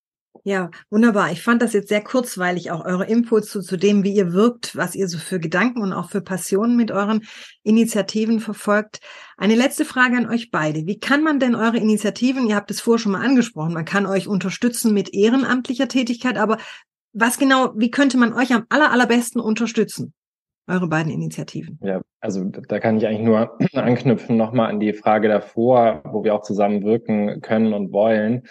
Ja, 0.44 0.70
wunderbar. 0.90 1.30
Ich 1.30 1.40
fand 1.40 1.62
das 1.62 1.72
jetzt 1.72 1.88
sehr 1.88 2.02
kurzweilig, 2.02 2.72
auch 2.72 2.84
eure 2.84 3.06
Inputs 3.06 3.50
zu, 3.50 3.60
zu 3.60 3.76
dem, 3.76 4.02
wie 4.02 4.12
ihr 4.12 4.32
wirkt, 4.32 4.74
was 4.74 4.96
ihr 4.96 5.06
so 5.06 5.18
für 5.18 5.38
Gedanken 5.38 5.82
und 5.82 5.92
auch 5.92 6.10
für 6.10 6.20
Passionen 6.20 6.74
mit 6.74 6.90
euren 6.90 7.24
Initiativen 7.62 8.40
verfolgt. 8.40 9.00
Eine 9.36 9.54
letzte 9.54 9.84
Frage 9.84 10.16
an 10.16 10.28
euch 10.28 10.50
beide. 10.50 10.84
Wie 10.86 10.98
kann 10.98 11.22
man 11.22 11.38
denn 11.38 11.54
eure 11.54 11.76
Initiativen, 11.76 12.48
ihr 12.48 12.56
habt 12.56 12.72
es 12.72 12.80
vorher 12.80 12.98
schon 12.98 13.12
mal 13.12 13.24
angesprochen, 13.24 13.72
man 13.72 13.84
kann 13.84 14.04
euch 14.04 14.26
unterstützen 14.26 14.92
mit 14.92 15.14
ehrenamtlicher 15.14 15.86
Tätigkeit, 15.86 16.36
aber 16.36 16.58
was 17.12 17.38
genau, 17.38 17.70
wie 17.76 17.90
könnte 17.90 18.18
man 18.18 18.32
euch 18.32 18.52
am 18.52 18.64
aller, 18.68 18.90
allerbesten 18.90 19.40
unterstützen? 19.40 20.14
Eure 20.68 20.88
beiden 20.88 21.10
Initiativen. 21.10 21.78
Ja, 21.82 22.00
also 22.20 22.44
da 22.44 22.78
kann 22.78 22.96
ich 22.96 23.06
eigentlich 23.06 23.26
nur 23.26 23.58
anknüpfen 23.74 24.36
nochmal 24.36 24.70
an 24.70 24.80
die 24.80 24.92
Frage 24.92 25.28
davor, 25.28 26.02
wo 26.04 26.22
wir 26.22 26.34
auch 26.34 26.42
zusammen 26.42 26.84
wirken 26.84 27.40
können 27.40 27.72
und 27.74 27.92
wollen. 27.92 28.44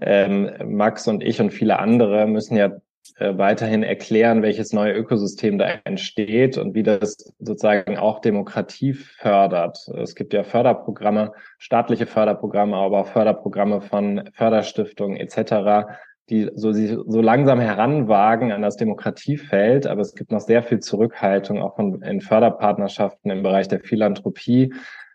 Ähm, 0.00 0.50
Max 0.64 1.08
und 1.08 1.22
ich 1.22 1.40
und 1.40 1.52
viele 1.52 1.78
andere 1.78 2.26
müssen 2.26 2.56
ja 2.56 2.72
äh, 3.18 3.38
weiterhin 3.38 3.82
erklären, 3.82 4.42
welches 4.42 4.72
neue 4.72 4.92
Ökosystem 4.92 5.58
da 5.58 5.66
entsteht 5.84 6.58
und 6.58 6.74
wie 6.74 6.82
das 6.82 7.16
sozusagen 7.38 7.96
auch 7.96 8.20
Demokratie 8.20 8.92
fördert. 8.92 9.78
Es 9.96 10.14
gibt 10.14 10.34
ja 10.34 10.44
Förderprogramme, 10.44 11.32
staatliche 11.58 12.06
Förderprogramme, 12.06 12.76
aber 12.76 13.00
auch 13.00 13.08
Förderprogramme 13.08 13.80
von 13.80 14.28
Förderstiftungen 14.34 15.16
etc., 15.16 15.88
die 16.28 16.50
so, 16.54 16.72
sich 16.72 16.96
so 17.06 17.20
langsam 17.20 17.60
heranwagen 17.60 18.52
an 18.52 18.62
das 18.62 18.76
Demokratiefeld, 18.76 19.86
aber 19.86 20.00
es 20.00 20.14
gibt 20.14 20.32
noch 20.32 20.40
sehr 20.40 20.62
viel 20.62 20.80
Zurückhaltung 20.80 21.62
auch 21.62 21.76
von, 21.76 22.02
in 22.02 22.20
Förderpartnerschaften 22.20 23.30
im 23.30 23.42
Bereich 23.42 23.68
der 23.68 23.80
Philanthropie. 23.80 24.72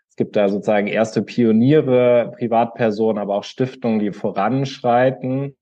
Es 0.08 0.16
gibt 0.16 0.36
da 0.36 0.48
sozusagen 0.48 0.88
erste 0.88 1.22
Pioniere, 1.22 2.32
Privatpersonen, 2.38 3.18
aber 3.18 3.34
auch 3.34 3.44
Stiftungen, 3.44 3.98
die 3.98 4.12
voranschreiten 4.12 5.56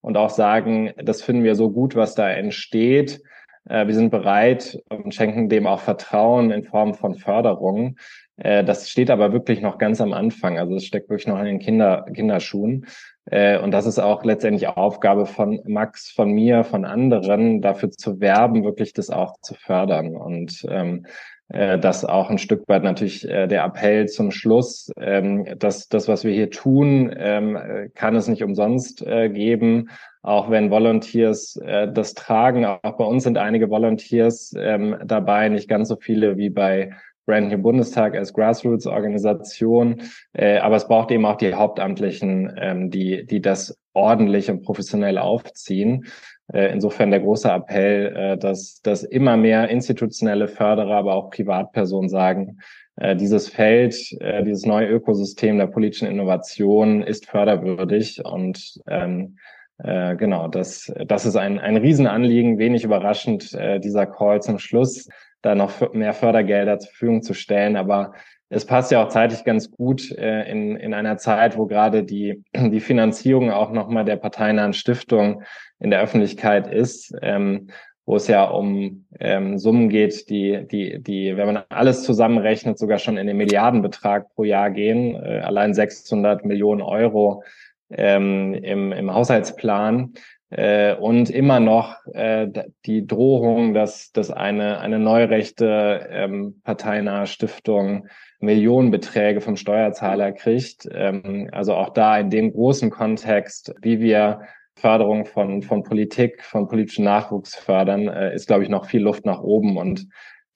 und 0.00 0.16
auch 0.16 0.30
sagen, 0.30 0.92
das 0.96 1.22
finden 1.22 1.44
wir 1.44 1.54
so 1.54 1.70
gut, 1.70 1.96
was 1.96 2.14
da 2.14 2.30
entsteht. 2.30 3.20
Äh, 3.68 3.86
wir 3.86 3.94
sind 3.94 4.10
bereit 4.10 4.80
und 4.88 5.14
schenken 5.14 5.48
dem 5.48 5.66
auch 5.66 5.80
Vertrauen 5.80 6.50
in 6.50 6.64
Form 6.64 6.94
von 6.94 7.14
Förderung. 7.14 7.96
Äh, 8.36 8.64
das 8.64 8.90
steht 8.90 9.10
aber 9.10 9.32
wirklich 9.32 9.60
noch 9.60 9.78
ganz 9.78 10.00
am 10.00 10.12
Anfang. 10.12 10.58
Also 10.58 10.74
es 10.74 10.84
steckt 10.84 11.08
wirklich 11.08 11.26
noch 11.26 11.38
in 11.38 11.46
den 11.46 11.58
Kinder, 11.58 12.06
Kinderschuhen. 12.12 12.86
Äh, 13.26 13.58
und 13.58 13.72
das 13.72 13.86
ist 13.86 13.98
auch 13.98 14.24
letztendlich 14.24 14.68
Aufgabe 14.68 15.26
von 15.26 15.60
Max, 15.66 16.10
von 16.10 16.30
mir, 16.30 16.64
von 16.64 16.84
anderen, 16.84 17.60
dafür 17.60 17.90
zu 17.90 18.20
werben, 18.20 18.64
wirklich 18.64 18.92
das 18.92 19.10
auch 19.10 19.40
zu 19.40 19.54
fördern. 19.54 20.16
Und 20.16 20.64
ähm, 20.68 21.06
äh, 21.48 21.78
das 21.78 22.04
auch 22.04 22.30
ein 22.30 22.38
Stück 22.38 22.68
weit 22.68 22.82
natürlich 22.82 23.28
äh, 23.28 23.46
der 23.46 23.64
Appell 23.64 24.06
zum 24.06 24.30
Schluss, 24.30 24.90
ähm, 25.00 25.46
dass 25.58 25.88
das, 25.88 26.08
was 26.08 26.24
wir 26.24 26.32
hier 26.32 26.50
tun, 26.50 27.14
ähm, 27.16 27.58
kann 27.94 28.16
es 28.16 28.28
nicht 28.28 28.42
umsonst 28.42 29.06
äh, 29.06 29.28
geben, 29.28 29.90
auch 30.22 30.50
wenn 30.50 30.70
Volunteers 30.70 31.56
äh, 31.56 31.90
das 31.92 32.14
tragen. 32.14 32.64
Auch 32.64 32.96
bei 32.96 33.04
uns 33.04 33.22
sind 33.22 33.38
einige 33.38 33.70
Volunteers 33.70 34.54
ähm, 34.58 34.96
dabei, 35.04 35.48
nicht 35.48 35.68
ganz 35.68 35.88
so 35.88 35.96
viele 35.96 36.36
wie 36.36 36.50
bei 36.50 36.92
Brand 37.26 37.50
New 37.50 37.58
Bundestag 37.58 38.14
als 38.14 38.32
Grassroots-Organisation. 38.32 40.02
Äh, 40.32 40.58
aber 40.58 40.76
es 40.76 40.86
braucht 40.86 41.10
eben 41.10 41.26
auch 41.26 41.36
die 41.36 41.54
Hauptamtlichen, 41.54 42.54
ähm, 42.58 42.90
die, 42.90 43.26
die 43.26 43.40
das 43.40 43.76
ordentlich 43.92 44.50
und 44.50 44.62
professionell 44.62 45.18
aufziehen. 45.18 46.06
Äh, 46.52 46.72
insofern 46.72 47.10
der 47.10 47.20
große 47.20 47.50
Appell, 47.50 48.14
äh, 48.16 48.38
dass, 48.38 48.80
dass 48.82 49.02
immer 49.02 49.36
mehr 49.36 49.68
institutionelle 49.68 50.48
Förderer, 50.48 50.94
aber 50.94 51.14
auch 51.14 51.30
Privatpersonen 51.30 52.08
sagen, 52.08 52.58
äh, 52.96 53.16
dieses 53.16 53.48
Feld, 53.48 53.96
äh, 54.20 54.44
dieses 54.44 54.64
neue 54.64 54.88
Ökosystem 54.88 55.58
der 55.58 55.66
politischen 55.66 56.08
Innovation 56.08 57.02
ist 57.02 57.26
förderwürdig 57.26 58.24
und 58.24 58.80
ähm, 58.86 59.36
äh, 59.78 60.16
genau, 60.16 60.48
das, 60.48 60.90
das 61.06 61.26
ist 61.26 61.36
ein, 61.36 61.58
ein 61.58 61.76
Riesenanliegen, 61.76 62.58
wenig 62.58 62.84
überraschend, 62.84 63.52
äh, 63.52 63.78
dieser 63.78 64.06
Call 64.06 64.40
zum 64.40 64.58
Schluss, 64.58 65.08
da 65.46 65.54
noch 65.54 65.92
mehr 65.92 66.12
Fördergelder 66.12 66.78
zur 66.78 66.90
Verfügung 66.90 67.22
zu 67.22 67.32
stellen. 67.32 67.76
Aber 67.76 68.12
es 68.48 68.64
passt 68.64 68.90
ja 68.90 69.02
auch 69.02 69.08
zeitlich 69.08 69.44
ganz 69.44 69.70
gut 69.70 70.10
äh, 70.12 70.50
in, 70.50 70.76
in 70.76 70.92
einer 70.92 71.16
Zeit, 71.18 71.56
wo 71.56 71.66
gerade 71.66 72.04
die, 72.04 72.42
die 72.54 72.80
Finanzierung 72.80 73.50
auch 73.50 73.72
nochmal 73.72 74.04
der 74.04 74.16
parteinahen 74.16 74.72
Stiftung 74.72 75.42
in 75.78 75.90
der 75.90 76.00
Öffentlichkeit 76.00 76.66
ist, 76.66 77.14
ähm, 77.22 77.68
wo 78.04 78.16
es 78.16 78.28
ja 78.28 78.44
um 78.44 79.06
ähm, 79.18 79.58
Summen 79.58 79.88
geht, 79.88 80.30
die, 80.30 80.66
die, 80.70 81.02
die, 81.02 81.36
wenn 81.36 81.46
man 81.46 81.64
alles 81.68 82.04
zusammenrechnet, 82.04 82.78
sogar 82.78 82.98
schon 82.98 83.16
in 83.16 83.26
den 83.26 83.36
Milliardenbetrag 83.36 84.32
pro 84.34 84.44
Jahr 84.44 84.70
gehen, 84.70 85.16
äh, 85.16 85.40
allein 85.40 85.74
600 85.74 86.44
Millionen 86.44 86.82
Euro 86.82 87.42
ähm, 87.90 88.54
im, 88.54 88.92
im 88.92 89.12
Haushaltsplan 89.12 90.14
äh, 90.50 90.94
und 90.94 91.30
immer 91.30 91.60
noch 91.60 91.96
äh, 92.12 92.48
die 92.84 93.06
Drohung, 93.06 93.74
dass, 93.74 94.12
dass 94.12 94.30
eine, 94.30 94.80
eine 94.80 94.98
neurechte 94.98 96.08
ähm, 96.10 96.60
parteinahe 96.62 97.26
Stiftung 97.26 98.08
Millionenbeträge 98.38 99.40
vom 99.40 99.56
Steuerzahler 99.56 100.32
kriegt. 100.32 100.88
Ähm, 100.92 101.48
also 101.52 101.74
auch 101.74 101.90
da 101.90 102.18
in 102.18 102.30
dem 102.30 102.52
großen 102.52 102.90
Kontext, 102.90 103.74
wie 103.82 104.00
wir 104.00 104.40
Förderung 104.76 105.24
von, 105.24 105.62
von 105.62 105.82
Politik, 105.82 106.42
von 106.42 106.68
politischen 106.68 107.04
Nachwuchs 107.04 107.56
fördern, 107.56 108.08
äh, 108.08 108.34
ist, 108.34 108.46
glaube 108.46 108.62
ich, 108.62 108.68
noch 108.68 108.86
viel 108.86 109.02
Luft 109.02 109.24
nach 109.24 109.40
oben. 109.40 109.78
Und 109.78 110.06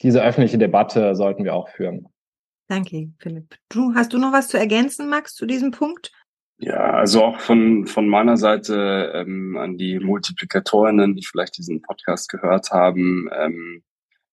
diese 0.02 0.22
öffentliche 0.22 0.58
Debatte 0.58 1.14
sollten 1.14 1.44
wir 1.44 1.54
auch 1.54 1.68
führen. 1.68 2.06
Danke, 2.68 3.08
Philipp. 3.18 3.56
Du, 3.68 3.94
hast 3.94 4.12
du 4.12 4.18
noch 4.18 4.32
was 4.32 4.48
zu 4.48 4.58
ergänzen, 4.58 5.08
Max, 5.08 5.34
zu 5.34 5.46
diesem 5.46 5.72
Punkt? 5.72 6.12
Ja, 6.62 6.90
also 6.90 7.24
auch 7.24 7.40
von, 7.40 7.86
von 7.86 8.06
meiner 8.06 8.36
Seite 8.36 9.12
ähm, 9.14 9.56
an 9.56 9.78
die 9.78 9.98
Multiplikatorinnen, 9.98 11.16
die 11.16 11.24
vielleicht 11.24 11.56
diesen 11.56 11.80
Podcast 11.80 12.28
gehört 12.28 12.70
haben. 12.70 13.30
Ähm, 13.32 13.82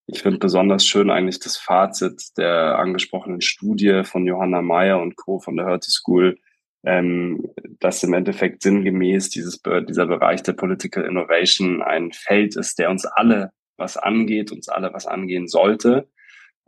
ich 0.07 0.21
finde 0.21 0.37
besonders 0.37 0.85
schön 0.85 1.09
eigentlich 1.09 1.39
das 1.39 1.55
Fazit 1.55 2.37
der 2.37 2.79
angesprochenen 2.79 3.39
Studie 3.39 4.01
von 4.03 4.27
Johanna 4.27 4.61
Meyer 4.61 5.01
und 5.01 5.15
Co. 5.15 5.39
von 5.39 5.55
der 5.55 5.67
Hertie 5.67 5.91
School, 5.91 6.37
ähm, 6.83 7.47
dass 7.79 8.03
im 8.03 8.13
Endeffekt 8.13 8.61
sinngemäß 8.61 9.29
dieses, 9.29 9.61
dieser 9.87 10.07
Bereich 10.07 10.43
der 10.43 10.53
Political 10.53 11.05
Innovation 11.05 11.81
ein 11.81 12.11
Feld 12.11 12.57
ist, 12.57 12.77
der 12.77 12.89
uns 12.89 13.05
alle 13.05 13.51
was 13.77 13.95
angeht, 13.95 14.51
uns 14.51 14.67
alle 14.67 14.93
was 14.93 15.07
angehen 15.07 15.47
sollte. 15.47 16.09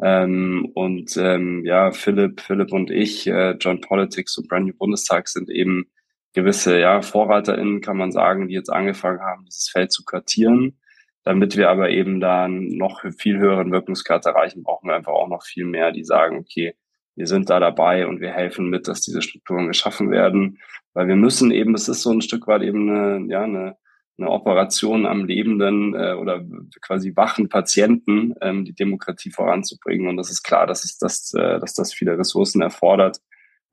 Ähm, 0.02 0.72
und 0.74 1.18
ähm, 1.18 1.64
ja, 1.66 1.92
Philipp, 1.92 2.42
Philipp 2.42 2.72
und 2.72 2.90
ich, 2.90 3.28
äh, 3.28 3.52
John 3.60 3.82
Politics 3.82 4.38
und 4.38 4.48
Brand 4.48 4.68
New 4.68 4.74
Bundestag 4.74 5.28
sind 5.28 5.50
eben 5.50 5.90
gewisse 6.34 6.80
ja, 6.80 7.02
VorreiterInnen, 7.02 7.82
kann 7.82 7.98
man 7.98 8.12
sagen, 8.12 8.48
die 8.48 8.54
jetzt 8.54 8.72
angefangen 8.72 9.22
haben, 9.22 9.46
dieses 9.46 9.70
Feld 9.70 9.92
zu 9.92 10.04
kartieren. 10.06 10.80
Damit 11.24 11.58
wir 11.58 11.70
aber 11.70 11.90
eben 11.90 12.22
dann 12.22 12.68
noch 12.70 13.04
viel 13.18 13.38
höheren 13.38 13.72
Wirkungsgrad 13.72 14.26
erreichen, 14.26 14.64
brauchen 14.64 14.88
wir 14.88 14.96
einfach 14.96 15.12
auch 15.12 15.28
noch 15.28 15.44
viel 15.44 15.66
mehr, 15.66 15.92
die 15.92 16.06
sagen, 16.06 16.38
okay, 16.38 16.76
wir 17.16 17.28
sind 17.28 17.50
da 17.50 17.60
dabei 17.60 18.08
und 18.08 18.22
wir 18.22 18.32
helfen 18.32 18.70
mit, 18.70 18.88
dass 18.88 19.02
diese 19.02 19.22
Strukturen 19.22 19.68
geschaffen 19.68 20.10
werden. 20.12 20.60
Weil 20.94 21.10
wir 21.10 21.18
müssen 21.18 21.52
eben, 21.52 21.76
es 21.76 21.90
ist 21.90 22.02
so 22.02 22.12
ein 22.12 22.22
Stück 22.22 22.48
weit 22.48 22.62
eben 22.62 22.90
eine, 22.90 23.26
ja, 23.30 23.44
eine 23.44 23.76
eine 24.20 24.30
Operation 24.30 25.06
am 25.06 25.26
lebenden 25.26 25.96
äh, 25.96 26.14
oder 26.14 26.44
quasi 26.82 27.16
wachen 27.16 27.50
Patienten 27.50 28.36
ähm, 28.42 28.66
die 28.66 28.74
Demokratie 28.74 29.32
voranzubringen. 29.32 30.08
Und 30.08 30.18
das 30.18 30.30
ist 30.30 30.44
klar, 30.44 30.68
dass, 30.68 30.84
es 30.84 30.98
das, 30.98 31.34
äh, 31.34 31.60
dass 31.60 31.74
das 31.74 31.94
viele 31.94 32.18
Ressourcen 32.18 32.62
erfordert. 32.62 33.20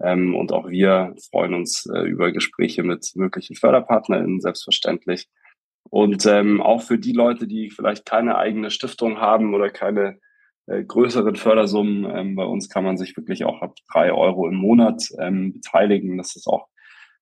Ähm, 0.01 0.35
und 0.35 0.53
auch 0.53 0.69
wir 0.69 1.15
freuen 1.31 1.55
uns 1.55 1.87
äh, 1.87 2.01
über 2.01 2.33
Gespräche 2.33 2.83
mit 2.83 3.13
möglichen 3.15 3.57
FörderpartnerInnen, 3.57 4.41
selbstverständlich. 4.41 5.29
Und 5.89 6.27
ähm, 6.27 6.61
auch 6.61 6.83
für 6.83 6.99
die 6.99 7.13
Leute, 7.13 7.47
die 7.47 7.71
vielleicht 7.71 8.05
keine 8.07 8.37
eigene 8.37 8.71
Stiftung 8.71 9.19
haben 9.19 9.55
oder 9.55 9.71
keine 9.71 10.19
äh, 10.67 10.83
größeren 10.83 11.37
Fördersummen, 11.37 12.05
ähm, 12.15 12.35
bei 12.35 12.45
uns 12.45 12.69
kann 12.69 12.85
man 12.85 12.97
sich 12.97 13.17
wirklich 13.17 13.45
auch 13.45 13.63
ab 13.63 13.77
drei 13.93 14.13
Euro 14.13 14.49
im 14.49 14.57
Monat 14.57 15.09
ähm, 15.19 15.53
beteiligen. 15.53 16.19
Das 16.19 16.37
ist 16.37 16.49
auch 16.49 16.67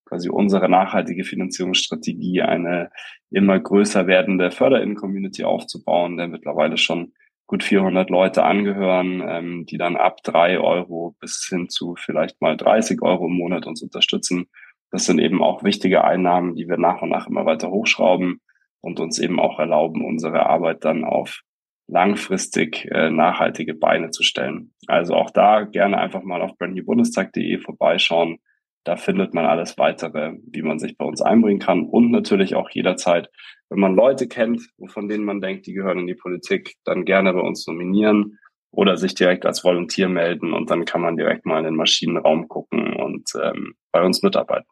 quasi 0.04 0.28
unsere 0.28 0.68
nachhaltige 0.68 1.24
Finanzierungsstrategie, 1.24 2.42
eine 2.42 2.90
immer 3.30 3.58
größer 3.58 4.06
werdende 4.06 4.50
Förderinnen-Community 4.50 5.44
aufzubauen, 5.44 6.16
der 6.16 6.28
mittlerweile 6.28 6.76
schon 6.76 7.12
gut 7.46 7.62
400 7.62 8.10
Leute 8.10 8.44
angehören, 8.44 9.22
ähm, 9.26 9.66
die 9.66 9.78
dann 9.78 9.96
ab 9.96 10.18
drei 10.22 10.58
Euro 10.58 11.14
bis 11.20 11.46
hin 11.48 11.68
zu 11.68 11.94
vielleicht 11.96 12.40
mal 12.40 12.56
30 12.56 13.02
Euro 13.02 13.26
im 13.26 13.36
Monat 13.36 13.66
uns 13.66 13.82
unterstützen. 13.82 14.46
Das 14.90 15.04
sind 15.06 15.18
eben 15.18 15.42
auch 15.42 15.64
wichtige 15.64 16.04
Einnahmen, 16.04 16.54
die 16.54 16.68
wir 16.68 16.78
nach 16.78 17.02
und 17.02 17.10
nach 17.10 17.26
immer 17.26 17.44
weiter 17.44 17.70
hochschrauben 17.70 18.40
und 18.80 19.00
uns 19.00 19.18
eben 19.18 19.40
auch 19.40 19.58
erlauben, 19.58 20.04
unsere 20.04 20.46
Arbeit 20.46 20.84
dann 20.84 21.04
auf 21.04 21.40
langfristig 21.86 22.86
äh, 22.90 23.10
nachhaltige 23.10 23.74
Beine 23.74 24.10
zu 24.10 24.22
stellen. 24.22 24.72
Also 24.86 25.14
auch 25.14 25.30
da 25.30 25.64
gerne 25.64 25.98
einfach 25.98 26.22
mal 26.22 26.40
auf 26.40 26.56
brandnewbundestag.de 26.56 27.58
vorbeischauen. 27.58 28.38
Da 28.84 28.96
findet 28.96 29.34
man 29.34 29.46
alles 29.46 29.78
weitere, 29.78 30.34
wie 30.46 30.62
man 30.62 30.78
sich 30.78 30.96
bei 30.96 31.04
uns 31.04 31.22
einbringen 31.22 31.58
kann 31.58 31.86
und 31.86 32.10
natürlich 32.10 32.54
auch 32.54 32.70
jederzeit, 32.70 33.30
wenn 33.70 33.80
man 33.80 33.94
Leute 33.94 34.28
kennt, 34.28 34.62
von 34.86 35.08
denen 35.08 35.24
man 35.24 35.40
denkt, 35.40 35.66
die 35.66 35.72
gehören 35.72 36.00
in 36.00 36.06
die 36.06 36.14
Politik, 36.14 36.74
dann 36.84 37.04
gerne 37.04 37.32
bei 37.32 37.40
uns 37.40 37.66
nominieren 37.66 38.38
oder 38.70 38.96
sich 38.96 39.14
direkt 39.14 39.46
als 39.46 39.64
Volontier 39.64 40.08
melden 40.08 40.52
und 40.52 40.70
dann 40.70 40.84
kann 40.84 41.00
man 41.00 41.16
direkt 41.16 41.46
mal 41.46 41.58
in 41.58 41.64
den 41.64 41.76
Maschinenraum 41.76 42.48
gucken 42.48 42.94
und 42.94 43.30
ähm, 43.42 43.74
bei 43.90 44.02
uns 44.02 44.22
mitarbeiten. 44.22 44.68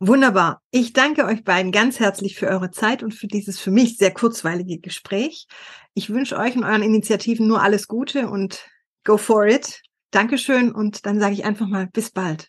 Wunderbar. 0.00 0.62
Ich 0.70 0.92
danke 0.92 1.24
euch 1.24 1.42
beiden 1.42 1.72
ganz 1.72 1.98
herzlich 1.98 2.36
für 2.36 2.46
eure 2.46 2.70
Zeit 2.70 3.02
und 3.02 3.14
für 3.14 3.26
dieses 3.26 3.58
für 3.58 3.72
mich 3.72 3.96
sehr 3.96 4.12
kurzweilige 4.12 4.78
Gespräch. 4.78 5.46
Ich 5.94 6.10
wünsche 6.10 6.36
euch 6.36 6.56
und 6.56 6.62
euren 6.64 6.82
Initiativen 6.82 7.48
nur 7.48 7.62
alles 7.62 7.88
Gute 7.88 8.28
und 8.28 8.64
go 9.04 9.16
for 9.16 9.46
it. 9.46 9.82
Dankeschön 10.12 10.72
und 10.72 11.04
dann 11.04 11.18
sage 11.18 11.34
ich 11.34 11.44
einfach 11.44 11.66
mal 11.66 11.88
bis 11.92 12.10
bald. 12.10 12.48